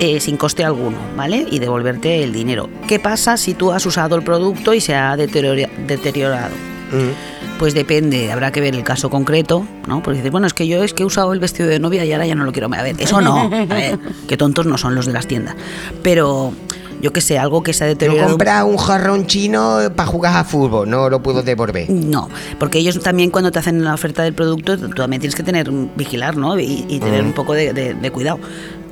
eh, 0.00 0.18
sin 0.20 0.36
coste 0.36 0.64
alguno, 0.64 0.96
¿vale? 1.16 1.46
Y 1.50 1.58
devolverte 1.60 2.22
el 2.24 2.32
dinero. 2.32 2.68
¿Qué 2.88 2.98
pasa 2.98 3.36
si 3.36 3.54
tú 3.54 3.70
has 3.70 3.86
usado 3.86 4.16
el 4.16 4.22
producto 4.24 4.74
y 4.74 4.80
se 4.80 4.94
ha 4.96 5.14
deteriora- 5.16 5.70
deteriorado? 5.86 6.54
Mm. 6.92 7.58
Pues 7.58 7.74
depende, 7.74 8.32
habrá 8.32 8.50
que 8.50 8.60
ver 8.62 8.74
el 8.74 8.82
caso 8.82 9.10
concreto, 9.10 9.66
¿no? 9.86 10.02
Porque 10.02 10.16
dices, 10.18 10.32
bueno, 10.32 10.46
es 10.46 10.54
que 10.54 10.66
yo 10.66 10.82
es 10.82 10.94
que 10.94 11.02
he 11.02 11.06
usado 11.06 11.32
el 11.34 11.38
vestido 11.38 11.68
de 11.68 11.78
novia 11.78 12.04
y 12.06 12.12
ahora 12.12 12.26
ya 12.26 12.34
no 12.34 12.44
lo 12.44 12.52
quiero. 12.52 12.68
A 12.72 12.82
ver, 12.82 12.96
eso 12.98 13.20
no, 13.20 13.36
a 13.38 13.48
ver, 13.48 13.98
que 14.28 14.36
tontos 14.38 14.64
no 14.66 14.78
son 14.78 14.94
los 14.94 15.04
de 15.06 15.12
las 15.12 15.26
tiendas. 15.26 15.54
Pero 16.02 16.54
yo 17.02 17.12
que 17.12 17.20
sé, 17.20 17.38
algo 17.38 17.62
que 17.62 17.72
se 17.74 17.84
ha 17.84 17.86
Yo 17.88 17.94
deteriorado. 17.94 18.30
compra 18.30 18.64
un 18.64 18.78
jarrón 18.78 19.26
chino 19.26 19.78
para 19.94 20.06
jugar 20.06 20.36
a 20.38 20.44
fútbol, 20.44 20.88
no 20.88 21.10
lo 21.10 21.22
puedo 21.22 21.42
devolver. 21.42 21.90
No, 21.90 22.28
porque 22.58 22.78
ellos 22.78 22.98
también 23.00 23.30
cuando 23.30 23.50
te 23.52 23.58
hacen 23.58 23.84
la 23.84 23.92
oferta 23.94 24.22
del 24.22 24.32
producto, 24.32 24.78
tú 24.78 24.88
también 24.88 25.20
tienes 25.20 25.34
que 25.34 25.42
tener, 25.42 25.70
vigilar, 25.96 26.36
¿no? 26.38 26.58
Y, 26.58 26.86
y 26.88 26.98
tener 26.98 27.22
Mm. 27.22 27.26
un 27.26 27.32
poco 27.34 27.52
de, 27.52 27.72
de- 27.74 27.92
de 27.94 28.10
cuidado. 28.10 28.38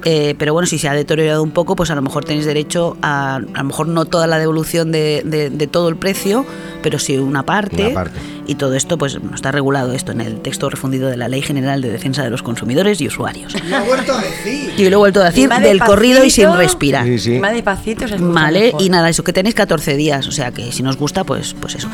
Eh, 0.04 0.34
pero 0.38 0.52
bueno, 0.52 0.66
si 0.66 0.78
se 0.78 0.88
ha 0.88 0.94
deteriorado 0.94 1.42
un 1.42 1.50
poco, 1.50 1.74
pues 1.76 1.90
a 1.90 1.94
lo 1.94 2.02
mejor 2.02 2.24
tenéis 2.24 2.46
derecho 2.46 2.96
a, 3.02 3.36
a 3.36 3.38
lo 3.40 3.64
mejor 3.64 3.88
no 3.88 4.04
toda 4.04 4.26
la 4.26 4.38
devolución 4.38 4.92
de, 4.92 5.22
de- 5.24 5.50
de 5.50 5.66
todo 5.66 5.88
el 5.88 5.96
precio, 5.96 6.44
pero 6.82 6.98
sí 6.98 7.16
una 7.18 7.42
parte. 7.44 7.86
Una 7.86 7.94
parte. 7.94 8.18
Y 8.48 8.54
todo 8.56 8.74
esto, 8.74 8.98
pues 8.98 9.18
está 9.34 9.52
regulado 9.52 9.92
esto 9.92 10.10
en 10.10 10.20
el 10.20 10.40
texto 10.40 10.68
refundido 10.70 11.08
de 11.08 11.16
la 11.16 11.28
Ley 11.28 11.42
General 11.42 11.80
de 11.82 11.90
Defensa 11.90 12.24
de 12.24 12.30
los 12.30 12.42
Consumidores 12.42 13.00
y 13.00 13.06
Usuarios. 13.06 13.52
Lo 13.68 13.76
he 13.76 13.80
vuelto 13.82 14.12
a 14.14 14.20
decir. 14.22 14.72
Y 14.76 14.88
lo 14.88 14.96
he 14.96 14.96
vuelto 14.96 15.20
a 15.20 15.26
decir 15.26 15.48
del 15.50 15.78
corrido 15.80 16.24
y 16.24 16.30
sin 16.30 16.50
respirar. 16.54 17.04
Sí, 17.04 17.18
sí. 17.18 17.38
Más 17.38 17.52
despacito 17.52 18.08
se 18.08 18.16
Vale, 18.16 18.60
mejor. 18.66 18.82
y 18.82 18.88
nada, 18.88 19.08
eso 19.10 19.22
que 19.22 19.32
tenéis 19.34 19.54
14 19.54 19.96
días, 19.96 20.26
o 20.26 20.32
sea 20.32 20.50
que 20.50 20.72
si 20.72 20.82
nos 20.82 20.96
gusta, 20.96 21.24
pues, 21.24 21.54
pues 21.60 21.74
eso. 21.74 21.88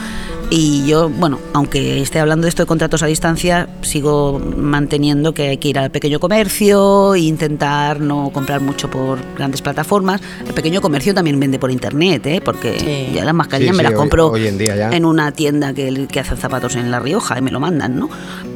Y 0.51 0.87
yo, 0.87 1.09
bueno, 1.09 1.41
aunque 1.55 2.01
esté 2.01 2.21
hablando 2.21 2.45
de 2.45 2.51
esto 2.51 2.63
de 2.63 2.67
contratos 2.67 3.03
a 3.03 3.07
distancia, 3.07 3.69
sigo 3.83 4.39
manteniendo 4.39 5.35
que 5.35 5.49
hay 5.49 5.57
que 5.57 5.69
ir 5.69 5.79
al 5.79 5.91
pequeño 5.91 6.21
comercio 6.21 7.15
e 7.17 7.21
intentar 7.21 7.99
no 8.01 8.31
comprar 8.33 8.61
mucho 8.61 8.89
por 8.89 9.19
grandes 9.37 9.61
plataformas. 9.63 10.21
El 10.47 10.55
pequeño 10.55 10.81
comercio 10.81 11.15
también 11.15 11.41
vende 11.41 11.59
por 11.59 11.71
internet, 11.73 12.25
¿eh? 12.27 12.41
porque 12.45 12.79
Sí. 12.79 13.13
ya 13.15 13.25
las 13.25 13.35
mascarillas 13.35 13.73
Sí, 13.73 13.77
me 13.77 13.83
las 13.83 13.93
hoy- 13.93 13.99
compro 13.99 14.29
hoy 14.31 14.47
en 14.47 14.59
día 14.59 14.77
ya. 14.77 14.91
en 14.91 15.05
una 15.05 15.33
tienda 15.33 15.73
que, 15.75 16.07
que 16.07 16.21
hace 16.21 16.37
zapatos 16.45 16.77
en 16.77 16.91
La 16.91 17.01
Rioja 17.01 17.39
y 17.39 17.43
me 17.43 17.51
lo 17.51 17.59
mandan, 17.59 17.99
¿no? 17.99 18.09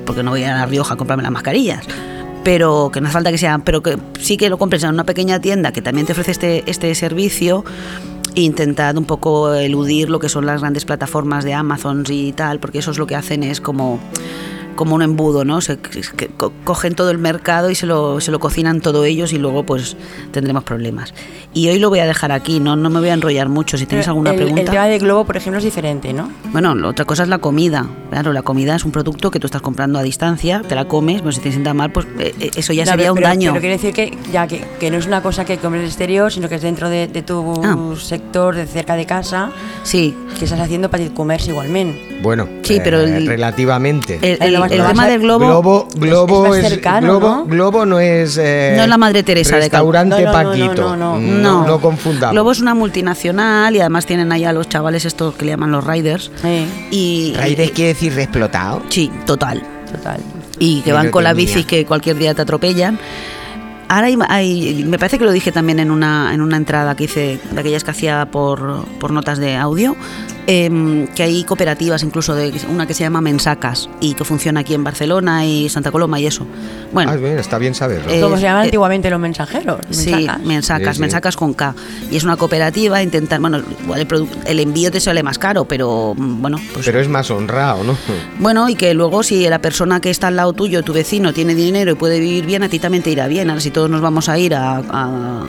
Porque 0.05 0.23
no 0.23 0.31
voy 0.31 0.45
a 0.45 0.55
La 0.55 0.67
Rioja 0.67 0.95
a 0.95 0.97
comprarme 0.97 1.23
las 1.23 1.33
mascarillas 1.33 1.85
pero 2.45 2.91
que 2.91 3.03
no 3.03 3.09
hace 3.09 3.15
falta 3.15 3.31
que 3.31 3.37
sea, 3.37 3.59
pero 3.59 3.83
que 3.83 3.99
sí 4.21 4.39
que 4.39 4.49
lo 4.49 4.57
compres 4.57 4.83
en 4.83 4.91
una 4.91 5.05
pequeña 5.05 5.39
tienda 5.39 5.71
que 5.71 5.83
también 5.83 6.07
te 6.07 6.13
ofrece 6.13 6.31
este, 6.31 6.71
este 6.71 6.95
servicio 6.95 7.63
intentad 8.35 8.97
un 8.97 9.05
poco 9.05 9.55
eludir 9.55 10.11
lo 10.11 10.19
que 10.19 10.29
son 10.29 10.47
las 10.47 10.61
grandes 10.61 10.85
plataformas 10.85 11.45
de 11.45 11.55
Amazon 11.55 12.05
y 12.09 12.33
tal, 12.33 12.59
porque 12.59 12.79
eso 12.79 12.91
es 12.91 12.99
lo 12.99 13.07
que 13.07 13.17
hacen 13.17 13.43
es 13.43 13.61
como 13.61 13.99
como 14.79 14.95
un 14.95 15.03
embudo, 15.03 15.45
¿no? 15.45 15.61
Se, 15.61 15.77
que 15.79 16.29
co- 16.29 16.53
cogen 16.63 16.95
todo 16.95 17.11
el 17.11 17.19
mercado 17.19 17.69
y 17.69 17.75
se 17.75 17.85
lo, 17.85 18.21
se 18.21 18.31
lo 18.31 18.39
cocinan 18.39 18.81
todo 18.81 19.05
ellos 19.05 19.33
y 19.33 19.39
luego 19.39 19.65
pues 19.67 19.97
tendremos 20.31 20.63
problemas. 20.63 21.13
Y 21.53 21.69
hoy 21.69 21.81
lo 21.81 21.89
voy 21.89 21.99
a 21.99 22.07
dejar 22.07 22.31
aquí, 22.31 22.61
no, 22.61 22.77
no 22.77 22.89
me 22.89 23.01
voy 23.01 23.09
a 23.09 23.15
enrollar 23.15 23.49
mucho. 23.49 23.77
Si 23.77 23.87
tenéis 23.87 24.05
Pero 24.07 24.13
alguna 24.13 24.31
el, 24.31 24.37
pregunta. 24.37 24.61
El 24.61 24.69
tema 24.71 24.87
de 24.87 24.99
Globo, 25.01 25.25
por 25.25 25.37
ejemplo, 25.37 25.59
es 25.59 25.65
diferente, 25.65 26.13
¿no? 26.13 26.31
Bueno, 26.53 26.77
la 26.77 26.87
otra 26.89 27.05
cosa 27.05 27.25
es 27.25 27.29
la 27.29 27.39
comida. 27.39 27.87
Claro, 28.11 28.33
la 28.33 28.43
comida 28.43 28.77
es 28.77 28.85
un 28.85 28.93
producto 28.93 29.31
que 29.33 29.41
tú 29.41 29.47
estás 29.49 29.63
comprando 29.63 29.99
a 29.99 30.03
distancia, 30.03 30.63
te 30.67 30.77
la 30.77 30.85
comes, 30.87 31.23
pues 31.23 31.35
si 31.35 31.41
te 31.41 31.51
sienta 31.51 31.75
mal, 31.75 31.91
pues 31.91 32.07
eh, 32.21 32.33
eh, 32.39 32.51
eso 32.55 32.73
ya 32.73 32.85
No, 32.85 32.93
sería 32.93 33.05
pero- 33.07 33.13
un 33.15 33.17
pero- 33.17 33.29
daño. 33.29 33.51
Pero 33.55 33.61
quiere 33.61 33.77
decir 33.77 33.93
que 33.93 34.17
ya 34.33 34.47
que, 34.47 34.65
que 34.79 34.91
no 34.93 34.99
es 34.99 35.07
una 35.07 35.23
cosa 35.23 35.45
que 35.45 35.57
comes 35.59 35.81
del 35.81 35.89
exterior, 35.89 36.33
sino 36.33 36.49
que 36.49 36.55
es 36.55 36.63
dentro 36.63 36.89
de, 36.89 37.09
de 37.09 37.23
tu 37.23 37.61
Ah. 37.65 37.77
sector, 38.01 38.55
de 38.55 38.67
cerca 38.67 38.95
de 38.95 39.07
casa, 39.07 39.51
Sí, 39.83 40.15
que 40.39 40.45
estás 40.45 40.61
haciendo 40.61 40.89
para 40.91 41.09
comerse 41.11 41.51
igualmente. 41.51 42.19
Bueno, 42.23 42.47
Sí, 42.63 42.75
eh, 42.77 42.81
pero 42.85 43.01
el- 43.01 43.27
relativamente. 43.27 44.17
el, 44.23 44.25
Eh, 44.25 44.39
el- 44.41 44.53
el 44.71 44.87
tema 44.87 45.07
del 45.07 45.21
globo, 45.21 45.47
Globo, 45.47 45.89
Globo 45.97 46.45
es 46.47 46.51
más 46.51 46.59
es, 46.65 46.69
cercano, 46.71 47.07
Globo, 47.19 47.29
¿no? 47.29 47.45
Globo 47.47 47.87
no 47.87 48.01
es 48.01 48.37
eh, 48.39 48.75
No 48.77 48.83
es 48.83 48.89
la 48.89 48.99
Madre 48.99 49.23
Teresa 49.23 49.57
de 49.57 49.63
restaurante 49.63 50.17
No, 50.17 50.21
no, 50.21 50.27
no, 50.27 50.33
Paquito. 50.33 50.75
no, 50.83 50.97
no, 50.97 51.15
no. 51.15 51.21
Mm, 51.21 51.43
no. 51.43 51.67
no 51.67 51.81
confundamos. 51.81 52.33
Globo 52.35 52.53
es 52.53 52.61
una 52.61 52.75
multinacional 52.75 53.75
y 53.77 53.81
además 53.81 54.07
tienen 54.07 54.31
ahí 54.33 54.45
a 54.45 54.53
los 54.53 54.69
chavales 54.69 55.05
estos 55.05 55.35
que 55.35 55.45
le 55.45 55.53
llaman 55.53 55.73
los 55.73 55.85
riders. 55.87 56.31
Sí, 56.43 56.67
Y, 56.91 57.35
Raíces 57.37 57.71
quiere 57.73 57.95
decir 57.95 58.15
reexplotado. 58.15 58.83
Sí, 58.89 59.11
total. 59.27 59.63
total. 59.91 60.21
y 60.59 60.81
que 60.83 60.93
van 60.93 61.11
con 61.11 61.23
la 61.25 61.33
bici 61.35 61.65
que 61.65 61.87
cualquier 61.87 62.17
día 62.19 62.35
te 62.35 62.43
atropellan. 62.43 62.99
Ahora 63.91 64.09
hay, 64.09 64.19
hay- 64.29 64.85
me 64.87 64.99
parece 64.99 65.19
que 65.19 65.25
lo 65.25 65.33
dije 65.33 65.51
también 65.51 65.79
en 65.79 65.91
una, 65.91 66.35
en 66.35 66.43
una 66.43 66.59
entrada 66.59 66.95
que 66.95 67.05
hice, 67.05 67.41
de 67.51 67.61
aquellas 67.61 67.85
que 67.85 67.91
hacía 67.93 68.27
por, 68.31 68.85
por 69.01 69.13
notas 69.13 69.39
de 69.39 69.57
audio, 69.57 69.97
em, 70.51 71.07
que 71.09 71.23
hay 71.23 71.45
cooperativas 71.45 72.03
incluso, 72.03 72.35
de 72.35 72.53
una 72.71 72.87
que 72.87 72.95
se 72.95 73.05
llama 73.05 73.21
Mensacas 73.21 73.91
y 74.01 74.15
que 74.15 74.25
funciona 74.25 74.61
aquí 74.61 74.73
en 74.73 74.83
Barcelona 74.83 75.45
y 75.45 75.69
Santa 75.69 75.91
Coloma 75.91 76.19
y 76.19 76.27
eso. 76.27 76.47
Bueno, 76.91 77.13
Ah, 77.13 77.17
bien, 77.17 77.39
está 77.39 77.59
bien 77.59 77.75
saberlo. 77.75 78.11
Eh, 78.11 78.23
Como 78.23 78.37
se 78.37 78.43
llaman 78.45 78.63
eh, 78.63 78.65
antiguamente 78.69 79.11
los 79.11 79.21
mensajeros. 79.21 79.79
Sí, 79.91 80.11
mensacas. 80.11 80.41
mensacas, 80.47 80.89
Sí, 80.89 80.95
sí. 80.95 81.01
mensacas 81.03 81.37
con 81.37 81.53
K. 81.53 81.75
Y 82.11 82.17
es 82.17 82.25
una 82.25 82.39
cooperativa, 82.39 83.03
intentan, 83.03 83.43
bueno, 83.43 83.61
igual 83.85 84.01
el, 84.01 84.27
el 84.47 84.61
envío 84.61 84.91
te 84.91 85.01
sale 85.01 85.23
más 85.23 85.39
caro, 85.39 85.67
pero 85.67 86.15
mm, 86.17 86.41
bueno, 86.41 86.59
pues 86.73 86.87
Pero 86.87 86.99
es 86.99 87.09
más 87.09 87.31
honrado, 87.31 87.85
¿no? 87.85 87.95
bueno, 88.41 88.71
y 88.71 88.75
que 88.75 88.95
luego 88.95 89.23
si 89.23 89.47
la 89.51 89.59
persona 89.59 90.01
que 90.01 90.09
está 90.09 90.29
al 90.29 90.37
lado 90.37 90.55
tuyo, 90.55 90.83
tu 90.83 90.95
vecino, 90.95 91.35
tiene 91.35 91.55
dinero 91.55 91.93
y 91.93 91.95
puede 91.95 92.21
vivir 92.21 92.47
bien, 92.47 92.63
a 92.63 92.71
ti 92.71 92.79
también 92.79 93.03
te 93.03 93.11
irá 93.11 93.29
bien. 93.29 93.51
Ahora 93.51 93.61
si 93.61 93.71
todos 93.71 93.91
nos 93.91 94.01
vamos 94.01 94.31
a 94.31 94.39
ir 94.39 94.55
a, 94.55 94.79
a, 94.79 95.45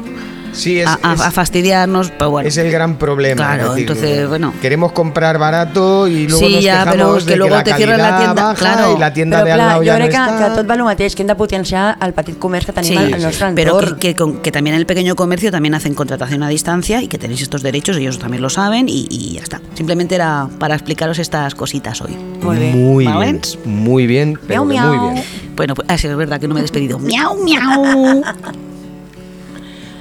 Sí, 0.52 0.80
es, 0.80 0.88
a- 0.88 1.00
a- 1.04 1.14
es- 1.14 1.22
a 1.22 1.32
fastidiarnos, 1.32 2.12
pues 2.18 2.30
bueno. 2.30 2.48
es 2.50 2.58
el 2.58 2.72
gran 2.72 2.98
problema. 2.98 3.36
Claro, 3.36 3.70
decir, 3.74 3.82
entonces, 3.88 4.28
bueno. 4.28 4.54
Queremos 4.62 4.92
comprar 4.92 5.38
barato 5.38 6.08
y 6.08 6.28
luego 6.28 6.46
Sí, 6.48 6.56
nos 6.56 6.64
ya, 6.64 6.72
quejamos 6.80 6.94
pero 6.96 7.18
es 7.18 7.24
que 7.24 7.30
de 7.32 7.36
luego 7.38 7.56
la 7.56 7.64
te 7.64 7.74
cierran 7.76 7.98
la 8.00 8.18
tienda, 8.18 8.44
baja 8.44 8.56
claro. 8.56 8.96
y 8.96 9.00
la 9.00 9.14
tienda 9.14 9.38
Però 9.38 9.46
de 9.46 9.52
al 9.52 9.58
clar, 9.58 9.68
lado 9.68 9.80
jo 9.80 9.84
ya 9.86 9.94
no 9.94 10.06
crec 10.06 10.12
que, 10.12 10.44
que 10.44 10.50
tot 10.56 10.70
va 10.70 10.74
el 10.76 10.84
mateix, 10.84 11.16
que 11.16 11.22
hem 11.24 11.28
de 11.28 11.36
potenciar 11.36 11.98
el 12.02 12.14
petit 12.14 12.38
comerç 12.40 12.66
que 12.66 12.74
tenim 12.74 12.90
Sí, 12.92 12.98
al 12.98 13.14
sí. 13.20 13.26
nostre 13.26 13.52
Pero 13.56 13.80
que, 13.80 13.96
que 14.00 14.16
con- 14.16 14.38
que 14.42 14.52
también 14.52 14.74
en 14.76 14.80
el 14.82 14.86
pequeño 14.86 15.16
comercio 15.16 15.52
también 15.52 15.76
hacen 15.76 15.94
contratación 15.94 16.44
a 16.44 16.50
distancia 16.50 17.02
y 17.02 17.08
que 17.08 17.18
tenéis 17.18 17.42
estos 17.42 17.62
derechos, 17.62 17.98
ellos 17.98 18.20
también 18.20 18.42
lo 18.42 18.50
saben 18.50 18.90
y, 18.90 19.08
y 19.10 19.34
ya 19.36 19.42
está. 19.42 19.62
Simplemente 19.76 20.16
era 20.16 20.48
para 20.60 20.76
explicaros 20.76 21.20
estas 21.20 21.56
cositas 21.56 22.02
hoy. 22.02 22.16
Molt 22.42 22.60
bé. 22.60 22.72
Muy 22.72 23.06
¿Vale? 23.06 23.20
bien, 23.32 23.42
muy 23.66 24.08
bien, 24.08 24.40
pero 24.48 24.66
Miau, 24.66 24.84
que 24.84 24.90
miau. 24.90 25.02
muy 25.04 25.14
bien. 25.14 25.26
Bueno, 25.56 25.74
pues 25.76 25.88
ah, 25.90 25.98
sí, 25.98 26.08
es 26.08 26.16
verdad 26.16 26.40
que 26.40 26.48
no 26.48 26.54
me 26.54 26.60
he 26.60 26.64
despedido. 26.64 26.98
miau, 27.00 27.36
miau. 27.44 28.22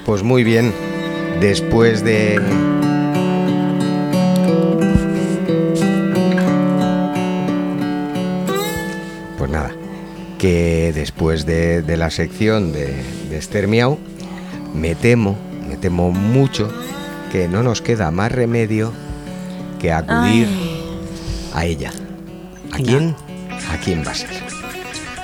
Pues 0.08 0.22
muy 0.22 0.42
bien. 0.42 0.72
Después 1.38 2.02
de. 2.02 2.40
Pues 9.36 9.50
nada, 9.50 9.72
que 10.38 10.92
después 10.94 11.44
de, 11.44 11.82
de 11.82 11.98
la 11.98 12.08
sección 12.08 12.72
de, 12.72 12.86
de 13.28 13.36
Esther 13.36 13.68
Miau, 13.68 13.98
me 14.74 14.94
temo, 14.94 15.36
me 15.68 15.76
temo 15.76 16.10
mucho 16.10 16.72
que 17.30 17.46
no 17.46 17.62
nos 17.62 17.82
queda 17.82 18.10
más 18.10 18.32
remedio 18.32 18.94
que 19.78 19.92
acudir 19.92 20.48
a 21.52 21.66
ella. 21.66 21.92
¿A 22.72 22.78
quién? 22.78 23.14
¿A 23.70 23.76
quién 23.76 24.02
va 24.06 24.12
a 24.12 24.14
ser? 24.14 24.30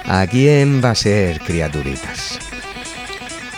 ¿A 0.04 0.26
quién 0.26 0.84
va 0.84 0.90
a 0.90 0.94
ser, 0.94 1.40
criaturitas? 1.40 2.38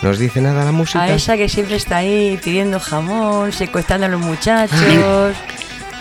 ¿Nos 0.01 0.19
dice 0.19 0.41
nada 0.41 0.63
la 0.63 0.71
música? 0.71 1.01
A 1.01 1.09
esa 1.09 1.35
que 1.37 1.49
siempre 1.49 1.75
está 1.75 1.97
ahí 1.97 2.39
pidiendo 2.43 2.79
jamón, 2.79 3.51
secuestrando 3.51 4.05
a 4.05 4.09
los 4.09 4.21
muchachos. 4.21 5.35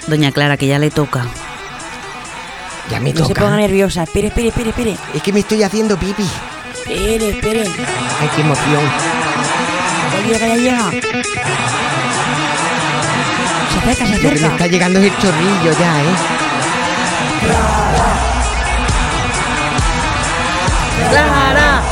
Doña 0.06 0.32
Clara, 0.32 0.56
que 0.56 0.66
ya 0.66 0.78
le 0.78 0.90
toca. 0.90 1.24
Ya 2.90 3.00
me 3.00 3.12
No 3.12 3.22
se 3.26 3.32
toca. 3.34 3.42
ponga 3.42 3.56
nerviosa. 3.56 4.02
Espere, 4.04 4.28
espere, 4.28 4.48
espere, 4.48 4.70
espere. 4.70 4.96
Es 5.14 5.22
que 5.22 5.32
me 5.32 5.40
estoy 5.40 5.62
haciendo 5.62 5.96
pipi. 5.98 6.24
Espere, 6.76 7.30
espere. 7.30 7.62
Ay, 8.20 8.30
qué 8.36 8.42
emoción. 8.42 8.82
Ya 10.12 10.20
llega, 10.28 10.46
ya 10.46 10.56
llega. 10.56 10.90
Se 13.72 13.78
acerca, 13.78 14.06
se 14.06 14.12
Lo 14.12 14.18
que 14.20 14.28
me 14.28 14.34
acerca. 14.34 14.52
está 14.52 14.66
llegando 14.68 14.98
es 15.00 15.04
el 15.06 15.18
chorrillo 15.18 15.72
ya, 15.80 16.02
¿eh? 16.02 16.16
Clara. 17.40 18.12
Clara. 21.10 21.82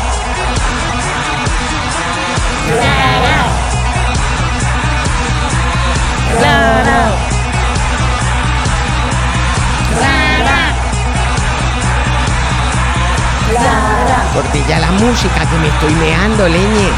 Cortilla 14.66 14.80
la 14.80 14.92
música 14.92 15.48
que 15.50 15.56
me 15.58 15.68
estoy 15.68 15.94
meando, 15.94 16.48
leñe. 16.48 16.88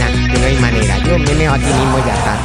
Nah, 0.00 0.32
que 0.32 0.38
no 0.38 0.46
hay 0.46 0.56
manera. 0.56 0.98
Yo 0.98 1.18
me 1.18 1.34
meo 1.34 1.52
aquí 1.52 1.64
mismo 1.66 1.98
y 1.98 2.06
ya 2.06 2.14
está. 2.14 2.36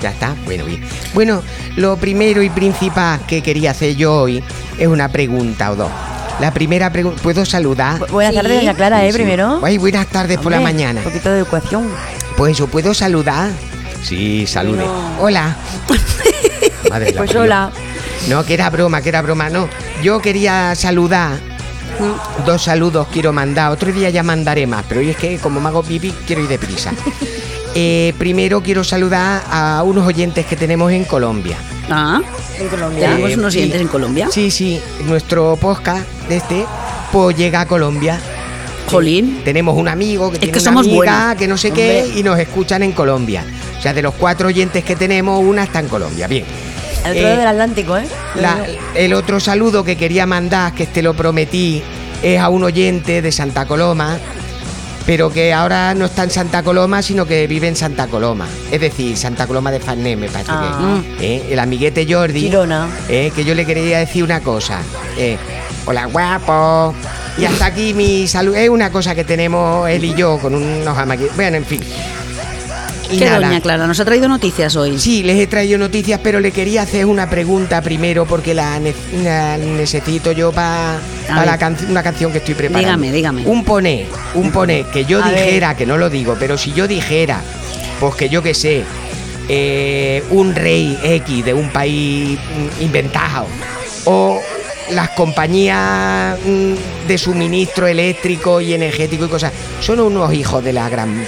Ya 0.00 0.10
está. 0.10 0.34
Bueno, 0.44 0.64
bien. 0.64 0.80
Bueno, 1.14 1.42
lo 1.76 1.96
primero 1.96 2.42
y 2.42 2.50
principal 2.50 3.20
que 3.26 3.42
quería 3.42 3.72
hacer 3.72 3.96
yo 3.96 4.14
hoy 4.14 4.42
es 4.78 4.86
una 4.86 5.08
pregunta 5.08 5.70
o 5.72 5.76
dos. 5.76 5.90
La 6.38 6.52
primera 6.52 6.90
pregunta, 6.92 7.20
¿puedo 7.22 7.44
saludar? 7.46 7.98
Bu- 8.00 8.10
Buenas 8.10 8.34
Sí. 8.34 8.40
tardes, 8.40 8.56
doña 8.58 8.74
Clara, 8.74 9.04
¿eh? 9.04 9.10
Sí. 9.10 9.16
Primero. 9.18 9.60
Ay, 9.62 9.78
buenas 9.78 10.06
tardes 10.06 10.38
por 10.38 10.52
la 10.52 10.60
mañana. 10.60 11.00
Un 11.00 11.04
poquito 11.04 11.30
de 11.30 11.38
educación. 11.38 11.88
Pues 12.36 12.52
eso, 12.52 12.66
¿puedo 12.68 12.92
saludar? 12.94 13.50
Sí, 14.02 14.46
salude. 14.46 14.84
Hola. 15.18 15.56
Madre 16.90 17.12
Pues 17.16 17.34
hola. 17.34 17.70
No, 18.28 18.44
que 18.44 18.54
era 18.54 18.68
broma, 18.70 19.00
que 19.00 19.08
era 19.08 19.22
broma, 19.22 19.48
no. 19.48 19.68
Yo 20.02 20.20
quería 20.20 20.74
saludar. 20.74 21.38
Dos 22.44 22.62
saludos 22.62 23.06
quiero 23.12 23.32
mandar. 23.32 23.70
Otro 23.72 23.92
día 23.92 24.10
ya 24.10 24.22
mandaré 24.22 24.66
más, 24.66 24.84
pero 24.88 25.00
hoy 25.00 25.10
es 25.10 25.16
que 25.16 25.38
como 25.38 25.60
me 25.60 25.68
hago 25.68 25.82
pipí, 25.82 26.12
quiero 26.26 26.42
ir 26.42 26.48
deprisa. 26.48 26.92
Eh, 27.78 28.14
primero 28.16 28.62
quiero 28.62 28.82
saludar 28.84 29.42
a 29.50 29.82
unos 29.84 30.06
oyentes 30.06 30.46
que 30.46 30.56
tenemos 30.56 30.90
en 30.92 31.04
Colombia. 31.04 31.58
Ah, 31.90 32.22
En 32.58 32.68
Colombia. 32.68 33.10
tenemos 33.10 33.30
Eh, 33.30 33.34
unos 33.36 33.52
sí. 33.52 33.58
siguientes 33.58 33.82
en 33.82 33.88
Colombia. 33.88 34.28
Sí, 34.32 34.50
sí, 34.50 34.80
nuestro 35.04 35.56
podcast 35.60 36.08
de 36.26 36.36
este, 36.38 36.64
pues 37.12 37.36
llega 37.36 37.60
a 37.60 37.66
Colombia. 37.66 38.18
Jolín. 38.90 39.42
Tenemos 39.44 39.76
un 39.76 39.88
amigo 39.88 40.30
que 40.30 40.36
Es 40.36 40.40
tiene 40.40 40.52
que 40.54 40.58
una 40.60 40.64
somos 40.64 40.86
amiga 40.86 40.96
buenas. 40.96 41.36
que 41.36 41.48
no 41.48 41.58
sé 41.58 41.70
qué 41.72 42.04
Hombre. 42.04 42.18
y 42.18 42.22
nos 42.22 42.38
escuchan 42.38 42.82
en 42.82 42.92
Colombia. 42.92 43.44
O 43.78 43.82
sea, 43.82 43.92
de 43.92 44.00
los 44.00 44.14
cuatro 44.14 44.48
oyentes 44.48 44.82
que 44.82 44.96
tenemos, 44.96 45.38
una 45.44 45.62
está 45.64 45.80
en 45.80 45.88
Colombia. 45.88 46.26
Bien. 46.28 46.46
Al 47.06 47.12
otro 47.12 47.20
Eh, 47.20 47.22
lado 47.30 47.38
del 47.38 47.48
Atlántico, 47.48 47.96
¿eh? 47.96 48.04
La- 48.36 48.66
el 48.94 49.14
otro 49.14 49.40
saludo 49.40 49.84
que 49.84 49.96
quería 49.96 50.26
mandar, 50.26 50.74
que 50.74 50.82
este 50.84 51.02
lo 51.02 51.14
prometí, 51.14 51.82
es 52.22 52.40
a 52.40 52.48
un 52.48 52.64
oyente 52.64 53.22
de 53.22 53.30
Santa 53.32 53.66
Coloma, 53.66 54.18
pero 55.06 55.30
que 55.30 55.52
ahora 55.52 55.94
no 55.94 56.06
está 56.06 56.24
en 56.24 56.30
Santa 56.30 56.62
Coloma, 56.64 57.00
sino 57.02 57.26
que 57.26 57.46
vive 57.46 57.68
en 57.68 57.76
Santa 57.76 58.08
Coloma. 58.08 58.48
Es 58.72 58.80
decir, 58.80 59.16
Santa 59.16 59.46
Coloma 59.46 59.70
de 59.70 59.78
Farnés, 59.80 60.18
me 60.18 60.28
parece 60.28 60.50
Ah. 60.52 61.00
que. 61.20 61.36
¿eh? 61.36 61.46
El 61.50 61.58
amiguete 61.60 62.06
Jordi. 62.12 62.40
Girona. 62.40 62.88
eh, 63.08 63.30
que 63.34 63.44
yo 63.44 63.54
le 63.54 63.64
quería 63.64 63.98
decir 64.00 64.24
una 64.24 64.40
cosa. 64.40 64.80
eh, 65.16 65.36
Hola, 65.88 66.06
guapo. 66.06 66.92
Y 67.38 67.44
hasta 67.44 67.66
aquí 67.66 67.94
mi 67.94 68.26
salud. 68.26 68.56
Es 68.56 68.68
una 68.68 68.90
cosa 68.90 69.14
que 69.14 69.22
tenemos 69.22 69.88
él 69.88 70.04
y 70.04 70.14
yo 70.14 70.36
con 70.38 70.52
unos 70.56 70.98
amaguitos. 70.98 71.36
Bueno, 71.36 71.58
en 71.58 71.64
fin. 71.64 71.80
Y 73.10 73.18
¿Qué 73.18 73.24
nada. 73.26 73.46
doña 73.46 73.60
Clara? 73.60 73.86
Nos 73.86 74.00
ha 74.00 74.04
traído 74.04 74.28
noticias 74.28 74.74
hoy. 74.76 74.98
Sí, 74.98 75.22
les 75.22 75.38
he 75.38 75.46
traído 75.46 75.78
noticias, 75.78 76.18
pero 76.22 76.40
le 76.40 76.50
quería 76.50 76.82
hacer 76.82 77.06
una 77.06 77.30
pregunta 77.30 77.80
primero 77.80 78.26
porque 78.26 78.52
la, 78.52 78.80
ne- 78.80 78.94
la 79.22 79.56
necesito 79.58 80.32
yo 80.32 80.50
para 80.52 80.98
can- 81.58 81.76
una 81.88 82.02
canción 82.02 82.32
que 82.32 82.38
estoy 82.38 82.54
preparando. 82.54 82.88
Dígame, 82.88 83.12
dígame. 83.12 83.42
Un 83.46 83.64
poné, 83.64 84.06
un 84.34 84.50
poné, 84.50 84.84
que 84.92 85.04
yo 85.04 85.22
A 85.22 85.30
ver. 85.30 85.44
dijera, 85.44 85.76
que 85.76 85.86
no 85.86 85.96
lo 85.98 86.10
digo, 86.10 86.36
pero 86.38 86.58
si 86.58 86.72
yo 86.72 86.88
dijera, 86.88 87.40
pues 88.00 88.16
que 88.16 88.28
yo 88.28 88.42
qué 88.42 88.54
sé, 88.54 88.82
eh, 89.48 90.24
un 90.30 90.54
rey 90.56 90.98
X 91.02 91.44
de 91.44 91.54
un 91.54 91.70
país 91.70 92.38
mm, 92.38 92.82
inventado, 92.82 93.46
o 94.06 94.40
las 94.90 95.10
compañías 95.10 96.38
mm, 96.44 97.06
de 97.06 97.18
suministro 97.18 97.86
eléctrico 97.86 98.60
y 98.60 98.74
energético 98.74 99.26
y 99.26 99.28
cosas, 99.28 99.52
son 99.80 100.00
unos 100.00 100.34
hijos 100.34 100.62
de 100.64 100.72
la 100.72 100.88
gran... 100.88 101.24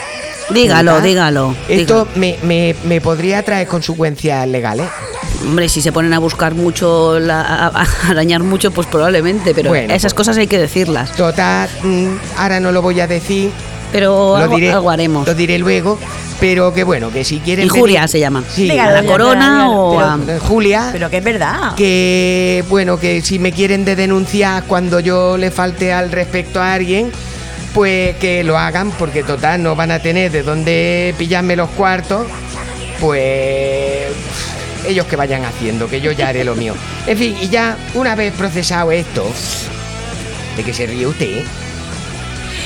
Dígalo, 0.51 1.01
dígalo. 1.01 1.55
Esto 1.69 2.09
me, 2.15 2.39
me- 2.43 2.75
me 2.85 3.01
podría 3.01 3.43
traer 3.43 3.67
consecuencias 3.69 4.47
legales. 4.49 4.89
Hombre, 5.43 5.69
si 5.69 5.81
se 5.83 5.93
ponen 5.93 6.13
a 6.15 6.19
buscar 6.19 6.55
mucho, 6.55 7.19
la- 7.21 7.43
a, 7.43 7.67
a- 7.83 7.87
arañar 8.11 8.43
mucho, 8.43 8.71
pues 8.71 8.87
probablemente, 8.87 9.55
pero 9.55 9.71
Bueno, 9.71 9.93
esas 9.93 10.15
pues- 10.15 10.27
cosas 10.27 10.39
hay 10.39 10.47
que 10.47 10.59
decirlas. 10.59 11.13
Total, 11.13 11.69
mm, 11.83 12.07
ahora 12.39 12.61
no 12.61 12.73
lo 12.73 12.81
voy 12.83 12.99
a 13.01 13.07
decir, 13.07 13.51
Pero 13.93 14.11
lo 14.11 14.37
algo, 14.37 14.57
diré, 14.57 14.73
algo 14.73 14.91
haremos. 14.91 15.27
lo 15.27 15.35
diré 15.35 15.59
luego, 15.59 15.99
pero 16.41 16.73
que 16.73 16.83
bueno, 16.85 17.11
que 17.13 17.25
si 17.25 17.39
quieren... 17.41 17.67
Injuria 17.67 18.01
venir- 18.01 18.09
se 18.09 18.21
llama. 18.21 18.43
Sí, 18.49 18.63
Dígalo, 18.71 18.89
¿A 18.91 18.93
la 18.93 18.99
doña 19.03 19.13
corona 19.13 19.71
o 19.71 19.97
pero- 19.97 20.07
a.? 20.07 20.19
eh, 20.37 20.39
Julia, 20.41 20.89
Pero 20.93 21.11
que 21.11 21.19
es 21.19 21.25
verdad. 21.25 21.75
que 21.77 22.65
bueno, 22.71 22.99
que 22.99 23.21
si 23.23 23.39
me 23.39 23.53
quieren 23.53 23.85
de 23.85 23.97
denunciar 23.97 24.65
cuando 24.65 24.99
yo 24.99 25.37
le 25.37 25.51
falte 25.51 25.93
al 25.93 26.11
respecto 26.11 26.61
a 26.61 26.73
alguien, 26.73 27.13
pues 27.79 28.17
que 28.17 28.43
lo 28.43 28.59
hagan, 28.59 28.91
porque 28.91 29.23
total 29.23 29.63
no 29.63 29.77
van 29.77 29.93
a 29.93 30.01
tener 30.01 30.33
de 30.33 30.43
dónde 30.43 31.15
pillarme 31.17 31.55
los 31.55 31.71
cuartos, 31.71 32.27
pues 32.99 34.09
ellos 34.85 35.07
que 35.07 35.15
vayan 35.15 35.45
haciendo, 35.45 35.89
que 35.89 36.01
yo 36.01 36.11
ya 36.11 36.27
haré 36.27 36.43
lo 36.43 36.57
mío. 36.57 36.75
En 37.07 37.17
fin, 37.17 37.37
y 37.41 37.49
ya 37.49 37.77
una 37.95 38.17
vez 38.17 38.35
procesado 38.35 38.91
esto, 38.91 39.25
de 40.57 40.65
que 40.65 40.75
se 40.75 40.89
ríe 40.89 41.07
usted, 41.07 41.45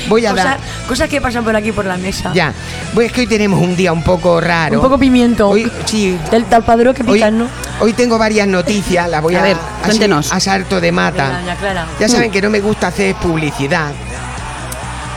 voy 0.08 0.24
a 0.24 0.32
dar... 0.32 0.56
cosas 0.88 1.10
que 1.10 1.20
pasan 1.20 1.44
por 1.44 1.56
aquí 1.56 1.72
por 1.72 1.84
la 1.84 1.98
mesa. 1.98 2.32
Ya, 2.32 2.54
pues 2.94 3.08
es 3.08 3.12
que 3.12 3.20
hoy 3.20 3.26
tenemos 3.26 3.60
un 3.60 3.76
día 3.76 3.92
un 3.92 4.02
poco 4.02 4.40
raro. 4.40 4.76
Un 4.76 4.82
poco 4.82 4.96
pimiento. 4.96 5.46
Hoy, 5.46 5.70
sí, 5.84 6.18
Del 6.30 6.46
talpadero 6.46 6.94
que 6.94 7.02
hoy, 7.02 7.18
pican, 7.18 7.36
¿no? 7.36 7.48
hoy 7.80 7.92
tengo 7.92 8.16
varias 8.16 8.48
noticias, 8.48 9.10
las 9.10 9.20
voy 9.20 9.34
a, 9.34 9.40
A 9.40 9.42
ver, 9.42 9.56
así, 9.58 9.84
cuéntenos. 9.90 10.32
a 10.32 10.40
salto 10.40 10.76
de 10.76 10.90
Venga, 10.90 11.02
mata. 11.02 11.56
Clara. 11.60 11.86
Ya 12.00 12.08
saben 12.08 12.30
que 12.30 12.40
no 12.40 12.48
me 12.48 12.60
gusta 12.60 12.86
hacer 12.86 13.14
publicidad, 13.16 13.92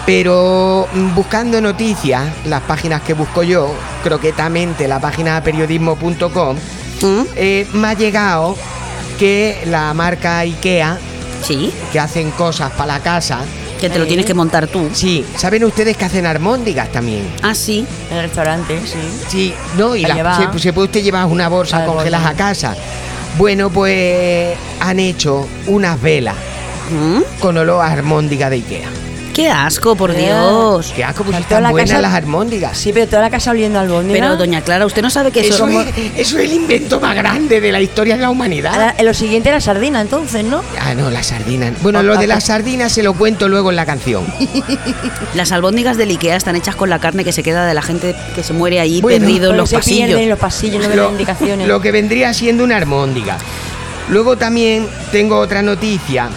pero 0.06 0.88
mm, 0.94 1.16
buscando 1.16 1.60
noticias, 1.62 2.24
las 2.46 2.62
páginas 2.62 3.02
que 3.02 3.14
busco 3.14 3.44
yo, 3.44 3.74
croquetamente 4.04 4.88
la 4.88 5.00
página 5.00 5.42
periodismo.com, 5.44 6.56
¿Mm? 7.02 7.22
eh, 7.36 7.68
me 7.74 7.88
ha 7.88 7.94
llegado 7.94 8.56
que 9.20 9.62
la 9.66 9.94
marca 9.94 10.40
IKEA, 10.40 10.98
Sí, 11.42 11.72
que 11.92 12.00
hacen 12.00 12.32
cosas 12.32 12.72
para 12.72 12.94
la 12.94 13.00
casa, 13.02 13.40
que 13.80 13.88
te 13.90 14.00
lo 14.00 14.08
tienes 14.08 14.26
que 14.26 14.34
montar 14.34 14.68
tú. 14.68 14.90
sí, 14.94 15.24
¿saben 15.38 15.64
ustedes 15.64 15.96
que 15.96 16.06
hacen 16.06 16.26
armóndigas 16.26 16.92
también? 16.92 17.28
Ah, 17.44 17.54
sí. 17.54 17.86
En 18.10 18.18
el 18.18 18.24
restaurante, 18.24 18.80
sí. 18.86 18.98
Sí, 19.28 19.54
no, 19.78 19.96
y 19.96 20.02
La 20.02 20.08
la- 20.10 20.16
lleva. 20.16 20.54
se, 20.54 20.60
se 20.60 20.74
puede 20.74 20.86
usted 20.88 21.04
llevar 21.04 21.26
una 21.26 21.48
bolsa 21.50 21.86
congeladas 21.86 22.26
a 22.26 22.30
bolsa. 22.32 22.44
casa. 22.46 22.76
Bueno, 23.38 23.70
pues 23.70 24.58
han 24.80 25.00
hecho 25.00 25.48
unas 25.68 26.02
velas 26.02 26.36
¿Mm? 26.90 27.40
con 27.40 27.58
olor 27.58 27.84
a 27.86 27.92
armóndiga 27.92 28.50
de 28.50 28.56
Ikea. 28.56 28.90
Qué 29.36 29.50
asco, 29.50 29.98
por 29.98 30.12
Eh. 30.12 30.28
Dios. 30.28 30.94
Qué 30.96 31.04
asco, 31.04 31.26
pues 31.26 31.38
están 31.38 31.62
la 31.62 31.72
buenas 31.72 31.90
casa- 31.90 32.02
las 32.02 32.14
armóndigas. 32.14 32.78
Sí, 32.78 32.94
pero 32.94 33.06
toda 33.08 33.22
la 33.24 33.30
casa 33.30 33.52
oliendo 33.52 33.78
al 33.82 33.90
bondi. 33.90 34.14
Pero, 34.14 34.38
doña 34.38 34.62
Clara, 34.62 34.86
usted 34.86 35.02
no 35.02 35.10
sabe 35.10 35.32
que 35.32 35.42
eso... 35.42 35.68
Eso 35.68 35.82
es, 35.82 35.88
eso 36.16 36.38
es 36.40 36.46
el 36.46 36.54
invento 36.54 37.02
más 37.02 37.14
grande 37.16 37.60
de 37.60 37.72
la 37.74 37.82
historia 37.82 38.16
de 38.16 38.22
la 38.22 38.30
humanidad. 38.30 38.96
Lo 39.04 39.14
siguiente 39.14 39.50
era 39.50 39.60
sardina, 39.60 40.00
entonces, 40.00 40.46
¿no? 40.46 40.62
Ah, 40.80 40.94
no, 40.96 41.10
las 41.10 41.28
sardinas. 41.28 41.74
Bueno, 41.84 42.02
lo 42.02 42.16
de 42.16 42.28
las 42.28 42.46
sardinas 42.46 42.94
se 42.94 43.04
lo 43.04 43.14
cuento 43.14 43.50
luego 43.50 43.70
en 43.72 43.76
la 43.76 43.86
canción. 43.86 44.26
Las 45.36 45.52
albóndigas 45.52 45.98
del 45.98 46.12
Ikea 46.12 46.38
están 46.38 46.56
hechas 46.56 46.76
con 46.78 46.90
la 46.90 47.00
carne 47.00 47.26
que 47.26 47.34
se 47.34 47.44
queda 47.44 47.66
de 47.66 47.74
la 47.74 47.82
gente 47.82 48.16
que 48.36 48.42
se 48.44 48.54
muere 48.54 48.80
ahí 48.80 49.02
Bueno, 49.02 49.20
perdido 49.20 49.52
en 49.52 49.58
Porque 49.58 49.76
los 49.76 49.84
se 49.84 49.90
pierden 49.92 50.18
en 50.30 50.30
pasillos. 50.30 50.30
los 50.30 50.40
pasillos, 50.40 50.82
no 50.84 50.88
ven 50.90 50.98
las 50.98 51.12
indicaciones. 51.12 51.68
lo 51.68 51.82
que 51.82 51.92
vendría 51.92 52.34
siendo 52.34 52.64
una 52.64 52.78
armóndiga. 52.78 53.38
Luego 54.10 54.38
también 54.38 54.88
tengo 55.12 55.38
otra 55.40 55.62
noticia 55.62 56.30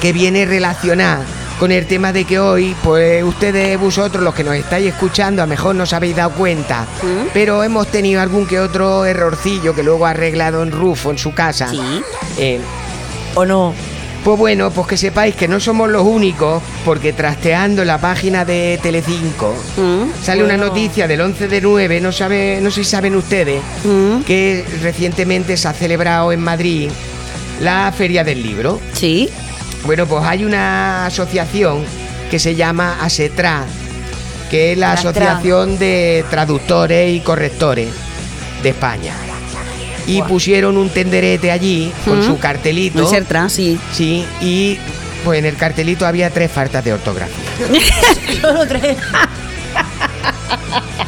que 0.00 0.12
viene 0.12 0.44
relacionada 0.44 1.22
con 1.64 1.72
el 1.72 1.86
tema 1.86 2.12
de 2.12 2.26
que 2.26 2.38
hoy, 2.38 2.76
pues 2.84 3.24
ustedes, 3.24 3.80
vosotros, 3.80 4.22
los 4.22 4.34
que 4.34 4.44
nos 4.44 4.54
estáis 4.54 4.86
escuchando, 4.88 5.40
a 5.40 5.46
lo 5.46 5.48
mejor 5.48 5.74
no 5.74 5.84
os 5.84 5.94
habéis 5.94 6.14
dado 6.14 6.32
cuenta, 6.32 6.82
¿Mm? 7.02 7.28
pero 7.32 7.64
hemos 7.64 7.86
tenido 7.86 8.20
algún 8.20 8.46
que 8.46 8.60
otro 8.60 9.06
errorcillo 9.06 9.74
que 9.74 9.82
luego 9.82 10.04
ha 10.04 10.10
arreglado 10.10 10.62
en 10.62 10.70
Rufo 10.70 11.10
en 11.10 11.16
su 11.16 11.32
casa. 11.32 11.70
Sí. 11.70 11.80
Eh, 12.36 12.60
¿O 13.34 13.46
no? 13.46 13.72
pues 14.22 14.38
bueno, 14.38 14.70
pues 14.72 14.86
que 14.88 14.98
sepáis 14.98 15.36
que 15.36 15.48
no 15.48 15.58
somos 15.58 15.88
los 15.88 16.02
únicos, 16.02 16.62
porque 16.84 17.14
trasteando 17.14 17.82
la 17.86 17.96
página 17.96 18.44
de 18.44 18.78
Telecinco 18.82 19.54
¿Mm? 19.78 20.22
sale 20.22 20.44
una 20.44 20.58
noticia 20.58 21.08
del 21.08 21.22
11 21.22 21.48
de 21.48 21.62
9, 21.62 22.00
no, 22.02 22.12
sabe, 22.12 22.58
no 22.60 22.70
sé 22.70 22.84
si 22.84 22.90
saben 22.90 23.16
ustedes, 23.16 23.62
¿Mm? 23.84 24.20
que 24.24 24.66
recientemente 24.82 25.56
se 25.56 25.66
ha 25.66 25.72
celebrado 25.72 26.30
en 26.30 26.40
Madrid 26.40 26.90
la 27.62 27.90
Feria 27.96 28.22
del 28.22 28.42
Libro. 28.42 28.80
Sí. 28.92 29.30
Bueno, 29.84 30.06
pues 30.06 30.24
hay 30.24 30.44
una 30.44 31.06
asociación 31.06 31.84
que 32.30 32.38
se 32.38 32.54
llama 32.54 32.98
ASETRA, 33.02 33.64
que 34.50 34.72
es 34.72 34.78
la. 34.78 34.92
Asociación 34.92 35.78
de 35.78 36.24
Traductores 36.30 37.14
y 37.14 37.20
Correctores 37.20 37.88
de 38.62 38.70
España. 38.70 39.14
Y 40.06 40.22
pusieron 40.22 40.76
un 40.76 40.90
tenderete 40.90 41.50
allí 41.50 41.92
con 42.04 42.22
su 42.24 42.38
cartelito. 42.38 43.00
El 43.00 43.06
Sertra, 43.06 43.48
sí. 43.48 43.78
Sí, 43.92 44.24
y 44.40 44.78
Pues 45.24 45.38
en 45.38 45.46
el 45.46 45.56
cartelito 45.56 46.06
había 46.06 46.28
tres 46.28 46.50
faltas 46.50 46.84
de 46.84 46.92
ortografía. 46.92 47.36
Solo 48.42 48.66
tres. 48.66 48.98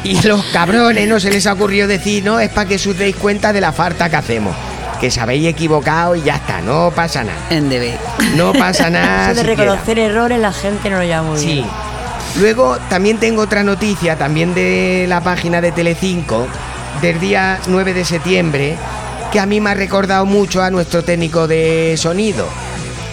Y 0.03 0.21
los 0.21 0.43
cabrones 0.45 1.07
no 1.07 1.19
se 1.19 1.29
les 1.29 1.45
ha 1.45 1.53
ocurrido 1.53 1.87
decir, 1.87 2.23
no, 2.23 2.39
es 2.39 2.49
para 2.49 2.67
que 2.67 2.75
os 2.75 2.97
deis 2.97 3.15
cuenta 3.15 3.53
de 3.53 3.61
la 3.61 3.71
falta 3.71 4.09
que 4.09 4.15
hacemos. 4.15 4.55
Que 4.99 5.11
se 5.11 5.19
habéis 5.19 5.47
equivocado 5.47 6.15
y 6.15 6.23
ya 6.23 6.35
está, 6.37 6.61
no 6.61 6.91
pasa 6.95 7.23
nada. 7.23 7.37
En 7.49 7.69
DB. 7.69 7.93
No 8.35 8.51
pasa 8.53 8.89
nada. 8.89 9.31
Eso 9.31 9.43
de 9.43 9.49
siquiera. 9.49 9.71
reconocer 9.73 9.99
errores 9.99 10.39
la 10.39 10.51
gente 10.53 10.89
no 10.89 10.97
lo 10.97 11.03
llama 11.03 11.29
muy 11.31 11.39
Sí. 11.39 11.45
bien. 11.53 11.65
Luego 12.39 12.77
también 12.89 13.17
tengo 13.17 13.41
otra 13.43 13.63
noticia, 13.63 14.15
también 14.17 14.53
de 14.53 15.05
la 15.07 15.21
página 15.21 15.61
de 15.61 15.71
Telecinco, 15.71 16.47
del 17.01 17.19
día 17.19 17.59
9 17.67 17.93
de 17.93 18.05
septiembre, 18.05 18.75
que 19.31 19.39
a 19.39 19.45
mí 19.45 19.59
me 19.61 19.71
ha 19.71 19.73
recordado 19.73 20.25
mucho 20.25 20.61
a 20.61 20.69
nuestro 20.69 21.03
técnico 21.03 21.47
de 21.47 21.95
sonido. 21.97 22.47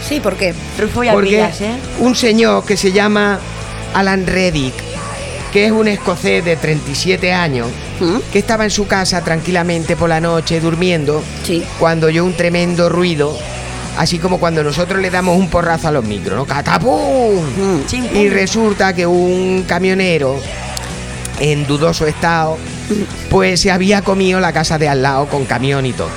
Sí, 0.06 0.20
¿por 0.20 0.36
qué? 0.36 0.54
Rufo 0.78 1.04
y 1.04 1.08
Porque 1.10 1.40
¿eh? 1.42 1.50
un 2.00 2.14
señor 2.14 2.64
que 2.66 2.76
se 2.76 2.92
llama 2.92 3.38
Alan 3.94 4.26
Reddick, 4.26 4.74
que 5.54 5.66
es 5.66 5.72
un 5.72 5.86
escocés 5.86 6.44
de 6.44 6.56
37 6.56 7.32
años, 7.32 7.68
¿Mm? 8.00 8.16
que 8.32 8.40
estaba 8.40 8.64
en 8.64 8.70
su 8.70 8.88
casa 8.88 9.22
tranquilamente 9.22 9.94
por 9.96 10.08
la 10.08 10.20
noche 10.20 10.60
durmiendo, 10.60 11.22
Sí. 11.44 11.62
cuando 11.78 12.08
oyó 12.08 12.24
un 12.24 12.34
tremendo 12.34 12.88
ruido, 12.88 13.38
así 13.96 14.18
como 14.18 14.38
cuando 14.40 14.64
nosotros 14.64 15.00
le 15.00 15.10
damos 15.10 15.38
un 15.38 15.48
porrazo 15.48 15.86
a 15.86 15.92
los 15.92 16.04
micros, 16.04 16.36
¿no? 16.36 16.44
¡Catapum! 16.44 17.36
Mm. 17.40 18.16
Y 18.16 18.28
resulta 18.30 18.92
que 18.94 19.06
un 19.06 19.62
camionero 19.66 20.40
en 21.38 21.64
dudoso 21.68 22.06
estado, 22.08 22.58
pues 23.30 23.60
se 23.60 23.70
había 23.70 24.02
comido 24.02 24.40
la 24.40 24.52
casa 24.52 24.76
de 24.76 24.88
al 24.88 25.02
lado 25.02 25.26
con 25.26 25.44
camión 25.44 25.86
y 25.86 25.92
todo. 25.92 26.10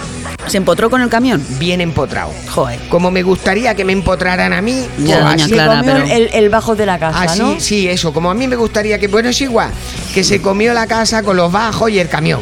¿Se 0.48 0.58
empotró 0.58 0.89
con 0.89 1.02
el 1.02 1.10
camión? 1.10 1.43
Bien 1.60 1.82
empotrado. 1.82 2.32
Joder. 2.50 2.80
Como 2.89 3.12
me 3.12 3.24
gustaría 3.24 3.76
que 3.76 3.84
me 3.86 3.93
empotraran 3.93 4.54
a 4.54 4.62
mí, 4.62 4.86
Ya, 5.00 5.20
doña 5.20 5.34
así, 5.34 5.43
Se 5.50 5.50
Clara, 5.56 5.80
comió 5.80 5.93
pero- 6.04 6.06
el, 6.08 6.30
el 6.34 6.50
bajo 6.50 6.76
de 6.76 6.86
la 6.86 6.98
casa, 7.00 7.22
así, 7.24 7.39
¿no? 7.39 7.60
sí, 7.60 7.88
eso, 7.88 8.14
como 8.14 8.32
a 8.32 8.34
mí 8.34 8.48
me 8.48 8.56
gustaría 8.56 8.98
que, 9.00 9.08
bueno, 9.08 9.30
es 9.30 9.41
igual, 9.41 9.72
que 10.14 10.24
se 10.24 10.41
comió 10.41 10.74
la 10.74 10.88
casa 10.88 11.24
con 11.24 11.36
los 11.38 11.52
bajos 11.52 11.89
y 11.91 12.00
el 12.00 12.08
camión. 12.10 12.41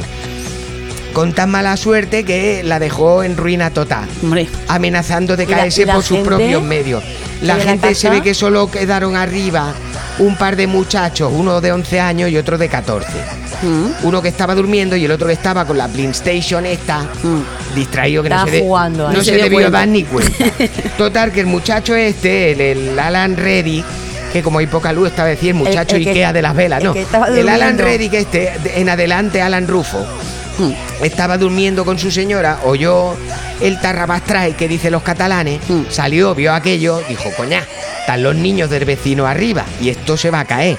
Con 1.14 1.32
tan 1.34 1.50
mala 1.50 1.78
suerte 1.78 2.26
que 2.26 2.62
la 2.64 2.78
dejó 2.78 3.24
en 3.24 3.38
ruina 3.38 3.70
total. 3.72 4.06
Hombre. 4.22 4.48
amenazando 4.68 5.38
de 5.38 5.46
¿Y 5.46 5.48
la- 5.48 5.58
caerse 5.58 5.88
por 5.88 6.04
sus 6.04 6.20
propios 6.20 6.62
medios. 6.62 7.04
La 7.42 7.54
¿Y 7.58 7.62
en 7.62 7.66
la 7.66 7.72
gente 7.72 7.96
se 7.96 8.10
ve 8.10 8.22
que 8.22 8.34
solo 8.34 8.70
quedaron 8.70 9.16
arriba 9.16 9.74
un 10.20 10.36
par 10.38 10.56
de 10.58 10.68
muchachos, 10.68 11.32
uno 11.34 11.62
de 11.62 11.72
11 11.72 12.00
años 12.02 12.30
y 12.30 12.38
otro 12.38 12.58
de 12.58 12.68
14. 12.70 13.08
Mm. 13.66 14.06
Uno 14.06 14.22
que 14.22 14.28
estaba 14.30 14.54
durmiendo 14.56 14.96
y 14.96 15.06
el 15.06 15.12
otro 15.12 15.28
que 15.28 15.34
estaba 15.34 15.66
con 15.66 15.78
la 15.78 15.88
PlayStation 15.88 16.66
esta, 16.66 17.00
Mm. 17.24 17.76
distraído 17.76 18.22
que 18.24 18.30
no 18.30 18.36
Estaba 18.36 18.50
se, 18.52 18.56
de- 18.58 18.62
jugando 18.64 19.08
ahí. 19.08 19.16
no 19.16 19.24
se, 19.24 19.32
se 19.36 19.38
debió 19.42 19.72
dar 19.72 19.88
ni 19.88 20.04
cuenta. 20.04 20.34
Total, 20.98 21.32
que 21.32 21.40
el 21.42 21.48
muchacho 21.48 21.96
este, 21.96 22.52
el, 22.52 22.62
el 22.62 23.00
Alan 23.00 23.36
Reddy, 23.36 23.84
que 24.32 24.44
como 24.44 24.60
hay 24.60 24.68
poca 24.68 24.92
luz 24.94 25.10
esta 25.10 25.24
vez 25.24 25.38
decir 25.38 25.50
el 25.50 25.56
muchacho 25.56 25.96
el 25.96 26.04
que- 26.04 26.10
Ikea 26.12 26.34
de 26.34 26.42
las 26.42 26.56
velas, 26.56 26.80
el 26.80 26.86
no. 26.86 26.94
estaba 26.94 27.28
el 27.28 27.50
Alan. 27.50 27.78
Reddy 27.78 28.10
que 28.10 28.20
este, 28.20 28.54
de- 28.64 28.80
en 28.82 28.90
adelante 28.90 29.42
Alan 29.42 29.68
Rufo, 29.68 30.06
Mm. 30.58 30.72
estaba 31.04 31.38
durmiendo 31.38 31.84
con 31.84 31.98
su 32.00 32.12
señora, 32.12 32.60
oyó 32.64 33.16
el 33.62 33.80
tarrabastray 33.82 34.54
que 34.54 34.68
dicen 34.70 34.92
los 34.94 35.02
catalanes, 35.04 35.60
Mm. 35.68 35.84
salió, 35.90 36.34
vio 36.36 36.54
aquello, 36.54 37.02
dijo, 37.10 37.30
coña, 37.36 37.64
están 38.00 38.22
los 38.24 38.36
niños 38.36 38.70
del 38.70 38.86
vecino 38.86 39.26
arriba 39.26 39.66
y 39.82 39.90
esto 39.90 40.16
se 40.16 40.30
va 40.30 40.42
a 40.42 40.46
caer. 40.46 40.78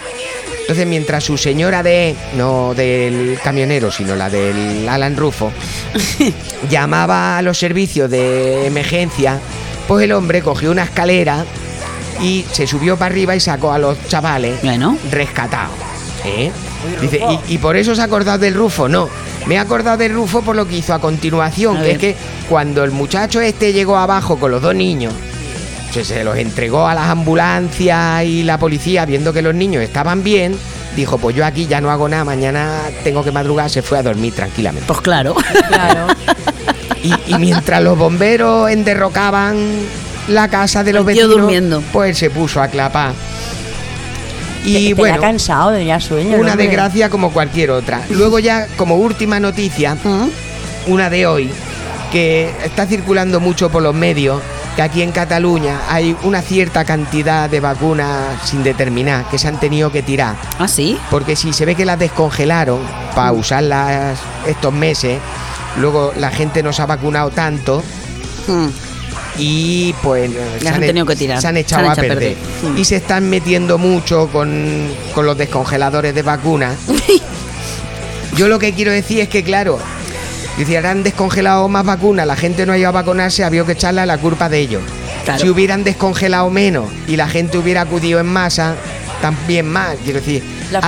Entonces, 0.67 0.87
mientras 0.89 1.23
su 1.23 1.39
señora 1.39 1.85
de, 1.85 2.17
no 2.37 2.75
del 2.75 3.39
camionero, 3.45 3.93
sino 3.93 4.17
la 4.17 4.29
del 4.29 4.89
Alan 4.89 5.17
Rufo, 5.17 5.53
llamaba 6.71 7.39
a 7.39 7.43
los 7.43 7.57
servicios 7.57 8.11
de 8.11 8.67
emergencia, 8.67 9.39
pues 9.87 10.03
el 10.05 10.11
hombre 10.11 10.43
cogió 10.43 10.73
una 10.73 10.83
escalera 10.83 11.45
y 12.21 12.45
se 12.51 12.67
subió 12.67 12.97
para 12.97 13.13
arriba 13.13 13.37
y 13.37 13.41
sacó 13.41 13.71
a 13.73 13.79
los 13.79 13.97
chavales 14.09 14.61
Bueno. 14.65 14.99
rescatados. 15.13 15.75
¿eh? 16.25 16.51
Dice, 17.01 17.21
¿y, 17.49 17.55
y 17.55 17.59
por 17.59 17.77
eso 17.77 17.95
se 17.95 18.01
ha 18.01 18.05
acordado 18.05 18.39
del 18.39 18.55
Rufo? 18.55 18.89
No, 18.89 19.09
me 19.47 19.55
he 19.55 19.59
acordado 19.59 19.99
del 19.99 20.15
Rufo 20.15 20.43
por 20.43 20.57
lo 20.57 20.67
que 20.67 20.79
hizo 20.79 20.95
a 20.95 20.99
continuación, 20.99 21.77
A 21.77 21.83
que 21.85 21.91
es 21.93 21.99
que 21.99 22.17
cuando 22.49 22.83
el 22.83 22.91
muchacho 22.91 23.41
este 23.41 23.73
llegó 23.73 23.97
abajo 23.97 24.37
con 24.41 24.51
los 24.51 24.63
dos 24.63 24.75
niños, 24.75 25.15
se, 26.05 26.15
se 26.15 26.25
los 26.25 26.37
entregó 26.37 26.87
a 26.87 26.95
las 26.95 27.09
ambulancias 27.11 28.25
y 28.25 28.43
la 28.43 28.59
policía, 28.59 29.05
viendo 29.07 29.33
que 29.33 29.43
los 29.43 29.55
niños 29.55 29.83
estaban 29.83 30.23
bien, 30.23 30.57
dijo, 30.95 31.19
pues 31.19 31.35
yo 31.37 31.45
aquí 31.45 31.67
ya 31.67 31.81
no 31.81 31.91
hago 31.91 32.09
nada, 32.09 32.25
mañana 32.25 32.81
tengo 33.05 33.23
que 33.25 33.33
madrugar, 33.33 33.71
se 33.71 33.83
fue 33.83 33.99
a 33.99 34.03
dormir 34.03 34.35
tranquilamente. 34.35 34.87
Pues 34.87 35.01
claro. 35.01 35.35
Claro. 35.69 36.07
Y, 37.03 37.13
y 37.35 37.39
mientras 37.39 37.83
los 37.83 37.97
bomberos 37.97 38.69
enderrocaban 38.71 39.57
la 40.29 40.49
casa 40.49 40.83
de 40.83 40.93
los 40.93 41.07
El 41.07 41.15
tío 41.15 41.23
vecinos, 41.29 41.43
durmiendo. 41.43 41.83
pues 41.93 42.19
se 42.19 42.31
puso 42.31 42.61
a 42.61 42.69
clapar. 42.69 43.13
Y 44.65 44.73
Te- 44.73 44.79
tenía 44.79 44.95
bueno, 44.97 45.21
cansado, 45.21 45.73
tenía 45.73 46.01
sueño. 46.01 46.37
una 46.39 46.53
hombre. 46.53 46.67
desgracia 46.67 47.09
como 47.09 47.31
cualquier 47.33 47.71
otra. 47.71 48.01
Luego 48.11 48.39
ya, 48.41 48.67
como 48.77 48.97
última 48.97 49.39
noticia, 49.39 49.95
Mm. 50.03 50.29
una 50.89 51.09
de 51.09 51.27
hoy, 51.27 51.51
que 52.11 52.51
está 52.65 52.87
circulando 52.87 53.39
mucho 53.39 53.71
por 53.71 53.83
los 53.83 53.95
medios, 53.95 54.41
que 54.77 54.83
aquí 54.83 55.01
en 55.03 55.11
Cataluña 55.11 55.81
hay 55.89 56.15
una 56.23 56.43
cierta 56.43 56.85
cantidad 56.85 57.49
de 57.49 57.61
vacunas 57.61 58.43
sin 58.45 58.63
determinar 58.63 59.25
que 59.31 59.39
se 59.39 59.49
han 59.49 59.59
tenido 59.59 59.91
que 59.91 60.03
tirar. 60.03 60.37
¿Ah, 60.59 60.69
sí? 60.69 60.99
Porque 61.11 61.35
si 61.35 61.53
se 61.55 61.65
ve 61.65 61.75
que 61.75 61.87
las 61.87 61.99
descongelaron 61.99 62.81
para 63.15 63.33
usarlas 63.33 64.19
estos 64.47 64.73
meses, 64.75 65.19
luego 65.81 66.13
la 66.19 66.31
gente 66.31 66.63
no 66.63 66.73
se 66.75 66.83
ha 66.83 66.87
vacunado 66.87 67.31
tanto 67.31 67.83
Mm. 68.49 68.69
y 69.39 69.93
pues 70.03 70.31
Las 70.63 70.75
han 70.75 70.83
e- 70.85 70.87
tenido 70.87 71.05
que 71.07 71.17
tirar. 71.17 71.41
se 71.41 71.49
han 71.49 71.55
Se 71.55 71.61
echado 71.63 71.85
han 71.85 71.91
a 71.91 71.93
echado 71.95 72.07
a 72.07 72.15
perder. 72.15 72.35
perder. 72.37 72.73
Mm. 72.75 72.79
Y 72.79 72.85
se 72.85 72.97
están 72.97 73.29
metiendo 73.29 73.77
mucho 73.79 74.29
con, 74.29 74.89
con 75.15 75.27
los 75.27 75.37
descongeladores 75.39 76.15
de 76.15 76.23
vacunas. 76.23 76.77
Yo 78.37 78.49
lo 78.49 78.59
que 78.59 78.73
quiero 78.75 78.93
decir 78.93 79.21
es 79.21 79.29
que, 79.29 79.43
claro, 79.43 79.79
si 80.65 80.75
han 80.77 81.03
descongelado 81.03 81.69
más 81.69 81.85
vacunas, 81.85 82.27
la 82.27 82.37
gente 82.37 82.65
no 82.65 82.73
ha 82.73 82.79
ido 82.79 82.89
a 82.89 82.93
vacunarse, 82.93 83.45
había 83.45 83.65
que 83.65 83.73
echarle 83.73 84.05
la 84.07 84.19
culpa 84.19 84.49
de 84.49 84.59
ellos. 84.61 84.83
Claro. 85.25 85.41
Si 85.41 85.49
hubieran 85.49 85.85
descongelado 85.85 86.49
menos 86.51 86.87
y 87.07 87.17
la 87.17 87.29
gente 87.29 87.59
hubiera 87.59 87.83
acudido 87.83 88.21
en 88.21 88.27
masa, 88.27 88.75
también 89.21 89.67
más. 89.67 89.97
Quiero 90.05 90.21
decir, 90.21 90.43
La 90.71 90.79
es 90.79 90.85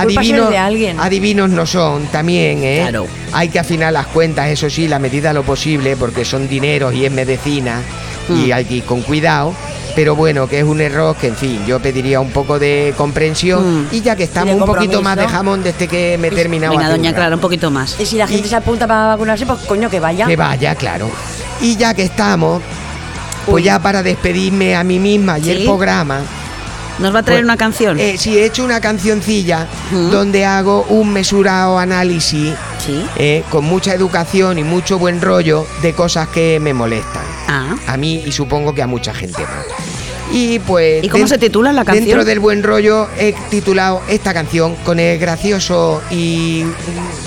de 0.49 0.57
alguien. 0.57 0.99
adivinos 0.99 1.49
no 1.49 1.65
son 1.65 2.05
también, 2.07 2.63
¿eh? 2.63 2.79
Claro. 2.83 3.07
Hay 3.33 3.49
que 3.49 3.59
afinar 3.59 3.91
las 3.93 4.07
cuentas, 4.07 4.47
eso 4.47 4.69
sí, 4.69 4.87
la 4.87 4.97
medida 4.99 5.29
de 5.29 5.33
lo 5.35 5.43
posible, 5.43 5.95
porque 5.97 6.25
son 6.25 6.47
dineros 6.47 6.93
y 6.93 7.05
es 7.05 7.11
medicina 7.11 7.81
y 8.29 8.49
Mm. 8.49 8.53
hay 8.53 8.65
que 8.65 8.73
ir 8.75 8.83
con 8.83 9.01
cuidado. 9.01 9.53
Pero 9.99 10.15
bueno, 10.15 10.47
que 10.47 10.59
es 10.59 10.63
un 10.63 10.79
error 10.79 11.13
que, 11.17 11.27
en 11.27 11.35
fin, 11.35 11.65
yo 11.67 11.81
pediría 11.81 12.21
un 12.21 12.31
poco 12.31 12.57
de 12.57 12.93
comprensión 12.95 13.81
Mm. 13.83 13.87
y 13.91 13.99
ya 13.99 14.15
que 14.15 14.23
estamos 14.23 14.55
un 14.55 14.63
poquito 14.65 15.01
más 15.01 15.17
de 15.17 15.27
jamón 15.27 15.61
desde 15.61 15.89
que 15.89 16.17
me 16.17 16.29
he 16.29 16.31
terminado 16.31 16.71
Venga, 16.77 16.87
doña. 16.89 17.13
Clara, 17.13 17.35
un 17.35 17.41
poquito 17.41 17.69
más. 17.69 17.99
Y 17.99 18.05
si 18.05 18.15
la 18.15 18.25
gente 18.25 18.47
Y- 18.47 18.49
se 18.49 18.55
apunta 18.55 18.87
para 18.87 19.07
vacunarse, 19.07 19.45
pues 19.45 19.59
coño, 19.67 19.89
que 19.89 19.99
vaya. 19.99 20.25
Que 20.25 20.37
vaya, 20.37 20.73
claro. 20.75 21.09
Y 21.59 21.75
ya 21.75 21.93
que 21.93 22.03
estamos, 22.03 22.61
pues 23.45 23.55
Uy. 23.55 23.63
ya 23.63 23.79
para 23.79 24.01
despedirme 24.01 24.73
a 24.73 24.85
mí 24.85 24.99
misma 24.99 25.37
y 25.37 25.43
¿Sí? 25.43 25.51
el 25.51 25.63
programa, 25.65 26.21
¿Nos 26.99 27.15
va 27.15 27.19
a 27.19 27.23
traer 27.23 27.39
Pues, 27.41 27.45
una 27.45 27.55
canción? 27.57 27.97
eh, 27.99 28.15
sí 28.17 28.37
he 28.37 28.43
hecho 28.45 28.63
una 28.63 28.79
cancioncilla 28.81 29.67
Mm. 29.91 30.11
donde 30.11 30.45
hago 30.45 30.83
un 30.89 31.11
mesurado 31.13 31.77
análisis 31.79 32.53
Sí. 32.85 33.05
eh, 33.17 33.43
con 33.49 33.63
mucha 33.65 33.93
educación 33.93 34.59
y 34.59 34.63
mucho 34.63 34.97
buen 34.99 35.21
rollo 35.21 35.65
de 35.81 35.93
cosas 35.93 36.27
que 36.29 36.59
me 36.61 36.73
molestan. 36.73 37.23
Ah. 37.47 37.75
A 37.87 37.95
mí 37.97 38.23
y 38.25 38.31
supongo 38.33 38.73
que 38.75 38.81
a 38.81 38.87
mucha 38.87 39.13
gente 39.13 39.41
más. 39.43 39.65
Y 40.31 40.59
pues. 40.59 41.03
¿Y 41.03 41.09
cómo 41.09 41.27
se 41.27 41.37
titula 41.37 41.73
la 41.73 41.83
canción? 41.83 42.05
Dentro 42.05 42.25
del 42.25 42.39
buen 42.39 42.63
rollo 42.63 43.07
he 43.17 43.33
titulado 43.49 44.01
esta 44.07 44.33
canción 44.33 44.75
con 44.85 44.99
el 44.99 45.17
gracioso 45.17 46.01
y 46.11 46.63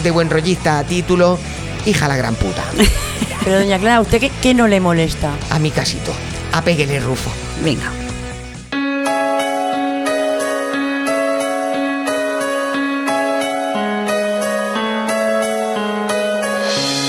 de 0.03 0.11
buen 0.11 0.30
rollista 0.30 0.84
título 0.84 1.38
Hija 1.84 2.07
la 2.09 2.16
gran 2.16 2.34
puta. 2.34 2.62
Pero 3.44 3.59
doña 3.59 3.78
Clara, 3.78 3.96
¿a 3.96 4.00
usted 4.00 4.20
qué, 4.20 4.30
qué 4.40 4.55
no 4.55 4.68
le 4.68 4.78
molesta? 4.80 5.32
A 5.50 5.59
mi 5.59 5.70
casito. 5.70 6.12
Apéguele 6.53 7.00
Rufo. 7.00 7.30
Venga. 7.64 7.90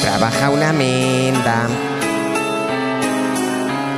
Trabaja 0.01 0.49
una 0.49 0.73
menda. 0.73 1.67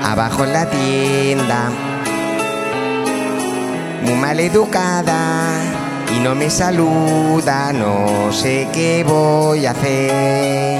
Abajo 0.03 0.43
en 0.43 0.53
la 0.53 0.69
tienda. 0.69 1.84
Muy 4.05 4.13
mal 4.13 4.39
educada. 4.39 5.59
Y 6.15 6.19
no 6.19 6.35
me 6.35 6.49
saluda. 6.49 7.73
No 7.73 8.31
sé 8.31 8.67
qué 8.71 9.03
voy 9.03 9.65
a 9.65 9.71
hacer. 9.71 10.79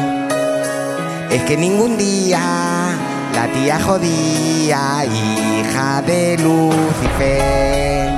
Es 1.31 1.43
que 1.43 1.57
ningún 1.57 1.97
día 1.97 2.95
la 3.33 3.47
tía 3.51 3.79
jodía, 3.81 5.03
hija 5.05 6.01
de 6.03 6.37
Lucifer. 6.37 8.09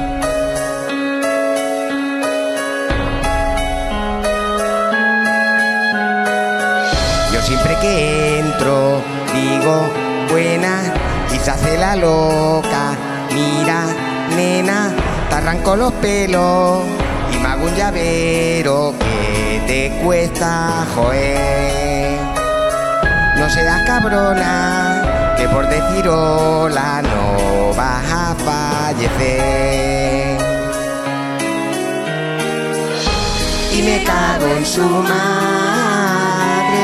Yo 7.34 7.42
siempre 7.42 7.76
que 7.82 8.40
entro 8.40 9.02
digo 9.34 9.90
buena 10.30 10.94
y 11.34 11.40
se 11.40 11.78
la 11.78 11.96
loca. 11.96 12.96
Mi 13.34 13.42
Mira, 13.42 14.07
nena, 14.38 14.94
te 15.30 15.36
arranco 15.36 15.76
los 15.76 15.92
pelos 15.94 16.84
y 17.34 17.38
me 17.40 17.48
hago 17.48 17.66
un 17.66 17.76
llavero 17.76 18.94
que 19.00 19.62
te 19.66 19.92
cuesta, 20.04 20.86
joder. 20.96 22.20
No 23.38 23.50
seas 23.50 23.82
cabrona, 23.86 25.36
que 25.38 25.48
por 25.50 25.68
decir 25.68 26.08
hola 26.08 27.02
no 27.02 27.74
vas 27.76 28.12
a 28.12 28.36
fallecer. 28.48 30.38
Y 33.74 33.82
me 33.82 34.04
cago 34.04 34.48
en 34.58 34.66
su 34.66 34.82
madre, 34.82 36.80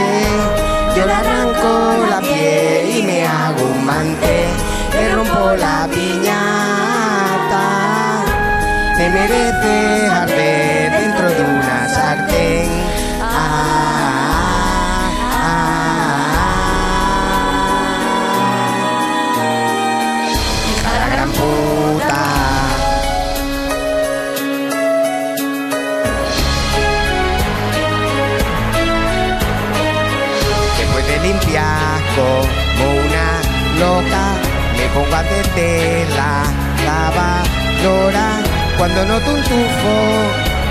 yo 0.96 1.06
le 1.06 1.14
arranco 1.14 1.72
la 2.10 2.20
piel 2.20 2.98
y 2.98 3.04
me 3.04 3.26
hago 3.26 3.64
un 3.64 3.86
mantel, 3.86 4.50
le 4.94 5.16
rompo 5.16 5.54
la 5.56 5.88
piñata, 5.92 6.83
te 9.04 9.10
mereces 9.10 10.10
arder 10.10 10.92
dentro 10.92 11.30
de 11.30 11.44
una 11.44 11.90
sartén. 11.90 12.70
Ah, 13.22 13.36
ah, 14.94 15.50
ah. 20.74 21.00
La 21.00 21.08
gran 21.14 21.30
puta. 21.32 22.24
Después 30.78 31.04
de 31.08 31.16
limpiar 31.28 32.02
como 32.16 32.86
una 33.04 33.28
loca, 33.82 34.24
me 34.78 34.86
pongo 34.94 35.14
a 35.14 35.20
hacerte 35.20 36.06
la 36.16 36.34
lavadora. 36.86 38.53
Cuando 38.78 39.06
noto 39.06 39.32
un 39.34 39.42
tufo, 39.42 39.96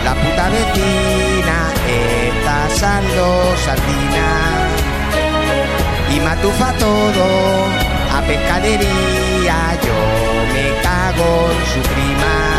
la 0.05 0.15
puta 0.15 0.49
vecina 0.51 1.59
está 1.87 2.67
asando 2.67 3.57
sardina. 3.65 4.29
Y 6.15 6.21
matufa 6.21 6.73
todo 6.75 7.25
a 8.17 8.21
pescadería, 8.23 9.79
yo 9.83 9.99
me 10.53 10.83
cago 10.83 11.51
en 11.53 11.67
su 11.73 11.81
prima. 11.95 12.53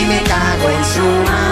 y 0.00 0.06
me 0.06 0.22
cago 0.22 0.70
en 0.70 0.84
su 0.84 1.30
madre. 1.30 1.49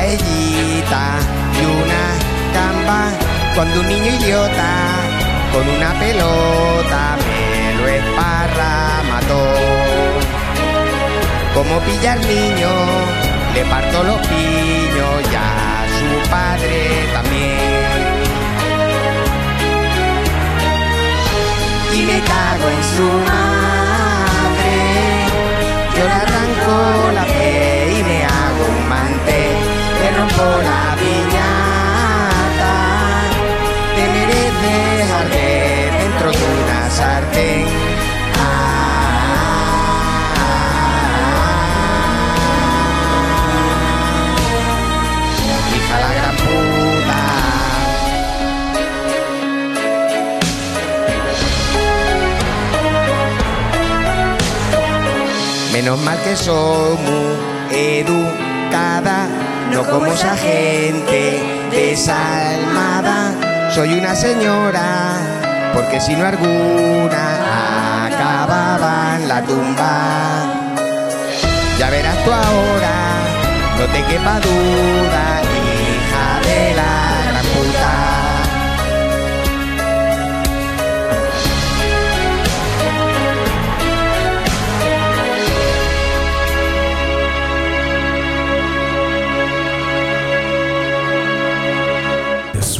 Paellita 0.00 1.04
y 1.60 1.64
una 1.82 2.04
gamba 2.54 3.00
cuando 3.54 3.80
un 3.80 3.88
niño 3.88 4.10
idiota 4.20 4.70
con 5.52 5.68
una 5.76 5.92
pelota 5.98 7.18
me 7.26 7.74
lo 7.74 7.88
esparramató. 7.98 9.42
Como 11.54 11.80
pillar 11.80 12.18
niño, 12.20 12.72
le 13.54 13.62
parto 13.64 14.02
los 14.04 14.18
piños 14.28 15.14
y 15.30 15.34
a 15.34 15.86
su 15.98 16.30
padre 16.30 16.80
también. 17.12 17.70
y 21.92 22.02
me 22.02 22.20
cago 22.20 22.66
en 22.76 22.82
su 22.94 23.08
madre. 23.30 24.76
Yo 25.96 26.04
le 26.04 26.16
arranco 26.22 27.12
la 27.12 27.24
piel 27.26 27.59
la 30.68 30.82
piñata. 31.00 32.74
Te 33.96 34.04
mereces 34.14 35.10
arder 35.20 35.88
dentro 36.02 36.28
de 36.32 36.44
una 36.62 36.80
sartén. 36.90 37.66
Ah, 38.36 39.30
hija 45.74 45.96
la 46.04 46.10
gran 46.18 46.36
puta. 46.36 47.20
Menos 55.72 55.98
mal 56.00 56.18
que 56.22 56.36
soy 56.36 56.96
muy 57.06 57.36
educada, 57.72 59.28
no 59.72 59.84
como 59.84 60.06
esa 60.06 60.36
gente 60.36 61.40
desalmada. 61.70 63.70
Soy 63.74 63.94
una 63.94 64.14
señora, 64.14 65.16
porque 65.72 66.00
si 66.00 66.14
no 66.16 66.26
alguna 66.26 68.06
acababa 68.06 69.16
en 69.16 69.28
la 69.28 69.42
tumba. 69.42 70.46
Ya 71.78 71.90
verás 71.90 72.16
tú 72.24 72.32
ahora, 72.32 72.94
no 73.78 73.86
te 73.86 74.02
quepa 74.04 74.40
duda, 74.40 75.42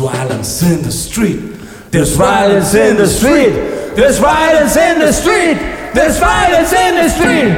violence 0.01 0.62
in 0.62 0.82
the 0.82 0.90
street. 0.90 1.40
There's 1.90 2.16
violence 2.16 2.74
in 2.74 2.96
the 2.96 3.07
street. 3.07 3.53
There's 3.94 4.18
violence 4.18 4.76
in 4.76 4.98
the 4.98 5.12
street. 5.12 5.59
There's 5.92 6.18
violence 6.18 6.72
in 6.72 6.94
the 6.94 7.09
street. 7.11 7.55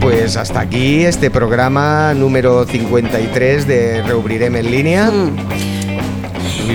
Pues 0.00 0.36
hasta 0.36 0.60
aquí 0.60 1.04
este 1.04 1.30
programa 1.30 2.14
número 2.14 2.64
53 2.64 3.66
de 3.66 4.02
Reubrirem 4.02 4.54
en 4.56 4.70
línea. 4.70 5.08
Ahí 5.08 5.79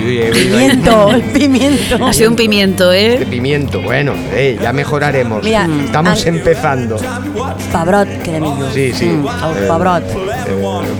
Pimiento, 0.02 1.10
el 1.10 1.22
pimiento. 1.22 2.04
Ha 2.04 2.12
sido 2.12 2.30
un 2.30 2.36
pimiento, 2.36 2.90
De 2.90 3.14
¿eh? 3.14 3.26
pimiento, 3.28 3.80
bueno, 3.82 4.12
eh, 4.32 4.58
ya 4.60 4.72
mejoraremos. 4.72 5.42
Mira, 5.42 5.66
Estamos 5.84 6.22
an- 6.26 6.34
empezando. 6.36 6.96
Era 6.96 8.40
millor. 8.40 8.72
Sí, 8.72 8.92
sí. 8.92 9.06
Mm, 9.06 9.26
el 9.58 9.64
Eh. 9.64 9.68
Eh, 10.06 10.12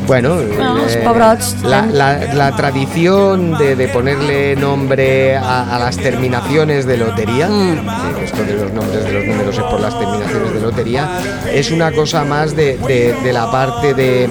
bueno, 0.07 0.37
No, 0.37 0.83
els 0.85 0.95
eh, 0.97 1.03
pebrots, 1.05 1.57
la, 1.63 1.87
la- 1.87 2.35
la 2.35 2.57
tradición 2.57 3.57
de, 3.59 3.77
de 3.77 3.89
ponerle 3.89 4.57
nombre 4.57 5.37
a, 5.37 5.75
a 5.75 5.79
las 5.79 5.97
terminaciones 5.97 6.87
de 6.87 6.97
lotería, 6.97 7.49
Mm. 7.49 7.73
eh, 7.79 8.25
esto 8.25 8.43
de 8.45 8.55
los 8.55 8.73
nombres 8.73 9.05
de 9.05 9.13
los 9.13 9.25
números 9.27 9.57
es 9.57 9.63
por 9.65 9.81
las 9.81 9.99
terminaciones 9.99 10.55
de 10.55 10.61
lotería, 10.61 11.09
es 11.53 11.71
una 11.71 11.93
cosa 11.93 12.25
más 12.25 12.55
de, 12.57 12.77
de- 12.87 13.15
de 13.23 13.33
la 13.33 13.51
parte 13.51 13.95
de, 13.95 14.29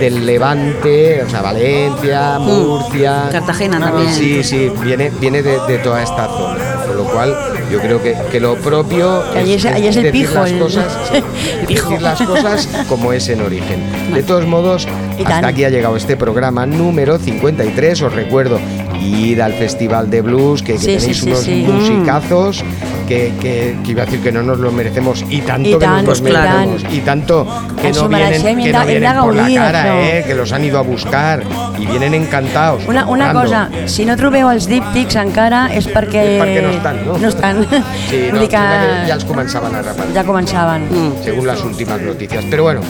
del 0.00 0.24
Levante, 0.26 1.22
o 1.22 1.28
sea, 1.30 1.42
Valencia, 1.42 2.38
Murcia. 2.38 3.24
Mm. 3.28 3.32
Cartagena 3.32 3.80
también. 3.80 4.12
Sí, 4.12 4.42
sí, 4.44 4.70
viene, 4.82 5.10
viene 5.20 5.42
de, 5.42 5.58
de 5.66 5.78
toda 5.78 6.02
esta 6.02 6.26
zona. 6.26 6.64
Con 6.86 6.96
lo 6.96 7.04
cual, 7.04 7.34
yo 7.72 7.80
creo 7.80 8.02
que, 8.02 8.14
que 8.30 8.40
lo 8.40 8.56
propio 8.56 9.22
ahí 9.34 9.54
es- 9.54 9.64
ahí 9.64 9.86
es 9.86 9.96
el 9.96 10.04
decir 10.04 10.26
pijo, 10.28 10.34
las 10.42 10.52
cosas, 10.52 10.98
sí, 11.10 11.16
el 11.60 11.66
pijo. 11.66 11.88
decir 11.90 12.02
las 12.02 12.20
cosas 12.22 12.68
como 12.88 13.12
es 13.12 13.28
en 13.28 13.40
origen. 13.40 14.12
De 14.12 14.22
todos 14.22 14.46
modos, 14.46 14.86
hasta 15.24 15.48
aquí 15.48 15.64
ha 15.64 15.70
llegado 15.70 15.96
este 15.96 16.16
programa 16.16 16.66
número 16.66 17.18
53. 17.18 18.02
Os 18.02 18.12
recuerdo, 18.12 18.58
id 19.00 19.40
al 19.40 19.54
Festival 19.54 20.10
de 20.10 20.20
Blues, 20.20 20.62
que, 20.62 20.74
que 20.74 20.78
Sí, 20.78 21.00
sí, 21.14 21.20
tenéis 21.24 21.38
sí, 21.40 21.64
unos 21.66 21.80
musicazos. 21.82 22.64
Que, 23.06 23.32
que- 23.40 23.76
que 23.84 23.90
iba 23.90 24.02
a 24.02 24.06
decir 24.06 24.20
que 24.22 24.32
no 24.32 24.42
nos 24.42 24.58
lo 24.58 24.70
merecemos 24.72 25.24
y 25.28 25.40
tanto 25.42 25.78
que 25.78 25.86
nos 25.86 26.20
lo 26.20 26.24
merecemos 26.24 26.84
y 26.92 26.98
tanto 27.00 27.46
que 27.80 27.92
no 27.92 28.08
vienen, 28.08 28.42
que 28.42 28.72
no 28.72 28.86
vienen 28.86 29.16
por 29.20 29.34
la 29.34 29.54
cara, 29.54 30.00
eh, 30.18 30.24
que 30.26 30.34
los 30.34 30.52
han 30.52 30.64
ido 30.64 30.78
a 30.78 30.82
buscar 30.82 31.42
y 31.78 31.86
vienen 31.86 32.14
encantados. 32.14 32.84
Una, 32.86 33.06
una 33.06 33.32
cosa, 33.32 33.68
si 33.86 34.04
no 34.04 34.16
trobeu 34.16 34.48
els 34.50 34.66
díptics 34.70 35.16
encara 35.20 35.66
és 35.74 35.86
perquè... 35.90 36.22
És 36.36 36.40
perquè 36.42 36.62
no 36.62 36.70
estan, 36.70 37.00
no? 37.06 37.18
No 37.18 37.28
estan. 37.28 37.62
Sí, 38.08 38.28
no, 38.32 38.40
que 38.52 39.12
els 39.12 39.24
començaven 39.24 39.74
a 39.74 39.82
repartir. 39.82 40.14
ja 40.14 40.24
començaven. 40.24 40.88
según 41.22 41.46
las 41.46 41.62
últimas 41.62 42.00
noticias. 42.00 42.44
Pero 42.50 42.62
bueno, 42.64 42.80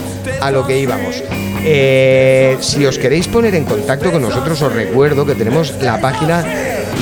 a 0.41 0.51
lo 0.51 0.67
que 0.67 0.79
íbamos. 0.79 1.23
Eh, 1.67 2.57
si 2.61 2.85
os 2.85 2.99
queréis 2.99 3.27
poner 3.27 3.55
en 3.55 3.65
contacto 3.65 4.13
con 4.13 4.21
nosotros, 4.23 4.61
os 4.61 4.73
recuerdo 4.73 5.25
que 5.25 5.35
tenemos 5.35 5.73
la 5.81 5.99
página 6.01 6.45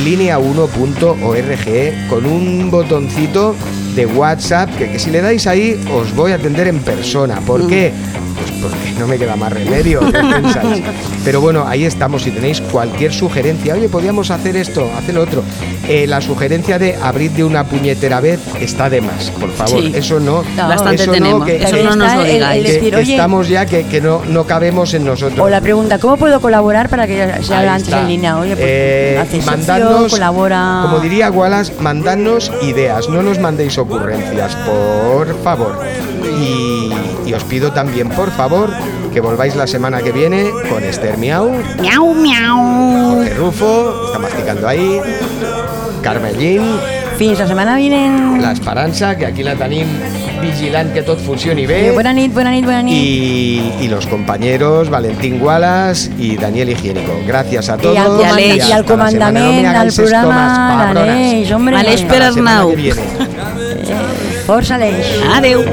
linea1.org 0.05 2.09
con 2.09 2.27
un 2.27 2.71
botoncito 2.71 3.57
de 3.95 4.07
WhatsApp 4.07 4.75
que, 4.77 4.91
que 4.91 4.99
si 4.99 5.11
le 5.11 5.21
dais 5.21 5.47
ahí 5.47 5.79
os 5.95 6.15
voy 6.15 6.33
a 6.33 6.37
atender 6.37 6.69
en 6.69 6.79
persona. 6.81 7.41
¿Por 7.41 7.67
qué? 7.67 7.93
Pues 8.37 8.51
porque 8.53 8.82
no 8.99 9.07
me 9.07 9.19
queda 9.19 9.37
más 9.37 9.53
remedio. 9.53 10.01
Pero 11.25 11.41
bueno, 11.41 11.65
ahí 11.67 11.85
estamos. 11.85 12.23
Si 12.23 12.31
tenéis 12.31 12.61
cualquier 12.61 13.13
sugerencia, 13.13 13.75
oye, 13.75 13.89
podríamos 13.89 14.31
hacer 14.31 14.57
esto, 14.57 14.89
hacer 14.97 15.15
lo 15.15 15.23
otro. 15.23 15.43
Eh, 15.89 16.07
la 16.07 16.21
sugerencia 16.21 16.79
de 16.79 16.97
abrir 16.97 17.31
de 17.33 17.45
una 17.45 17.65
puñetera 17.65 18.21
vez 18.21 18.41
está 18.61 18.89
de 18.89 19.01
más, 19.01 19.31
por 19.31 19.51
favor. 19.53 19.81
Sí. 19.83 19.93
Eso 19.95 20.21
no. 20.21 20.43
No, 20.57 20.69
Bastante 20.69 21.03
eso 21.03 21.13
tenemos. 21.13 21.41
No, 21.41 21.45
que, 21.47 21.57
Eso 21.63 21.77
no 21.83 21.97
nos 21.97 22.15
lo 22.15 22.25
digáis. 22.25 22.65
que- 22.65 22.73
decir, 22.73 22.91
que 22.91 22.97
oye- 22.97 23.13
estamos 23.15 23.49
ya 23.49 23.67
que, 23.67 23.85
que 23.87 24.01
no, 24.01 24.23
no 24.29 24.45
cabemos 24.45 24.95
en 24.95 25.05
nosotros. 25.05 25.39
O 25.41 25.49
la 25.49 25.61
pregunta, 25.61 25.99
¿cómo 25.99 26.17
puedo 26.17 26.41
colaborar 26.41 26.89
para 26.89 27.07
que 27.07 27.23
Ahí 27.23 27.67
antes 27.67 27.93
en 27.93 28.09
línea? 28.09 28.39
Oye, 28.39 28.55
pues 28.57 28.67
Eh, 28.69 29.41
mandadnos, 29.45 30.13
colabora... 30.13 30.81
como 30.85 31.01
diría 31.01 31.31
Wallace, 31.31 31.73
mandadnos 31.81 32.51
ideas, 32.63 33.09
no 33.09 33.23
nos 33.23 33.39
mandéis 33.39 33.77
ocurrencias, 33.79 34.55
por 34.57 35.43
favor. 35.43 35.81
Y, 36.41 36.72
y 37.33 37.35
os 37.35 37.45
pido 37.45 37.73
también, 37.73 38.11
por 38.11 38.31
favor, 38.31 38.71
que 39.11 39.21
volváis 39.21 39.57
la 39.57 39.67
semana 39.67 40.03
que 40.03 40.13
viene 40.13 40.51
con 40.69 40.85
Esther 40.85 41.17
Miau, 41.17 41.51
Miau, 41.81 42.15
miau. 42.15 43.15
Jorge 43.17 43.35
Rufo, 43.35 44.07
está 44.07 44.19
masticando 44.19 44.69
ahí, 44.69 45.01
Carmelín, 46.03 46.63
Fins 47.17 47.39
la 47.39 47.47
setmana 47.47 47.77
vinent. 47.77 48.41
la 48.41 48.53
Esperanza, 48.53 49.17
que 49.17 49.27
aquí 49.27 49.43
la 49.43 49.55
tenim 49.55 49.87
vigilant 50.41 50.93
que 50.93 51.03
tot 51.03 51.21
funcioni 51.21 51.63
Eh, 51.63 51.67
bé. 51.67 51.91
Bona 51.95 52.13
nit, 52.13 52.33
bona 52.35 52.51
nit, 52.51 52.65
bona 52.65 52.83
nit. 52.83 52.95
y, 52.97 53.73
y 53.81 53.89
los 53.89 54.07
compañeros 54.07 54.91
Valentín 54.91 55.41
Wallace 55.41 56.11
y 56.19 56.37
Daniel 56.37 56.71
Higiénico. 56.71 57.13
Gracias 57.27 57.69
a 57.69 57.77
todos. 57.79 57.95
I 57.95 57.99
al, 57.99 58.41
i 58.41 58.61
al. 58.61 58.69
No 58.69 58.75
esto 58.81 58.97
más, 58.97 59.15
programa 59.95 60.93
l'Aleix, 60.95 61.53
hombre. 61.53 61.77
Aleix 61.77 62.03
Hasta 62.03 62.19
la 62.19 62.33
semana 62.33 62.61
Arnau. 62.63 62.73
Força, 64.47 64.75
Aleix. 64.75 65.07
Adéu. 65.37 65.65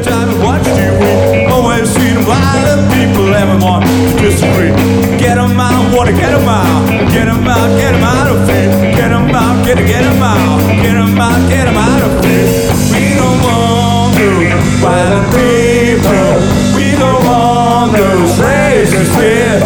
Get 5.17 5.35
them 5.35 5.59
out, 5.59 5.95
wanna 5.95 6.11
get 6.13 6.29
them 6.29 6.47
out, 6.47 6.87
get 7.11 7.25
them 7.25 7.47
out, 7.47 7.69
get 7.79 7.91
them 7.91 8.03
out 8.03 8.27
of 8.27 8.49
it. 8.49 8.95
Get 8.95 9.09
them 9.09 9.35
out, 9.35 9.65
get 9.65 9.77
get 9.85 10.03
them 10.03 10.23
get 10.81 10.93
them 10.93 11.19
out, 11.19 11.49
get 11.49 11.65
them 11.65 11.77
out 11.77 12.01
of 12.01 12.25
it. 12.25 12.69
We 12.93 13.15
don't 13.19 13.41
want 13.43 14.15
to 14.15 14.29
wild 14.81 15.25
people. 15.35 16.29
We 16.75 16.95
don't 16.97 17.23
want 17.25 17.91
those 17.93 18.31
racist 18.39 19.11
fears. 19.17 19.58